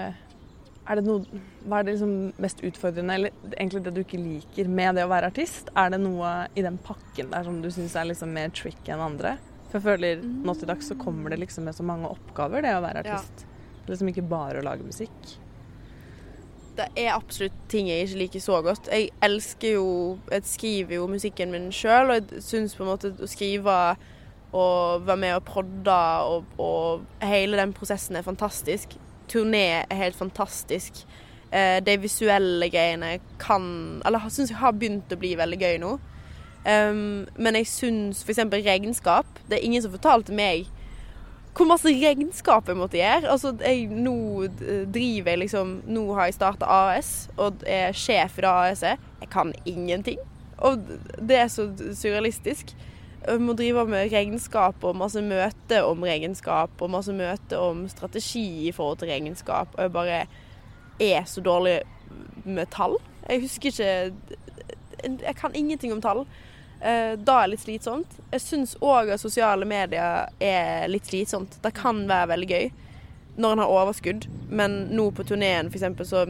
er 0.84 1.00
det 1.00 1.06
noe, 1.08 1.40
Hva 1.64 1.80
er 1.80 1.88
det 1.88 1.94
liksom 1.96 2.16
mest 2.44 2.60
utfordrende, 2.66 3.16
eller 3.16 3.54
egentlig 3.54 3.84
det 3.86 3.94
du 3.96 4.02
ikke 4.04 4.20
liker 4.20 4.68
med 4.68 4.98
det 4.98 5.06
å 5.06 5.12
være 5.12 5.30
artist? 5.32 5.72
Er 5.80 5.94
det 5.94 6.02
noe 6.04 6.34
i 6.60 6.66
den 6.66 6.78
pakken 6.84 7.32
der 7.32 7.48
som 7.48 7.62
du 7.64 7.70
syns 7.72 7.96
er 7.96 8.10
liksom 8.10 8.34
mer 8.36 8.52
tricky 8.52 8.92
enn 8.92 9.04
andre? 9.04 9.38
For 9.70 9.80
jeg 9.80 9.86
føler 9.88 10.26
nå 10.44 10.54
til 10.60 10.70
dags 10.70 10.90
så 10.92 10.98
kommer 11.00 11.32
det 11.32 11.40
liksom 11.42 11.66
med 11.70 11.78
så 11.78 11.86
mange 11.88 12.12
oppgaver, 12.12 12.66
det 12.66 12.76
å 12.76 12.84
være 12.84 13.06
artist. 13.06 13.46
Ja. 13.46 13.80
Liksom 13.88 14.12
ikke 14.12 14.28
bare 14.28 14.60
å 14.60 14.68
lage 14.68 14.86
musikk. 14.86 15.32
Det 16.78 16.90
er 16.98 17.14
absolutt 17.14 17.56
ting 17.70 17.88
jeg 17.88 18.08
ikke 18.08 18.20
liker 18.20 18.44
så 18.44 18.60
godt. 18.66 18.90
Jeg 18.90 19.12
elsker 19.22 19.76
jo 19.76 19.90
Jeg 20.32 20.46
skriver 20.50 20.96
jo 20.98 21.10
musikken 21.10 21.54
min 21.54 21.72
sjøl, 21.74 22.12
og 22.12 22.20
jeg 22.20 22.44
syns 22.44 22.76
på 22.76 22.84
en 22.84 22.92
måte 22.92 23.14
å 23.14 23.30
skrive 23.30 23.78
og 24.54 25.08
være 25.08 25.18
med 25.18 25.36
og 25.38 25.44
prodde 25.48 25.98
og, 26.30 26.46
og, 26.62 27.04
hele 27.22 27.58
den 27.58 27.74
prosessen 27.74 28.16
er 28.16 28.26
fantastisk. 28.26 28.96
Turné 29.32 29.84
er 29.90 29.98
helt 29.98 30.16
fantastisk. 30.16 31.04
Eh, 31.52 31.80
de 31.86 31.98
visuelle 32.02 32.70
greiene 32.70 33.20
kan 33.40 34.02
Eller 34.06 34.30
syns 34.30 34.50
jeg 34.50 34.58
har 34.58 34.74
begynt 34.74 35.12
å 35.14 35.20
bli 35.22 35.36
veldig 35.38 35.60
gøy 35.62 35.78
nå. 35.82 35.98
Um, 36.64 37.26
men 37.36 37.58
jeg 37.60 37.68
syns 37.68 38.22
f.eks. 38.24 38.40
regnskap 38.64 39.28
Det 39.50 39.58
er 39.58 39.66
ingen 39.68 39.82
som 39.84 39.92
fortalte 39.92 40.32
meg 40.32 40.70
hvor 41.54 41.68
masse 41.70 41.86
regnskap 41.86 42.66
jeg 42.66 42.78
måtte 42.80 42.98
gjøre. 42.98 43.30
Altså, 43.30 43.52
jeg, 43.62 43.86
nå 43.86 44.48
driver 44.90 45.30
jeg 45.30 45.42
liksom 45.44 45.76
Nå 45.86 46.08
har 46.18 46.30
jeg 46.30 46.38
starta 46.40 46.66
AS 46.66 47.12
og 47.38 47.62
er 47.70 47.94
sjef 47.94 48.40
i 48.40 48.46
det 48.46 48.50
AS-et. 48.50 49.04
Jeg 49.22 49.30
kan 49.30 49.54
ingenting. 49.70 50.18
Og 50.58 50.82
det 51.22 51.38
er 51.44 51.52
så 51.54 51.68
surrealistisk. 51.94 52.74
Jeg 53.24 53.40
må 53.40 53.54
drive 53.56 53.86
med 53.88 54.12
regnskap 54.12 54.84
og 54.84 54.98
masse 55.00 55.22
møte 55.24 55.80
om 55.88 56.04
regnskap 56.04 56.82
og 56.84 56.92
masse 56.92 57.14
møte 57.16 57.60
om 57.60 57.86
strategi 57.88 58.68
i 58.68 58.74
forhold 58.76 59.00
til 59.00 59.14
regnskap. 59.14 59.72
Og 59.78 59.86
jeg 59.86 59.94
bare 59.96 60.18
er 61.00 61.28
så 61.30 61.42
dårlig 61.42 61.80
med 62.44 62.68
tall. 62.72 62.98
Jeg 63.30 63.46
husker 63.46 63.70
ikke 63.72 64.14
Jeg 65.24 65.36
kan 65.36 65.56
ingenting 65.56 65.94
om 65.94 66.02
tall. 66.02 66.26
Eh, 66.84 67.16
da 67.16 67.38
er 67.40 67.48
det 67.48 67.54
litt 67.54 67.64
slitsomt. 67.64 68.20
Jeg 68.32 68.44
syns 68.44 68.76
òg 68.84 69.14
at 69.14 69.22
sosiale 69.24 69.66
medier 69.68 70.28
er 70.40 70.88
litt 70.92 71.08
slitsomt. 71.08 71.58
Det 71.64 71.74
kan 71.76 72.04
være 72.10 72.32
veldig 72.34 72.50
gøy 72.50 72.72
når 73.38 73.52
en 73.56 73.64
har 73.64 73.72
overskudd, 73.72 74.28
men 74.50 74.76
nå 74.94 75.08
på 75.16 75.26
turneen 75.26 75.72
f.eks. 75.72 76.08
så 76.10 76.26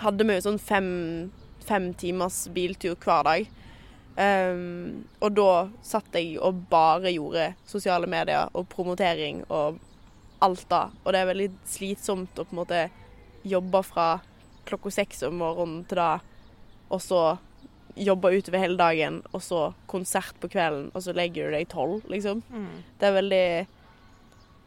hadde 0.00 0.24
vi 0.26 0.34
jo 0.38 0.44
sånn 0.48 0.58
fem, 0.58 0.88
fem 1.68 1.92
timers 2.00 2.46
biltur 2.54 2.96
hver 3.04 3.28
dag. 3.28 3.52
Um, 4.18 5.04
og 5.22 5.36
da 5.38 5.50
satt 5.86 6.16
jeg 6.18 6.40
og 6.42 6.64
bare 6.70 7.12
gjorde 7.14 7.52
sosiale 7.70 8.08
medier 8.10 8.48
og 8.50 8.66
promotering 8.72 9.44
og 9.46 9.78
alt 10.42 10.64
da. 10.70 10.88
Og 11.04 11.12
det 11.14 11.20
er 11.20 11.28
veldig 11.30 11.50
slitsomt 11.68 12.38
å 12.38 12.46
på 12.46 12.56
en 12.56 12.60
måte 12.62 12.80
jobbe 13.46 13.82
fra 13.86 14.08
klokka 14.68 14.90
seks 14.92 15.22
om 15.28 15.38
morgenen 15.40 15.84
til 15.88 16.00
da, 16.00 16.10
og 16.90 17.02
så 17.02 17.22
jobbe 17.98 18.30
utover 18.34 18.62
hele 18.62 18.78
dagen, 18.78 19.20
og 19.32 19.42
så 19.42 19.60
konsert 19.90 20.36
på 20.42 20.50
kvelden, 20.52 20.90
og 20.94 21.02
så 21.02 21.14
legger 21.16 21.48
du 21.48 21.56
deg 21.56 21.70
tolv, 21.72 22.02
liksom. 22.10 22.42
Mm. 22.50 22.82
Det 22.98 23.08
er 23.08 23.18
veldig 23.18 23.44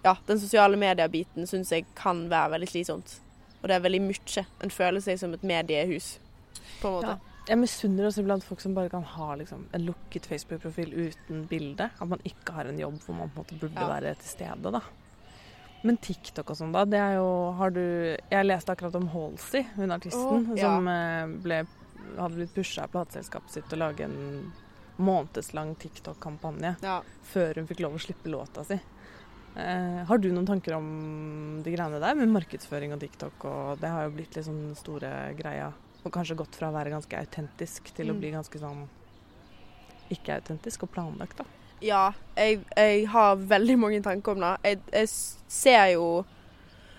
Ja, 0.02 0.16
den 0.26 0.40
sosiale 0.42 0.80
mediebiten 0.82 1.46
syns 1.46 1.70
jeg 1.72 1.86
kan 1.94 2.24
være 2.32 2.56
veldig 2.56 2.70
slitsomt. 2.72 3.20
Og 3.62 3.68
det 3.70 3.76
er 3.76 3.84
veldig 3.84 4.00
mye. 4.02 4.46
En 4.66 4.74
føler 4.74 5.04
seg 5.06 5.20
som 5.22 5.36
et 5.36 5.44
mediehus, 5.46 6.16
på 6.82 6.90
en 6.90 6.96
måte. 6.96 7.14
Ja. 7.20 7.31
Jeg 7.47 7.58
misunner 7.58 8.06
også 8.06 8.21
iblant 8.21 8.45
folk 8.45 8.62
som 8.62 8.75
bare 8.77 8.91
kan 8.93 9.06
ha 9.15 9.34
liksom, 9.39 9.65
en 9.73 9.86
lukket 9.88 10.27
Facebook-profil 10.30 10.93
uten 10.93 11.45
bilde. 11.49 11.89
At 11.89 12.10
man 12.10 12.21
ikke 12.27 12.54
har 12.58 12.69
en 12.69 12.80
jobb 12.80 12.99
hvor 13.06 13.17
man 13.17 13.32
på 13.32 13.41
en 13.41 13.43
måte 13.43 13.60
burde 13.62 13.82
ja. 13.82 13.89
være 13.89 14.15
til 14.21 14.34
stede, 14.36 14.73
da. 14.77 14.84
Men 15.82 15.97
TikTok 15.97 16.54
og 16.54 16.60
sånn, 16.60 16.73
da. 16.75 16.86
Det 16.86 16.99
er 17.01 17.15
jo 17.17 17.30
Har 17.58 17.71
du 17.73 17.82
Jeg 17.82 18.45
leste 18.45 18.73
akkurat 18.73 18.97
om 18.99 19.08
Halsey, 19.10 19.65
hun 19.80 19.93
artisten, 19.95 20.51
oh, 20.51 20.58
ja. 20.58 20.69
som 20.69 20.89
eh, 20.91 21.38
ble 21.41 21.63
hadde 22.17 22.36
blitt 22.36 22.54
pusha 22.54 22.86
av 22.86 22.93
plateselskapet 22.93 23.54
sitt 23.54 23.67
til 23.69 23.80
å 23.80 23.86
lage 23.86 24.06
en 24.06 24.51
månedslang 25.01 25.73
TikTok-kampanje 25.80 26.75
ja. 26.84 26.97
før 27.25 27.62
hun 27.62 27.69
fikk 27.69 27.82
lov 27.86 27.95
å 27.97 28.01
slippe 28.04 28.32
låta 28.32 28.65
si. 28.67 28.77
Eh, 29.56 30.01
har 30.08 30.21
du 30.21 30.30
noen 30.32 30.47
tanker 30.47 30.75
om 30.77 30.89
de 31.63 31.73
greiene 31.73 32.01
der 32.04 32.17
med 32.19 32.32
markedsføring 32.32 32.93
og 32.95 33.01
TikTok? 33.01 33.45
og 33.47 33.82
Det 33.82 33.91
har 33.91 34.06
jo 34.06 34.13
blitt 34.15 34.38
litt 34.38 34.47
sånn 34.47 34.75
store 34.80 35.32
greia. 35.39 35.71
Og 36.02 36.12
kanskje 36.14 36.38
gått 36.40 36.58
fra 36.58 36.72
å 36.72 36.76
være 36.76 36.94
ganske 36.94 37.18
autentisk 37.18 37.92
til 37.96 38.10
mm. 38.10 38.14
å 38.14 38.20
bli 38.20 38.34
ganske 38.34 38.62
sånn 38.62 38.86
ikke-autentisk 40.12 40.88
og 40.88 40.92
planlagt, 40.92 41.40
da. 41.40 41.46
Ja, 41.82 42.12
jeg, 42.38 42.60
jeg, 42.78 43.06
har 43.10 43.40
veldig 43.40 43.78
mange 43.82 44.02
tanker 44.06 44.36
om 44.36 44.44
det. 44.44 44.56
Jeg, 44.66 44.82
jeg 44.94 45.08
ser 45.50 45.86
jo 45.96 46.08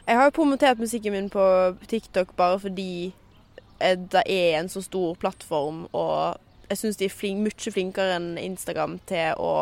Jeg 0.02 0.18
har 0.18 0.26
jo 0.26 0.34
promotert 0.34 0.80
musikken 0.82 1.14
min 1.14 1.28
på 1.30 1.42
TikTok 1.86 2.32
bare 2.34 2.58
fordi 2.58 3.12
Eh, 3.82 3.98
det 3.98 4.22
er 4.26 4.60
en 4.60 4.68
så 4.68 4.82
stor 4.82 5.14
plattform, 5.14 5.86
og 5.92 6.36
jeg 6.70 6.78
syns 6.78 6.96
de 7.00 7.08
er 7.08 7.14
flink, 7.14 7.42
mye 7.42 7.74
flinkere 7.74 8.16
enn 8.16 8.30
Instagram 8.40 8.98
til 9.08 9.34
å 9.42 9.54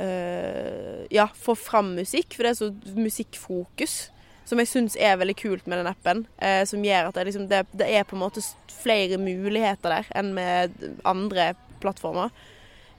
øh, 0.00 1.02
ja, 1.12 1.28
få 1.34 1.54
fram 1.58 1.94
musikk, 1.98 2.34
for 2.34 2.46
det 2.46 2.54
er 2.54 2.60
så 2.60 2.96
musikkfokus. 2.96 3.96
Som 4.44 4.58
jeg 4.58 4.70
syns 4.70 4.96
er 4.98 5.20
veldig 5.20 5.36
kult 5.38 5.68
med 5.70 5.80
den 5.80 5.90
appen. 5.90 6.24
Eh, 6.42 6.64
som 6.68 6.84
gjør 6.84 7.10
at 7.10 7.18
det, 7.18 7.26
liksom, 7.30 7.46
det, 7.50 7.64
det, 7.72 7.88
er 7.88 8.06
på 8.08 8.16
en 8.16 8.24
måte 8.24 8.42
flere 8.82 9.18
muligheter 9.22 9.98
der 9.98 10.10
enn 10.18 10.32
med 10.36 10.74
andre 11.08 11.52
plattformer. 11.82 12.34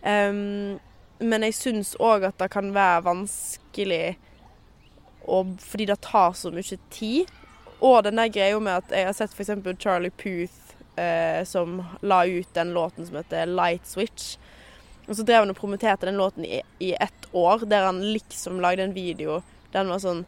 Um, 0.04 0.80
men 1.24 1.46
jeg 1.48 1.56
syns 1.56 1.94
òg 2.04 2.26
at 2.28 2.40
det 2.42 2.50
kan 2.52 2.74
være 2.76 3.06
vanskelig 3.06 4.18
og, 5.24 5.54
fordi 5.64 5.88
det 5.88 6.02
tar 6.04 6.36
så 6.36 6.52
mye 6.52 6.80
tid. 6.92 7.32
Og 7.84 8.04
den 8.04 8.20
der 8.20 8.32
greia 8.32 8.60
med 8.60 8.82
at 8.84 8.92
jeg 8.96 9.08
har 9.08 9.16
sett 9.16 9.36
f.eks. 9.36 9.54
Charlie 9.80 10.12
Puth 10.12 11.00
eh, 11.00 11.44
som 11.48 11.84
la 12.02 12.26
ut 12.26 12.54
den 12.54 12.74
låten 12.74 13.08
som 13.08 13.16
heter 13.16 13.46
Light 13.46 13.88
Switch. 13.88 14.38
Og 15.08 15.16
så 15.16 15.24
drev 15.24 15.44
han 15.44 15.52
og 15.52 15.60
promoterte 15.60 16.08
den 16.08 16.20
låten 16.20 16.46
i, 16.46 16.62
i 16.80 16.94
ett 16.94 17.28
år, 17.32 17.66
der 17.68 17.90
han 17.90 18.00
liksom 18.14 18.62
lagde 18.64 18.84
en 18.84 18.96
video 18.96 19.42
der 19.72 19.82
han 19.82 19.92
var 19.92 20.00
sånn 20.04 20.22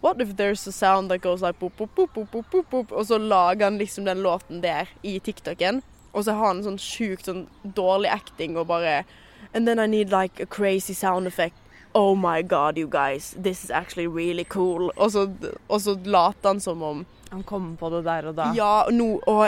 What 0.00 0.20
if 0.20 0.36
there's 0.36 0.66
a 0.66 0.72
sound 0.72 1.10
that 1.10 1.20
goes 1.20 1.42
like 1.42 1.58
boop, 1.60 1.72
boop, 1.76 1.90
boop, 1.94 2.14
boop, 2.14 2.30
boop, 2.30 2.50
boop, 2.50 2.70
boop, 2.70 2.92
Og 2.92 3.06
så 3.06 3.18
lager 3.18 3.64
han 3.64 3.78
liksom 3.78 4.04
den 4.04 4.22
låten 4.22 4.62
der 4.62 4.88
i 5.02 5.18
TikToken. 5.18 5.82
Og 6.12 6.24
så 6.24 6.32
har 6.32 6.46
han 6.46 6.62
sånn 6.64 6.78
sjukt 6.80 7.28
sånn 7.28 7.46
dårlig 7.64 8.10
acting 8.10 8.56
og 8.56 8.66
bare 8.70 9.04
And 9.54 9.66
then 9.66 9.78
I 9.78 9.86
need 9.86 10.10
like 10.10 10.40
a 10.40 10.46
crazy 10.46 10.94
sound 10.94 11.26
effect. 11.26 11.56
Oh 11.94 12.14
my 12.14 12.42
god, 12.42 12.78
you 12.78 12.86
guys. 12.88 13.34
This 13.36 13.64
is 13.64 13.70
actually 13.70 14.06
really 14.06 14.44
cool. 14.44 14.90
Og 14.96 15.12
så, 15.12 15.26
og 15.68 15.80
så 15.80 15.96
later 16.04 16.48
han 16.48 16.60
som 16.60 16.82
om 16.82 17.06
Han 17.30 17.42
kommer 17.42 17.76
på 17.76 17.90
det 17.90 18.04
der 18.04 18.26
og 18.26 18.36
da. 18.36 18.52
Ja, 18.56 18.84
no, 18.90 19.20
Og 19.26 19.46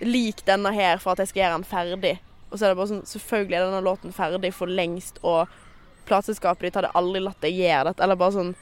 lik 0.00 0.44
denne 0.46 0.72
her 0.72 0.98
for 0.98 1.12
at 1.12 1.18
jeg 1.18 1.28
skal 1.28 1.42
gjøre 1.42 1.58
den 1.58 1.64
ferdig. 1.64 2.16
Og 2.50 2.58
så 2.58 2.64
er 2.66 2.72
det 2.72 2.80
bare 2.80 2.90
sånn 2.94 3.06
Selvfølgelig 3.06 3.58
er 3.58 3.66
denne 3.68 3.84
låten 3.84 4.14
ferdig 4.16 4.54
for 4.54 4.66
lengst, 4.70 5.20
og 5.22 5.50
plateselskapet 6.08 6.66
ditt 6.66 6.78
hadde 6.80 6.94
aldri 6.98 7.22
latt 7.22 7.38
deg 7.44 7.58
gjøre 7.58 7.90
dette. 7.90 8.02
Eller 8.02 8.18
bare 8.18 8.38
sånn 8.38 8.54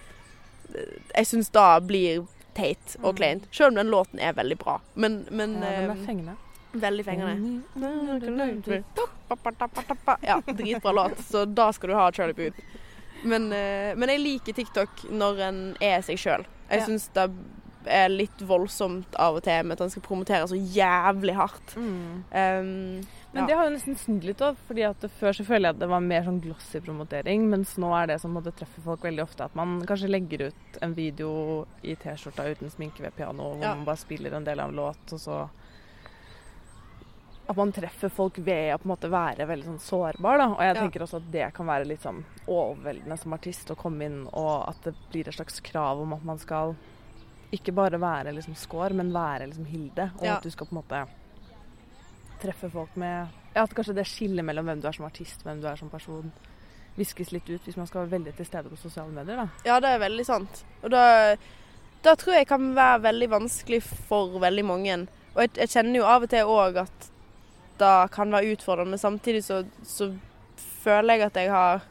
Jeg 0.74 1.26
syns 1.26 1.50
da 1.54 1.70
blir 1.80 2.26
teit 2.58 2.96
og 3.02 3.16
kleint. 3.20 3.46
Selv 3.54 3.72
om 3.72 3.80
den 3.80 3.92
låten 3.92 4.20
er 4.20 4.34
veldig 4.36 4.58
bra. 4.58 4.78
Men, 4.94 5.22
men 5.30 5.58
Ja, 5.62 5.70
den 5.70 5.90
eh, 5.90 5.96
er 5.96 6.06
fengende. 6.06 6.36
Veldig 6.72 7.04
fengende. 7.04 7.62
Ja, 10.26 10.40
dritbra 10.46 10.92
låt. 10.92 11.18
Så 11.30 11.44
da 11.44 11.70
skal 11.72 11.92
du 11.92 11.94
ha 11.96 12.10
Charlie 12.12 12.36
Booth. 12.36 12.58
Men, 13.22 13.52
eh, 13.52 13.94
men 13.96 14.12
jeg 14.12 14.22
liker 14.22 14.52
TikTok 14.58 15.06
når 15.10 15.40
en 15.48 15.62
er 15.82 16.02
seg 16.06 16.20
sjøl. 16.20 16.44
Jeg 16.68 16.84
syns 16.84 17.08
det 17.16 17.30
er 17.88 18.10
litt 18.12 18.42
voldsomt 18.44 19.16
av 19.16 19.38
og 19.38 19.44
til 19.46 19.64
med 19.64 19.78
at 19.78 19.86
han 19.86 19.92
skal 19.92 20.04
promotere 20.04 20.48
så 20.50 20.58
jævlig 20.58 21.34
hardt. 21.38 21.74
Mm. 21.78 22.24
Um, 22.30 23.06
Men 23.32 23.42
Ja. 23.42 23.46
det 23.46 23.56
har 23.56 23.64
jo 23.68 23.76
nesten 23.76 23.94
snudd 23.96 24.24
litt 24.24 24.38
òg, 24.40 24.56
fordi 24.66 24.82
at 24.88 25.00
før 25.20 25.32
så 25.36 25.44
føler 25.44 25.68
jeg 25.68 25.74
at 25.74 25.78
det 25.80 25.88
var 25.88 26.00
mer 26.00 26.22
sånn 26.24 26.40
glossy 26.40 26.80
promotering, 26.80 27.42
mens 27.50 27.76
nå 27.76 27.90
er 28.02 28.06
det 28.06 28.20
som 28.22 28.32
måtte 28.32 28.54
treffe 28.56 28.80
folk 28.82 29.02
veldig 29.02 29.22
ofte 29.22 29.44
at 29.44 29.54
man 29.54 29.82
kanskje 29.84 30.08
legger 30.08 30.46
ut 30.48 30.78
en 30.80 30.94
video 30.94 31.66
i 31.84 31.94
T-skjorta 31.94 32.48
uten 32.50 32.70
sminke 32.70 33.00
ved 33.04 33.14
piano, 33.14 33.54
hvor 33.54 33.62
Ja. 33.62 33.74
man 33.74 33.84
bare 33.84 33.96
spiller 34.00 34.32
en 34.34 34.44
del 34.44 34.58
av 34.60 34.70
en 34.70 34.76
låt, 34.76 35.12
og 35.12 35.18
så 35.20 35.50
At 37.50 37.56
man 37.56 37.72
treffer 37.72 38.10
folk 38.10 38.36
ved 38.44 38.74
å 38.74 38.78
på 38.78 38.84
en 38.84 38.90
måte 38.96 39.08
være 39.08 39.46
veldig 39.48 39.64
sånn 39.64 39.80
sårbar, 39.80 40.36
da. 40.36 40.46
Og 40.52 40.58
jeg 40.60 40.74
Ja. 40.76 40.82
tenker 40.82 41.00
også 41.00 41.16
at 41.16 41.30
det 41.32 41.54
kan 41.54 41.64
være 41.66 41.86
litt 41.86 42.02
sånn 42.02 42.22
overveldende 42.46 43.18
som 43.18 43.32
artist 43.32 43.68
å 43.70 43.74
komme 43.76 44.02
inn, 44.04 44.28
og 44.34 44.68
at 44.68 44.76
det 44.82 44.94
blir 45.10 45.26
et 45.26 45.34
slags 45.34 45.58
krav 45.62 45.98
om 46.02 46.12
at 46.12 46.22
man 46.22 46.36
skal 46.38 46.76
ikke 47.50 47.72
bare 47.74 47.98
være 47.98 48.34
liksom 48.34 48.54
score, 48.54 48.90
men 48.92 49.12
være 49.12 49.46
liksom 49.48 49.64
Hilde. 49.64 50.10
Og 50.18 50.22
Ja. 50.24 50.36
at 50.36 50.42
du 50.42 50.50
skal 50.50 50.66
på 50.66 50.72
en 50.76 50.82
måte 50.82 51.08
treffe 52.42 52.70
folk 52.72 52.94
med 53.00 53.28
ja, 53.54 53.64
At 53.64 53.74
kanskje 53.74 53.96
det 53.96 54.06
skillet 54.08 54.44
mellom 54.46 54.68
hvem 54.68 54.80
du 54.82 54.88
er 54.88 54.96
som 54.96 55.06
artist, 55.08 55.42
hvem 55.42 55.62
du 55.62 55.66
er 55.68 55.78
som 55.80 55.90
person, 55.90 56.30
viskes 56.98 57.32
litt 57.34 57.48
ut 57.48 57.64
hvis 57.64 57.78
man 57.78 57.88
skal 57.88 58.04
være 58.04 58.16
veldig 58.16 58.34
til 58.36 58.46
stede 58.46 58.70
på 58.70 58.78
sosiale 58.78 59.14
medier. 59.14 59.40
da. 59.40 59.48
Ja, 59.66 59.78
det 59.82 59.94
er 59.94 60.02
veldig 60.02 60.26
sant. 60.26 60.64
Og 60.82 60.92
da, 60.94 61.02
da 62.04 62.14
tror 62.18 62.38
jeg 62.38 62.48
kan 62.50 62.72
være 62.76 63.02
veldig 63.08 63.30
vanskelig 63.34 63.82
for 63.82 64.38
veldig 64.42 64.64
mange. 64.66 64.98
Og 65.34 65.44
jeg, 65.44 65.54
jeg 65.62 65.74
kjenner 65.74 66.00
jo 66.00 66.08
av 66.10 66.26
og 66.26 66.32
til 66.32 66.50
òg 66.54 66.82
at 66.84 67.10
det 67.78 67.94
kan 68.14 68.34
være 68.34 68.56
utfordrende, 68.56 68.96
men 68.96 69.02
samtidig 69.02 69.44
så, 69.46 69.62
så 69.86 70.10
føler 70.82 71.14
jeg 71.14 71.28
at 71.28 71.36
jeg 71.38 71.50
har 71.52 71.84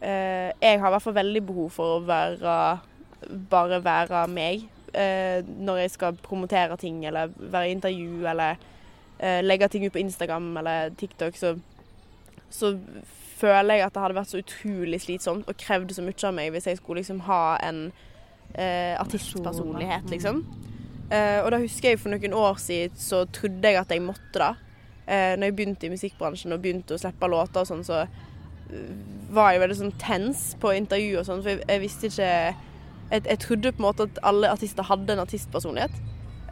eh, 0.00 0.52
Jeg 0.60 0.80
har 0.80 0.88
i 0.88 0.92
hvert 0.92 1.02
fall 1.02 1.16
veldig 1.16 1.42
behov 1.46 1.70
for 1.72 1.96
å 1.96 2.04
være 2.04 2.56
bare 3.50 3.80
være 3.84 4.26
meg 4.30 4.66
eh, 4.94 5.42
når 5.44 5.82
jeg 5.82 5.94
skal 5.96 6.18
promotere 6.22 6.76
ting 6.80 7.04
eller 7.06 7.32
være 7.36 7.68
i 7.68 7.76
intervju 7.76 8.26
eller 8.28 8.60
legge 9.18 9.68
ting 9.72 9.86
ut 9.86 9.94
på 9.94 10.02
Instagram 10.02 10.50
eller 10.60 10.90
TikTok, 11.00 11.38
så, 11.40 11.54
så 12.52 12.74
føler 13.36 13.78
jeg 13.78 13.86
at 13.86 13.94
det 13.94 14.02
hadde 14.02 14.16
vært 14.16 14.32
så 14.32 14.40
utrolig 14.42 15.00
slitsomt 15.04 15.48
og 15.48 15.58
krevd 15.60 15.94
så 15.96 16.04
mye 16.04 16.28
av 16.28 16.36
meg 16.36 16.52
hvis 16.54 16.68
jeg 16.70 16.80
skulle 16.80 17.02
liksom 17.02 17.22
ha 17.28 17.40
en 17.64 17.80
eh, 18.54 18.94
artistpersonlighet, 19.00 20.08
liksom. 20.12 20.42
Eh, 21.10 21.40
og 21.44 21.52
da 21.54 21.60
husker 21.62 21.92
jeg 21.92 22.00
for 22.02 22.12
noen 22.14 22.34
år 22.34 22.56
siden 22.60 22.96
så 22.98 23.24
trodde 23.30 23.70
jeg 23.70 23.80
at 23.80 23.92
jeg 23.92 24.04
måtte 24.04 24.40
det. 24.42 24.52
Eh, 25.06 25.34
når 25.38 25.50
jeg 25.50 25.56
begynte 25.58 25.86
i 25.86 25.92
musikkbransjen 25.92 26.54
og 26.56 26.62
begynte 26.64 26.96
å 26.96 27.00
slippe 27.00 27.28
låter 27.30 27.62
og 27.62 27.68
sånn, 27.68 27.84
så 27.86 28.02
eh, 28.02 28.88
var 29.34 29.52
jeg 29.52 29.62
veldig 29.62 29.78
sånn 29.82 29.96
tens 30.02 30.48
på 30.62 30.72
intervju 30.74 31.20
og 31.20 31.28
sånn, 31.28 31.44
for 31.44 31.54
jeg, 31.54 31.62
jeg 31.68 31.84
visste 31.84 32.10
ikke 32.10 32.30
jeg, 32.32 33.22
jeg 33.22 33.38
trodde 33.44 33.70
på 33.74 33.82
en 33.82 33.86
måte 33.86 34.08
at 34.08 34.18
alle 34.26 34.50
artister 34.50 34.86
hadde 34.88 35.14
en 35.14 35.22
artistpersonlighet. 35.22 36.00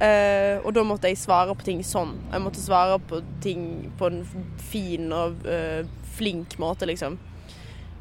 Eh, 0.03 0.59
og 0.65 0.73
da 0.75 0.83
måtte 0.83 1.11
jeg 1.11 1.21
svare 1.21 1.55
på 1.55 1.67
ting 1.67 1.83
sånn. 1.87 2.17
Jeg 2.33 2.43
måtte 2.43 2.63
svare 2.63 2.99
på 2.99 3.21
ting 3.45 3.93
på 3.99 4.11
en 4.11 4.25
fin 4.59 5.13
og 5.15 5.45
uh, 5.47 5.87
flink 6.17 6.57
måte, 6.63 6.89
liksom. 6.91 7.19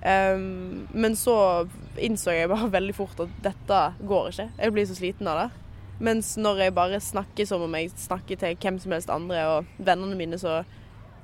Um, 0.03 0.87
men 0.91 1.13
så 1.15 1.35
innså 2.01 2.33
jeg 2.33 2.49
bare 2.51 2.71
veldig 2.77 2.95
fort 2.97 3.21
at 3.23 3.35
dette 3.45 3.81
går 4.01 4.31
ikke. 4.31 4.47
Jeg 4.57 4.75
blir 4.75 4.89
så 4.89 4.97
sliten 4.97 5.29
av 5.29 5.43
det. 5.43 5.49
Mens 6.03 6.33
når 6.41 6.65
jeg 6.65 6.75
bare 6.75 6.99
snakker 6.99 7.47
som 7.47 7.61
om 7.63 7.75
jeg 7.77 7.93
snakker 8.01 8.39
til 8.41 8.57
hvem 8.59 8.79
som 8.81 8.95
helst 8.95 9.13
andre 9.13 9.43
og 9.51 9.75
vennene 9.77 10.17
mine, 10.17 10.39
så, 10.41 10.63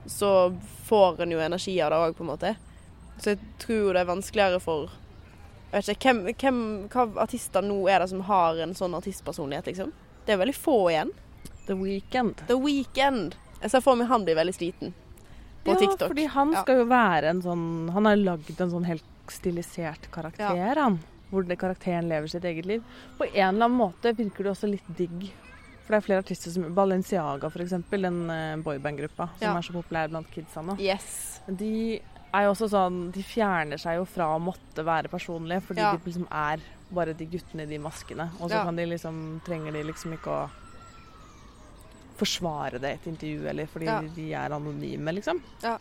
så 0.05 0.51
får 0.87 1.25
en 1.25 1.33
jo 1.33 1.41
energi 1.43 1.73
av 1.81 1.91
det 1.91 2.01
òg, 2.05 2.15
på 2.15 2.23
en 2.23 2.29
måte. 2.29 2.53
Så 3.19 3.33
jeg 3.33 3.41
tror 3.59 3.95
det 3.95 4.03
er 4.03 4.11
vanskeligere 4.13 4.61
for 4.63 4.93
jeg 5.69 5.83
vet 5.83 5.89
ikke, 5.93 6.13
hvem, 6.13 6.21
hvem, 6.41 6.61
Hva 6.89 7.03
artister 7.21 7.61
nå 7.61 7.83
er 7.93 8.01
det 8.01 8.07
som 8.09 8.23
har 8.25 8.57
en 8.63 8.71
sånn 8.77 8.95
artistpersonlighet, 8.97 9.67
liksom? 9.69 9.91
Det 10.29 10.35
er 10.35 10.43
veldig 10.43 10.53
få 10.61 10.73
igjen. 10.91 11.11
The 11.65 11.73
Weekend. 11.73 12.41
The 12.45 12.53
Weekend. 12.61 13.33
Jeg 13.63 13.71
ser 13.73 13.81
for 13.81 13.97
meg 13.97 14.11
han 14.11 14.27
blir 14.27 14.35
veldig 14.37 14.53
sliten 14.53 14.91
på 15.65 15.73
ja, 15.73 15.79
TikTok. 15.81 16.11
fordi 16.11 16.25
han 16.29 16.51
skal 16.53 16.77
jo 16.79 16.83
være 16.87 17.31
en 17.33 17.41
sånn 17.43 17.63
Han 17.95 18.05
har 18.07 18.19
lagd 18.21 18.61
en 18.61 18.69
sånn 18.71 18.85
helt 18.87 19.07
stilisert 19.33 20.05
karakter, 20.13 20.77
han. 20.77 20.99
Hvor 21.31 21.49
det 21.49 21.57
karakteren 21.61 22.07
lever 22.09 22.29
sitt 22.29 22.45
eget 22.45 22.69
liv. 22.69 22.85
På 23.17 23.25
en 23.25 23.33
eller 23.33 23.65
annen 23.71 23.77
måte 23.81 24.13
virker 24.17 24.45
det 24.45 24.53
også 24.53 24.69
litt 24.69 24.93
digg. 25.01 25.31
For 25.81 25.95
det 25.95 25.97
er 25.97 26.05
flere 26.05 26.21
artister 26.21 26.53
som 26.53 26.69
Balenciaga, 26.77 27.49
f.eks., 27.49 27.75
den 27.89 28.21
uh, 28.29 28.61
boyband-gruppa 28.61 29.31
som 29.33 29.47
Ja. 29.47 29.57
er 29.57 29.65
så 29.65 29.73
populær 29.73 30.13
blant 30.13 30.29
kidsa 30.29 30.61
nå. 30.61 30.77
Yes. 30.77 31.41
De 31.49 32.01
er 32.33 32.43
jo 32.45 32.51
også 32.53 32.67
sånn 32.69 33.11
De 33.11 33.23
fjerner 33.23 33.79
seg 33.81 33.97
jo 33.97 34.05
fra 34.05 34.27
å 34.35 34.39
måtte 34.41 34.83
være 34.85 35.09
personlige, 35.09 35.61
fordi 35.65 35.81
Ja. 35.81 35.91
de 35.95 36.11
liksom 36.11 36.27
er 36.31 36.59
bare 36.91 37.13
de 37.13 37.25
guttene 37.25 37.63
i 37.63 37.65
de 37.65 37.77
maskene. 37.77 38.29
Og 38.39 38.49
så 38.49 38.55
Ja. 38.57 38.63
kan 38.63 38.75
de 38.75 38.85
liksom 38.85 39.41
trenger 39.45 39.71
de 39.73 39.83
liksom 39.83 40.13
ikke 40.13 40.27
å 40.29 40.49
forsvare 42.19 42.79
det 42.81 42.89
i 42.89 42.93
et 42.97 43.07
intervju, 43.07 43.47
eller 43.49 43.65
fordi 43.67 43.85
Ja. 43.85 44.01
de 44.01 44.33
er 44.33 44.49
anonyme, 44.51 45.13
liksom. 45.15 45.41
Ja. 45.63 45.77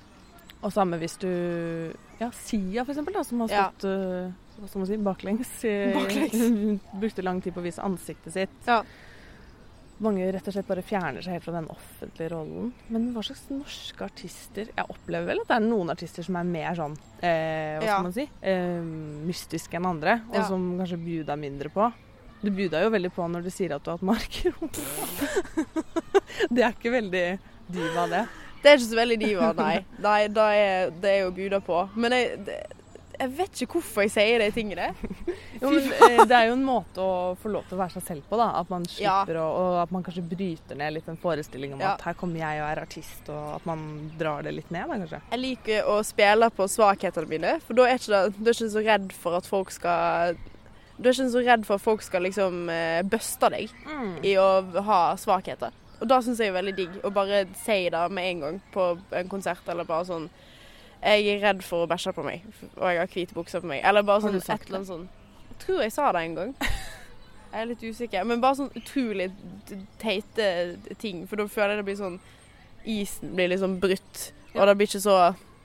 Og 0.62 0.72
samme 0.72 0.99
hvis 0.99 1.18
du 1.18 1.92
Ja, 2.20 2.30
Sia, 2.32 2.82
for 2.84 2.92
eksempel, 2.92 3.12
da, 3.12 3.22
som 3.22 3.38
har 3.40 3.49
stått 3.49 3.84
øh, 3.84 4.32
hva 4.59 4.68
skal 4.68 4.78
man 4.80 4.86
si, 4.88 4.96
baklengs. 4.96 5.62
Baklengs. 5.94 6.80
brukte 7.01 7.22
lang 7.22 7.40
tid 7.40 7.55
på 7.55 7.61
å 7.61 7.62
vise 7.62 7.78
ansiktet 7.78 8.32
sitt. 8.32 8.66
Ja. 9.99 10.05
Mange 10.07 10.28
rett 10.32 10.46
og 10.46 10.55
slett 10.55 10.68
bare 10.68 10.82
fjerner 10.86 11.22
seg 11.24 11.32
helt 11.34 11.42
fra 11.44 11.53
den 11.57 11.66
offentlige 11.74 12.30
rollen. 12.30 12.68
Men 12.88 13.09
hva 13.14 13.22
slags 13.26 13.49
norske 13.51 14.05
artister 14.07 14.68
Jeg 14.70 14.86
opplever 14.88 15.26
vel 15.32 15.40
at 15.42 15.49
det 15.51 15.57
er 15.57 15.64
noen 15.66 15.90
artister 15.90 16.22
som 16.26 16.36
er 16.38 16.44
mer 16.46 16.76
sånn 16.78 16.94
eh, 17.20 17.78
Hva 17.80 17.84
Ja. 17.84 17.96
skal 17.96 18.03
man 18.07 18.12
si? 18.14 18.28
Eh, 18.42 18.78
mystiske 19.26 19.74
enn 19.80 19.86
andre, 19.90 20.20
og 20.30 20.36
Ja. 20.38 20.44
som 20.46 20.68
kanskje 20.78 21.01
bjuda 21.03 21.34
mindre 21.36 21.68
på. 21.74 21.90
Du 22.42 22.51
bjuda 22.55 22.84
jo 22.84 22.90
veldig 22.94 23.11
på 23.16 23.26
når 23.26 23.42
du 23.42 23.51
sier 23.51 23.74
at 23.74 23.82
du 23.82 23.90
har 23.90 23.99
hatt 23.99 24.07
marker. 24.07 24.55
det 26.55 26.62
er 26.62 26.70
ikke 26.76 26.92
veldig 26.94 27.24
diva, 27.68 28.05
det. 28.11 28.20
Det 28.62 28.70
er 28.70 28.78
ikke 28.78 28.86
så 28.90 28.99
veldig 28.99 29.16
diva, 29.18 29.49
nei. 29.59 29.72
Nei, 30.03 30.20
det 30.34 30.44
er, 30.61 30.92
det 31.03 31.11
er 31.12 31.18
jo 31.24 31.32
bjuda 31.34 31.59
på. 31.66 31.80
Men 31.99 32.14
jeg, 32.14 32.38
det, 32.46 32.57
jeg 33.19 33.31
vet 33.39 33.61
ikke 33.64 33.79
hvorfor 33.79 34.05
jeg 34.07 34.12
sier 34.14 34.39
de 34.43 34.49
tingene. 34.55 34.89
Jo, 35.62 35.73
men, 35.75 35.89
eh, 35.91 36.21
det 36.31 36.37
er 36.37 36.45
jo 36.49 36.55
en 36.55 36.62
måte 36.62 37.03
å 37.03 37.33
få 37.43 37.51
lov 37.51 37.64
til 37.66 37.75
å 37.75 37.81
være 37.81 37.97
seg 37.97 38.05
selv 38.07 38.27
på, 38.31 38.37
da. 38.39 38.51
At 38.61 38.69
man 38.71 38.85
Ja. 38.99 39.16
slipper 39.25 39.41
å 39.43 39.47
Og 39.59 39.79
at 39.83 39.91
man 39.95 40.05
kanskje 40.07 40.23
bryter 40.31 40.79
ned 40.79 40.95
litt 40.95 41.09
en 41.11 41.16
forestilling 41.19 41.73
om 41.75 41.81
Ja. 41.83 41.95
at 41.95 42.03
her 42.07 42.14
kommer 42.14 42.39
jeg 42.39 42.61
og 42.62 42.69
er 42.71 42.83
artist, 42.85 43.29
og 43.29 43.57
at 43.57 43.66
man 43.66 44.11
drar 44.19 44.43
det 44.47 44.55
litt 44.55 44.71
ned, 44.71 44.87
da 44.89 44.99
kanskje. 45.03 45.21
Jeg 45.33 45.41
liker 45.41 45.83
å 45.91 45.97
spille 46.07 46.51
på 46.55 46.69
svakhetene 46.71 47.29
mine, 47.29 47.57
for 47.66 47.75
da 47.75 47.83
er 47.89 47.99
ikke 47.99 48.14
det, 48.14 48.39
du 48.39 48.51
er 48.51 48.55
ikke 48.55 48.71
så 48.77 48.85
redd 48.87 49.12
for 49.12 49.37
at 49.37 49.47
folk 49.47 49.71
skal 49.75 50.37
Du 51.01 51.09
er 51.09 51.12
ikke 51.14 51.31
så 51.31 51.45
redd 51.47 51.64
for 51.66 51.75
at 51.79 51.81
folk 51.83 52.03
skal 52.03 52.23
liksom 52.23 52.69
eh, 52.71 53.03
buste 53.07 53.49
deg 53.51 53.71
i 54.27 54.33
å 54.35 54.83
ha 54.83 55.14
svakheter. 55.14 55.71
Og 56.01 56.07
da 56.09 56.19
syns 56.23 56.39
jeg 56.39 56.49
er 56.51 56.57
veldig 56.62 56.75
digg. 56.77 56.97
Å 57.03 57.11
bare 57.12 57.45
si 57.55 57.89
det 57.91 58.11
med 58.11 58.25
en 58.31 58.41
gang 58.41 58.61
på 58.75 58.99
en 59.12 59.29
konsert, 59.29 59.62
eller 59.69 59.85
bare 59.85 60.05
sånn 60.07 60.29
Jeg 61.03 61.26
er 61.30 61.42
redd 61.44 61.62
for 61.62 61.84
å 61.84 61.88
bæsje 61.90 62.12
på 62.16 62.24
meg, 62.26 62.44
og 62.74 62.84
jeg 62.90 63.01
har 63.01 63.11
hvite 63.12 63.36
bukser 63.36 63.62
på 63.62 63.70
meg. 63.70 63.82
Eller 63.86 64.07
bare 64.07 64.24
sånn 64.24 64.38
et 64.38 64.49
eller 64.51 64.80
annet 64.80 64.90
sånn. 64.90 65.05
Jeg 65.49 65.61
tror 65.64 65.82
jeg 65.84 65.94
sa 65.94 66.09
det 66.14 66.24
en 66.26 66.38
gang. 66.38 66.55
Jeg 67.49 67.62
er 67.62 67.68
litt 67.70 67.80
usikker. 67.80 68.24
Men 68.28 68.42
bare 68.42 68.59
sånn 68.59 68.74
utrolig 68.76 69.30
teite 69.96 70.49
ting. 71.01 71.22
For 71.30 71.40
da 71.40 71.46
føler 71.49 71.72
jeg 71.72 71.80
det 71.80 71.84
blir 71.86 71.96
sånn 71.96 72.18
Isen 72.84 73.30
blir 73.38 73.49
liksom 73.49 73.78
brutt. 73.80 74.24
Og 74.53 74.68
det 74.68 74.74
blir 74.76 74.90
ikke 74.90 75.01
så 75.01 75.14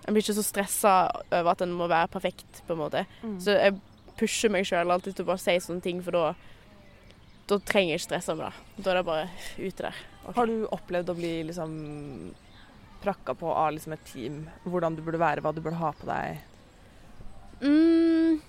Jeg 0.05 0.15
blir 0.15 0.23
ikke 0.23 0.37
så 0.37 0.45
stressa 0.47 0.93
over 1.25 1.49
at 1.51 1.59
den 1.59 1.75
må 1.75 1.89
være 1.91 2.07
perfekt, 2.13 2.63
på 2.63 2.77
en 2.77 2.81
måte. 2.85 3.03
Mm. 3.19 3.35
Så 3.43 3.57
jeg 3.57 3.75
pusher 4.15 4.51
meg 4.55 4.63
sjøl 4.67 4.95
alltid 4.95 5.17
til 5.17 5.27
å 5.27 5.33
bare 5.33 5.43
si 5.43 5.57
sånne 5.63 5.83
ting, 5.83 5.99
for 6.03 6.15
da 6.15 6.23
da 7.49 7.59
trenger 7.59 7.93
jeg 7.93 7.99
ikke 7.99 8.07
stresse 8.07 8.35
med 8.37 8.45
det. 8.45 8.83
Da 8.83 8.91
er 8.91 8.99
det 8.99 9.05
bare 9.07 9.23
ute 9.57 9.85
der. 9.85 10.01
Okay. 10.23 10.35
Har 10.37 10.47
du 10.47 10.67
opplevd 10.71 11.11
å 11.11 11.15
bli 11.17 11.31
liksom 11.49 11.73
prakka 13.03 13.35
på 13.37 13.51
av 13.51 13.73
liksom 13.75 13.95
et 13.95 14.09
team? 14.09 14.43
Hvordan 14.63 14.97
du 14.97 15.03
burde 15.05 15.21
være, 15.21 15.43
hva 15.43 15.53
du 15.53 15.61
burde 15.61 15.81
ha 15.81 15.91
på 15.99 16.09
deg? 16.09 16.41
Mm, 17.63 18.41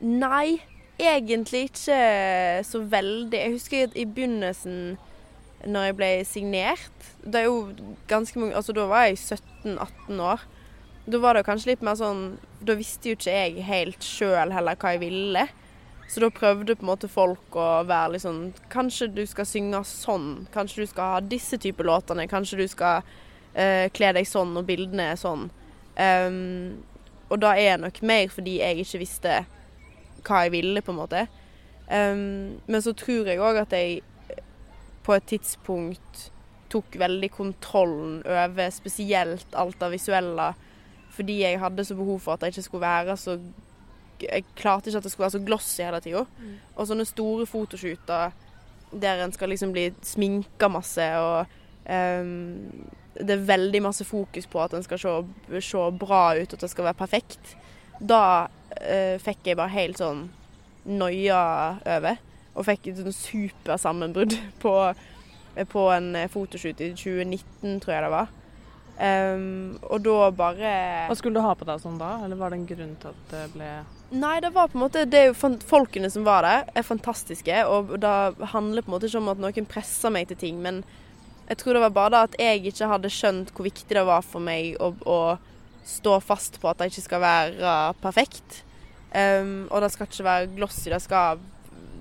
nei. 0.00 0.60
egentlig 0.98 1.68
ikke 1.68 1.98
så 2.66 2.80
veldig. 2.82 3.38
Jeg 3.38 3.52
husker 3.52 3.92
i 3.94 4.04
begynnelsen, 4.04 4.96
når 5.66 5.84
jeg 5.88 5.94
ble 5.98 6.08
signert 6.22 7.06
Det 7.24 7.40
er 7.40 7.44
jo 7.48 7.72
ganske 8.06 8.38
mange 8.38 8.54
Altså, 8.54 8.72
da 8.72 8.84
var 8.86 9.08
jeg 9.08 9.18
17-18 9.18 10.20
år. 10.22 10.44
Da 11.10 11.18
var 11.18 11.34
det 11.34 11.46
kanskje 11.48 11.72
litt 11.72 11.82
mer 11.82 11.96
sånn 11.98 12.36
Da 12.62 12.76
visste 12.78 13.10
jo 13.10 13.18
ikke 13.18 13.34
jeg 13.34 13.64
helt 13.66 14.06
sjøl 14.06 14.54
heller 14.54 14.78
hva 14.78 14.94
jeg 14.94 15.02
ville. 15.02 15.46
Så 16.08 16.22
da 16.22 16.30
prøvde 16.32 16.76
på 16.78 16.86
en 16.86 16.90
måte 16.92 17.10
folk 17.10 17.56
å 17.58 17.68
være 17.88 18.14
litt 18.14 18.24
sånn 18.24 18.42
Kanskje 18.72 19.10
du 19.12 19.24
skal 19.28 19.48
synge 19.48 19.82
sånn? 19.88 20.46
Kanskje 20.54 20.84
du 20.84 20.92
skal 20.92 21.14
ha 21.14 21.24
disse 21.24 21.58
typer 21.60 21.90
låtene? 21.90 22.28
Kanskje 22.30 22.62
du 22.62 22.68
skal 22.70 23.02
uh, 23.58 23.86
kle 23.94 24.12
deg 24.16 24.28
sånn, 24.28 24.56
og 24.56 24.66
bildene 24.68 25.10
er 25.12 25.20
sånn? 25.20 25.48
Um, 25.98 26.78
og 27.28 27.42
da 27.42 27.52
er 27.58 27.74
det 27.76 27.84
nok 27.84 28.00
mer 28.06 28.30
fordi 28.32 28.60
jeg 28.60 28.84
ikke 28.84 29.02
visste 29.02 29.42
hva 30.26 30.44
jeg 30.44 30.54
ville, 30.54 30.82
på 30.84 30.94
en 30.94 31.00
måte. 31.00 31.26
Um, 31.88 32.58
men 32.68 32.84
så 32.84 32.94
tror 32.96 33.28
jeg 33.28 33.40
òg 33.42 33.62
at 33.64 33.74
jeg 33.76 34.02
på 35.06 35.14
et 35.16 35.28
tidspunkt 35.30 36.26
tok 36.68 36.98
veldig 37.00 37.30
kontrollen 37.32 38.18
over 38.28 38.72
spesielt 38.74 39.54
alt 39.56 39.80
av 39.82 39.94
visuelle, 39.96 40.50
fordi 41.16 41.40
jeg 41.40 41.60
hadde 41.62 41.86
så 41.88 41.96
behov 41.96 42.20
for 42.26 42.36
at 42.36 42.44
jeg 42.44 42.56
ikke 42.58 42.68
skulle 42.68 42.86
være 42.86 43.16
så 43.16 43.38
Jeg 44.18 44.42
klarte 44.58 44.90
ikke 44.90 44.98
at 44.98 45.04
det 45.06 45.10
skulle 45.12 45.24
være 45.24 45.38
så 45.38 45.46
glossy 45.46 45.82
hele 45.86 45.98
tida. 46.02 46.24
Mm. 46.42 46.54
Og 46.74 46.86
sånne 46.88 47.04
store 47.06 47.44
fotoshooter 47.46 48.32
der 48.90 49.20
en 49.22 49.32
skal 49.32 49.52
liksom 49.52 49.70
bli 49.70 49.84
sminka 50.02 50.66
masse 50.68 51.04
og 51.22 51.46
det 51.88 53.34
er 53.34 53.48
veldig 53.48 53.80
masse 53.82 54.04
fokus 54.06 54.46
på 54.50 54.60
at 54.62 54.74
en 54.76 54.84
skal 54.84 55.00
se, 55.00 55.12
se 55.64 55.84
bra 55.98 56.22
ut, 56.36 56.46
og 56.46 56.56
at 56.58 56.64
det 56.64 56.70
skal 56.70 56.88
være 56.90 57.00
perfekt. 57.00 57.54
Da 57.98 58.22
uh, 58.46 59.16
fikk 59.22 59.50
jeg 59.50 59.58
bare 59.58 59.74
helt 59.74 60.00
sånn 60.00 60.26
noia 60.88 61.42
over. 61.82 62.18
Og 62.58 62.66
fikk 62.66 62.90
et 62.90 63.00
sånn 63.00 63.14
supersammenbrudd 63.14 64.36
på, 64.64 64.74
på 65.72 65.86
en 65.94 66.12
fotoshoot 66.32 66.82
i 66.84 66.92
2019, 66.94 67.80
tror 67.82 67.96
jeg 67.96 68.04
det 68.06 68.12
var. 68.14 68.34
Um, 68.98 69.76
og 69.94 70.00
da 70.02 70.30
bare 70.34 70.70
Hva 71.06 71.14
skulle 71.14 71.38
du 71.38 71.44
ha 71.44 71.52
på 71.54 71.66
deg 71.68 71.78
sånn 71.78 72.00
da, 72.00 72.16
eller 72.26 72.34
var 72.34 72.50
det 72.50 72.56
en 72.58 72.64
grunn 72.66 72.96
til 72.98 73.12
at 73.12 73.28
det 73.30 73.42
ble 73.52 73.68
Nei, 74.18 74.40
det 74.42 74.50
var 74.56 74.72
på 74.72 74.74
en 74.74 74.82
måte 74.82 75.04
Det 75.06 75.20
er 75.20 75.28
jo 75.28 75.52
Folkene 75.70 76.10
som 76.10 76.24
var 76.26 76.42
der, 76.42 76.64
er 76.74 76.82
fantastiske, 76.82 77.60
og 77.70 77.92
det 78.02 78.14
handler 78.56 78.82
på 78.82 78.90
en 78.90 78.96
måte 78.96 79.06
ikke 79.06 79.20
om 79.22 79.30
at 79.30 79.44
noen 79.44 79.68
presser 79.70 80.10
meg 80.10 80.26
til 80.32 80.40
ting, 80.40 80.58
men 80.64 80.82
jeg 81.48 81.58
tror 81.58 81.76
det 81.76 81.84
var 81.86 81.94
bare 81.96 82.12
da 82.12 82.24
at 82.26 82.34
jeg 82.40 82.64
ikke 82.68 82.88
hadde 82.90 83.10
skjønt 83.12 83.52
hvor 83.56 83.64
viktig 83.64 83.96
det 83.96 84.04
var 84.04 84.24
for 84.26 84.44
meg 84.44 84.74
å, 84.84 84.92
å 85.08 85.20
stå 85.88 86.18
fast 86.20 86.58
på 86.60 86.68
at 86.68 86.80
det 86.80 86.90
ikke 86.90 87.06
skal 87.06 87.22
være 87.24 87.76
perfekt. 88.02 88.62
Um, 89.08 89.64
og 89.72 89.80
det 89.80 89.88
skal 89.94 90.08
ikke 90.08 90.26
være 90.26 90.50
glossy. 90.58 90.90
Det 90.92 91.00
skal 91.04 91.40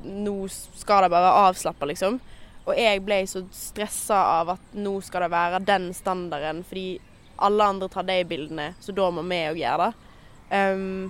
Nå 0.08 0.48
skal 0.48 1.04
det 1.04 1.10
bare 1.12 1.26
være 1.26 1.48
avslappa, 1.50 1.88
liksom. 1.90 2.20
Og 2.68 2.76
jeg 2.78 3.02
ble 3.04 3.18
så 3.28 3.42
stressa 3.52 4.20
av 4.38 4.54
at 4.54 4.76
nå 4.78 4.94
skal 5.04 5.26
det 5.26 5.32
være 5.34 5.60
den 5.68 5.90
standarden, 5.96 6.62
fordi 6.68 7.00
alle 7.44 7.66
andre 7.74 7.90
tar 7.92 8.06
de 8.08 8.16
bildene, 8.28 8.70
så 8.80 8.96
da 8.96 9.10
må 9.12 9.24
vi 9.28 9.40
òg 9.50 9.60
gjøre 9.60 9.88
det. 9.88 10.14
Um, 10.54 11.10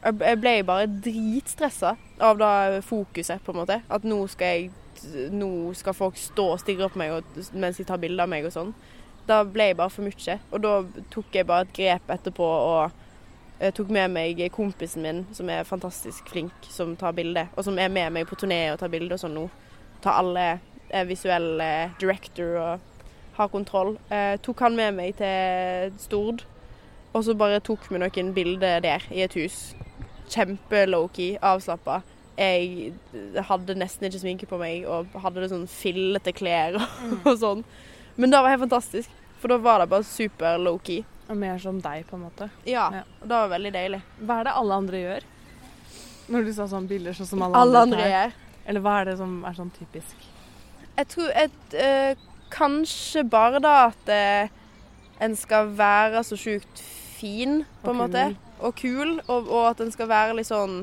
jeg 0.00 0.40
ble 0.40 0.54
bare 0.66 0.88
dritstressa 1.04 1.94
av 2.18 2.40
det 2.40 2.82
fokuset, 2.88 3.42
på 3.44 3.54
en 3.54 3.60
måte. 3.60 3.78
At 3.86 4.06
nå 4.06 4.24
skal 4.32 4.56
jeg 4.56 4.89
nå 5.32 5.50
skal 5.78 5.96
folk 5.96 6.18
stå 6.18 6.46
og 6.54 6.62
stirre 6.62 6.90
på 6.90 7.00
meg 7.00 7.14
og, 7.18 7.36
mens 7.52 7.80
de 7.80 7.86
tar 7.88 8.00
bilder 8.02 8.26
av 8.26 8.32
meg 8.32 8.48
og 8.48 8.54
sånn. 8.54 8.72
Da 9.28 9.42
ble 9.46 9.70
jeg 9.70 9.78
bare 9.78 9.92
for 9.92 10.06
mye. 10.06 10.36
Og 10.50 10.64
da 10.64 10.74
tok 11.12 11.36
jeg 11.36 11.48
bare 11.48 11.66
et 11.66 11.74
grep 11.76 12.10
etterpå 12.10 12.46
og 12.46 13.06
jeg 13.60 13.74
tok 13.76 13.90
med 13.92 14.08
meg 14.14 14.38
kompisen 14.54 15.04
min, 15.04 15.18
som 15.36 15.50
er 15.52 15.66
fantastisk 15.68 16.30
flink, 16.32 16.54
som 16.72 16.94
tar 16.96 17.12
bilde. 17.12 17.44
Og 17.56 17.66
som 17.66 17.76
er 17.78 17.92
med 17.92 18.14
meg 18.16 18.28
på 18.28 18.38
turné 18.40 18.62
og 18.72 18.78
tar 18.80 18.88
bilde 18.92 19.12
og 19.16 19.20
sånn 19.20 19.36
nå. 19.36 19.48
Tar 20.00 20.22
alle 20.22 20.46
er 20.90 21.04
visuell 21.06 21.60
director 22.00 22.56
og 22.56 23.02
har 23.36 23.50
kontroll. 23.52 23.98
Eh, 24.08 24.38
tok 24.42 24.64
han 24.64 24.78
med 24.78 24.96
meg 24.96 25.18
til 25.20 25.92
Stord, 26.00 26.46
og 27.12 27.26
så 27.26 27.36
bare 27.36 27.60
tok 27.60 27.84
vi 27.90 28.00
noen 28.00 28.32
bilder 28.34 28.80
der 28.80 29.04
i 29.12 29.20
et 29.26 29.36
hus. 29.36 29.74
Kjempe 30.30 30.86
low-key, 30.88 31.36
avslappa 31.42 32.00
jeg 32.38 32.92
hadde 33.48 33.76
nesten 33.78 34.08
ikke 34.08 34.20
sminke 34.22 34.48
på 34.48 34.58
meg 34.60 34.86
og 34.88 35.10
hadde 35.22 35.42
det 35.42 35.50
sånn 35.52 35.66
fillete 35.70 36.32
klær 36.36 36.78
og, 36.78 36.86
mm. 37.04 37.16
og 37.28 37.40
sånn. 37.40 37.64
Men 38.20 38.32
det 38.32 38.42
var 38.42 38.54
helt 38.54 38.64
fantastisk, 38.66 39.10
for 39.40 39.52
da 39.52 39.58
var 39.62 39.82
det 39.82 39.90
bare 39.92 40.06
super 40.06 40.60
low-key. 40.60 41.02
Og 41.30 41.38
mer 41.38 41.60
som 41.62 41.78
deg, 41.82 42.04
på 42.08 42.16
en 42.18 42.24
måte. 42.26 42.48
Ja, 42.66 42.88
ja. 42.94 43.02
det 43.22 43.30
var 43.30 43.52
veldig 43.52 43.70
deilig. 43.74 44.00
Hva 44.18 44.40
er 44.40 44.48
det 44.48 44.54
alle 44.60 44.78
andre 44.82 45.02
gjør? 45.02 45.26
Når 46.30 46.46
du 46.46 46.52
sa 46.54 46.66
sånn 46.70 46.88
bilder 46.90 47.14
sånn 47.16 47.28
som 47.28 47.44
alle, 47.46 47.60
alle 47.60 47.84
andre, 47.86 48.00
andre 48.00 48.10
gjør. 48.10 48.34
Eller 48.70 48.84
hva 48.84 48.96
er 49.00 49.10
det 49.10 49.16
som 49.20 49.36
er 49.46 49.56
sånn 49.56 49.70
typisk? 49.74 50.26
Jeg 50.96 51.08
tror 51.14 51.30
et, 51.38 51.62
øh, 51.74 52.26
Kanskje 52.50 53.22
bare 53.30 53.60
da 53.62 53.74
at 53.86 54.08
øh, 54.10 54.48
en 55.22 55.36
skal 55.38 55.70
være 55.78 56.24
så 56.26 56.34
sjukt 56.38 56.80
fin, 56.82 57.60
på 57.84 57.92
en 57.92 58.00
måte. 58.00 58.24
Og 58.58 58.74
kul. 58.74 59.20
Og, 59.28 59.46
og 59.46 59.68
at 59.70 59.82
en 59.84 59.92
skal 59.94 60.10
være 60.10 60.34
litt 60.40 60.50
sånn 60.50 60.82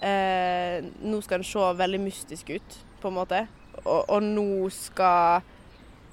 Eh, 0.00 0.84
nå 1.04 1.20
skal 1.20 1.42
den 1.42 1.48
se 1.48 1.72
veldig 1.76 2.00
mystisk 2.00 2.50
ut, 2.56 2.76
på 3.00 3.10
en 3.10 3.18
måte. 3.18 3.40
Og, 3.84 4.04
og 4.08 4.22
nå 4.24 4.68
skal 4.74 5.44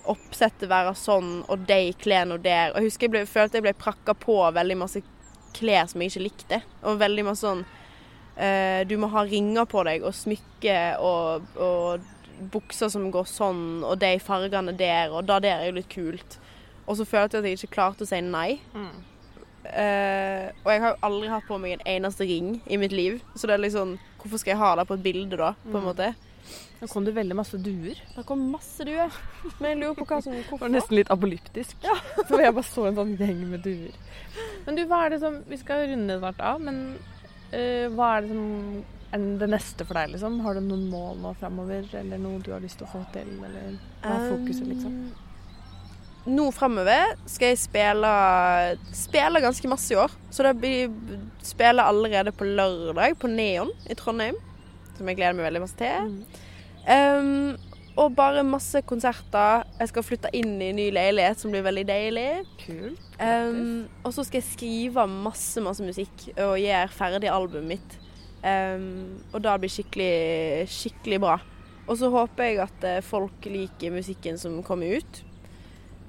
oppsettet 0.07 0.69
være 0.71 0.93
sånn, 0.95 1.41
og 1.51 1.65
de 1.67 1.93
klærne 1.99 2.39
der. 2.43 2.73
Og 2.73 2.81
jeg 2.81 2.91
husker 2.91 3.07
jeg 3.07 3.15
ble, 3.15 3.23
følte 3.29 3.59
jeg 3.59 3.67
ble 3.67 3.75
prakka 3.77 4.15
på 4.17 4.39
veldig 4.55 4.77
masse 4.79 5.03
klær 5.57 5.87
som 5.89 6.03
jeg 6.03 6.13
ikke 6.13 6.25
likte. 6.27 6.61
Og 6.83 6.99
veldig 7.01 7.25
masse 7.27 7.43
sånn 7.47 7.63
eh, 8.35 8.83
Du 8.87 8.97
må 9.01 9.09
ha 9.13 9.25
ringer 9.27 9.67
på 9.69 9.83
deg, 9.87 10.05
og 10.07 10.15
smykke 10.15 10.79
og, 11.03 11.47
og 11.55 12.13
bukser 12.53 12.91
som 12.93 13.09
går 13.11 13.27
sånn, 13.29 13.83
og 13.87 13.97
de 14.01 14.17
fargene 14.21 14.75
der, 14.77 15.11
og 15.11 15.25
da 15.27 15.39
der 15.43 15.63
er 15.63 15.71
jo 15.71 15.77
litt 15.79 15.91
kult. 15.91 16.39
Og 16.87 16.99
så 16.99 17.07
følte 17.07 17.37
jeg 17.37 17.43
at 17.43 17.49
jeg 17.49 17.59
ikke 17.61 17.75
klarte 17.75 18.05
å 18.05 18.09
si 18.09 18.19
nei. 18.23 18.59
Mm. 18.75 18.99
Uh, 19.67 20.47
og 20.63 20.69
jeg 20.71 20.81
har 20.83 20.93
jo 20.93 21.01
aldri 21.09 21.31
hatt 21.31 21.47
på 21.47 21.57
meg 21.59 21.75
en 21.75 21.87
eneste 21.97 22.27
ring 22.29 22.55
i 22.65 22.79
mitt 22.79 22.95
liv. 22.95 23.19
Så 23.35 23.49
det 23.49 23.57
er 23.57 23.65
liksom 23.65 23.97
Hvorfor 24.17 24.41
skal 24.41 24.55
jeg 24.55 24.59
ha 24.59 24.71
det 24.79 24.87
på 24.89 24.95
et 24.97 25.03
bilde, 25.03 25.37
da? 25.39 25.53
På 25.63 25.77
en 25.77 25.83
mm. 25.83 25.87
måte. 25.87 26.07
Nå 26.77 26.87
kom 26.91 27.05
det 27.05 27.13
veldig 27.15 27.35
masse 27.37 27.57
duer. 27.57 27.99
Det 28.15 28.23
kom 28.27 28.41
masse 28.51 28.85
duer. 28.85 29.13
Men 29.57 29.71
jeg 29.71 29.79
lurer 29.79 29.95
på 29.97 30.07
hva 30.09 30.19
som 30.21 30.35
hvorfor. 30.35 30.59
Det 30.59 30.65
var 30.65 30.73
nesten 30.75 30.97
litt 30.99 31.13
apolyptisk. 31.13 31.77
Ja. 31.85 31.95
For 32.27 32.43
jeg 32.43 32.53
bare 32.57 32.67
så 32.67 32.87
en 32.89 32.99
sånn 32.99 33.15
gjeng 33.17 33.45
med 33.53 33.63
duer. 33.65 33.95
Men 34.65 34.77
du, 34.77 34.83
hva 34.89 35.05
er 35.05 35.15
det 35.15 35.21
som 35.23 35.39
Vi 35.47 35.57
skal 35.57 35.87
runde 35.93 36.19
snart 36.19 36.43
av, 36.43 36.61
men 36.61 36.81
uh, 37.53 37.87
hva 37.95 38.11
er 38.17 38.25
det 38.25 38.35
som 38.35 38.51
er 39.15 39.23
det 39.41 39.47
neste 39.49 39.87
for 39.87 39.97
deg, 39.97 40.11
liksom? 40.13 40.41
Har 40.43 40.57
du 40.57 40.65
noen 40.65 40.89
mål 40.91 41.23
nå 41.23 41.31
framover, 41.39 41.87
eller 42.01 42.21
noe 42.21 42.43
du 42.43 42.51
har 42.53 42.63
lyst 42.63 42.81
til 42.81 42.89
å 42.89 42.91
få 42.91 43.05
til, 43.15 43.29
eller 43.47 43.77
hva 44.03 44.17
er 44.17 44.27
fokuset, 44.33 44.67
liksom? 44.67 44.99
Um, 45.07 45.26
nå 46.27 46.49
framover 46.55 47.15
skal 47.29 47.53
jeg 47.53 47.61
spille, 47.61 48.11
spille 48.95 49.41
ganske 49.43 49.71
masse 49.71 49.93
i 49.93 49.99
år. 49.99 50.13
Så 50.33 50.45
det 50.45 50.57
blir 50.59 50.91
spille 51.45 51.83
allerede 51.83 52.33
på 52.35 52.47
lørdag 52.47 53.17
på 53.21 53.31
Neon 53.31 53.71
i 53.87 53.95
Trondheim. 53.97 54.37
Som 54.97 55.09
jeg 55.09 55.19
gleder 55.19 55.37
meg 55.37 55.47
veldig 55.47 55.63
masse 55.63 55.77
til. 55.79 56.11
Mm. 56.11 56.45
Um, 56.87 57.77
og 57.97 58.13
bare 58.17 58.45
masse 58.45 58.81
konserter. 58.85 59.65
Jeg 59.79 59.91
skal 59.91 60.05
flytte 60.05 60.31
inn 60.37 60.57
i 60.61 60.73
ny 60.75 60.89
leilighet 60.93 61.41
som 61.41 61.53
blir 61.53 61.65
veldig 61.65 61.85
deilig. 61.89 62.29
Kult. 62.65 63.05
Um, 63.21 63.87
og 64.03 64.13
så 64.13 64.25
skal 64.25 64.41
jeg 64.41 64.49
skrive 64.51 65.07
masse, 65.09 65.61
masse 65.65 65.85
musikk 65.85 66.27
og 66.35 66.57
gjøre 66.61 66.91
ferdig 66.93 67.31
albumet 67.33 67.77
mitt. 67.77 67.99
Um, 68.43 69.17
og 69.33 69.41
da 69.45 69.55
blir 69.57 69.71
skikkelig, 69.73 70.67
skikkelig 70.71 71.21
bra. 71.23 71.39
Og 71.87 71.95
så 71.97 72.11
håper 72.11 72.49
jeg 72.49 72.59
at 72.59 72.83
eh, 72.83 73.03
folk 73.05 73.45
liker 73.47 73.93
musikken 73.95 74.35
som 74.39 74.57
kommer 74.67 74.99
ut 74.99 75.21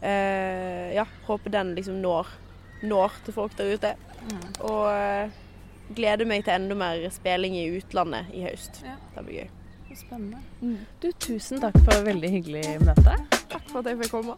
Eh, 0.03 0.95
ja, 0.95 1.07
håper 1.27 1.51
den 1.51 1.75
liksom 1.75 1.99
når, 2.03 2.31
når 2.87 3.19
til 3.25 3.35
folk 3.35 3.57
der 3.59 3.75
ute. 3.75 3.95
Mm. 4.29 4.43
Og 4.69 4.85
eh, 4.93 5.39
gleder 5.97 6.29
meg 6.29 6.45
til 6.47 6.55
enda 6.55 6.77
mer 6.79 7.09
spilling 7.15 7.57
i 7.59 7.69
utlandet 7.79 8.31
i 8.35 8.45
høst. 8.47 8.83
Ja. 8.87 8.99
Det 9.17 9.27
blir 9.27 9.43
gøy. 9.43 9.49
Spennende. 9.99 10.39
Mm. 10.61 10.85
Du, 11.03 11.11
tusen 11.19 11.59
takk 11.65 11.75
for 11.81 11.97
et 11.97 12.07
veldig 12.07 12.31
hyggelig 12.37 12.65
møte. 12.87 13.17
Takk 13.51 13.71
for 13.73 13.81
at 13.83 13.91
jeg 13.91 14.03
fikk 14.05 14.15
komme. 14.15 14.35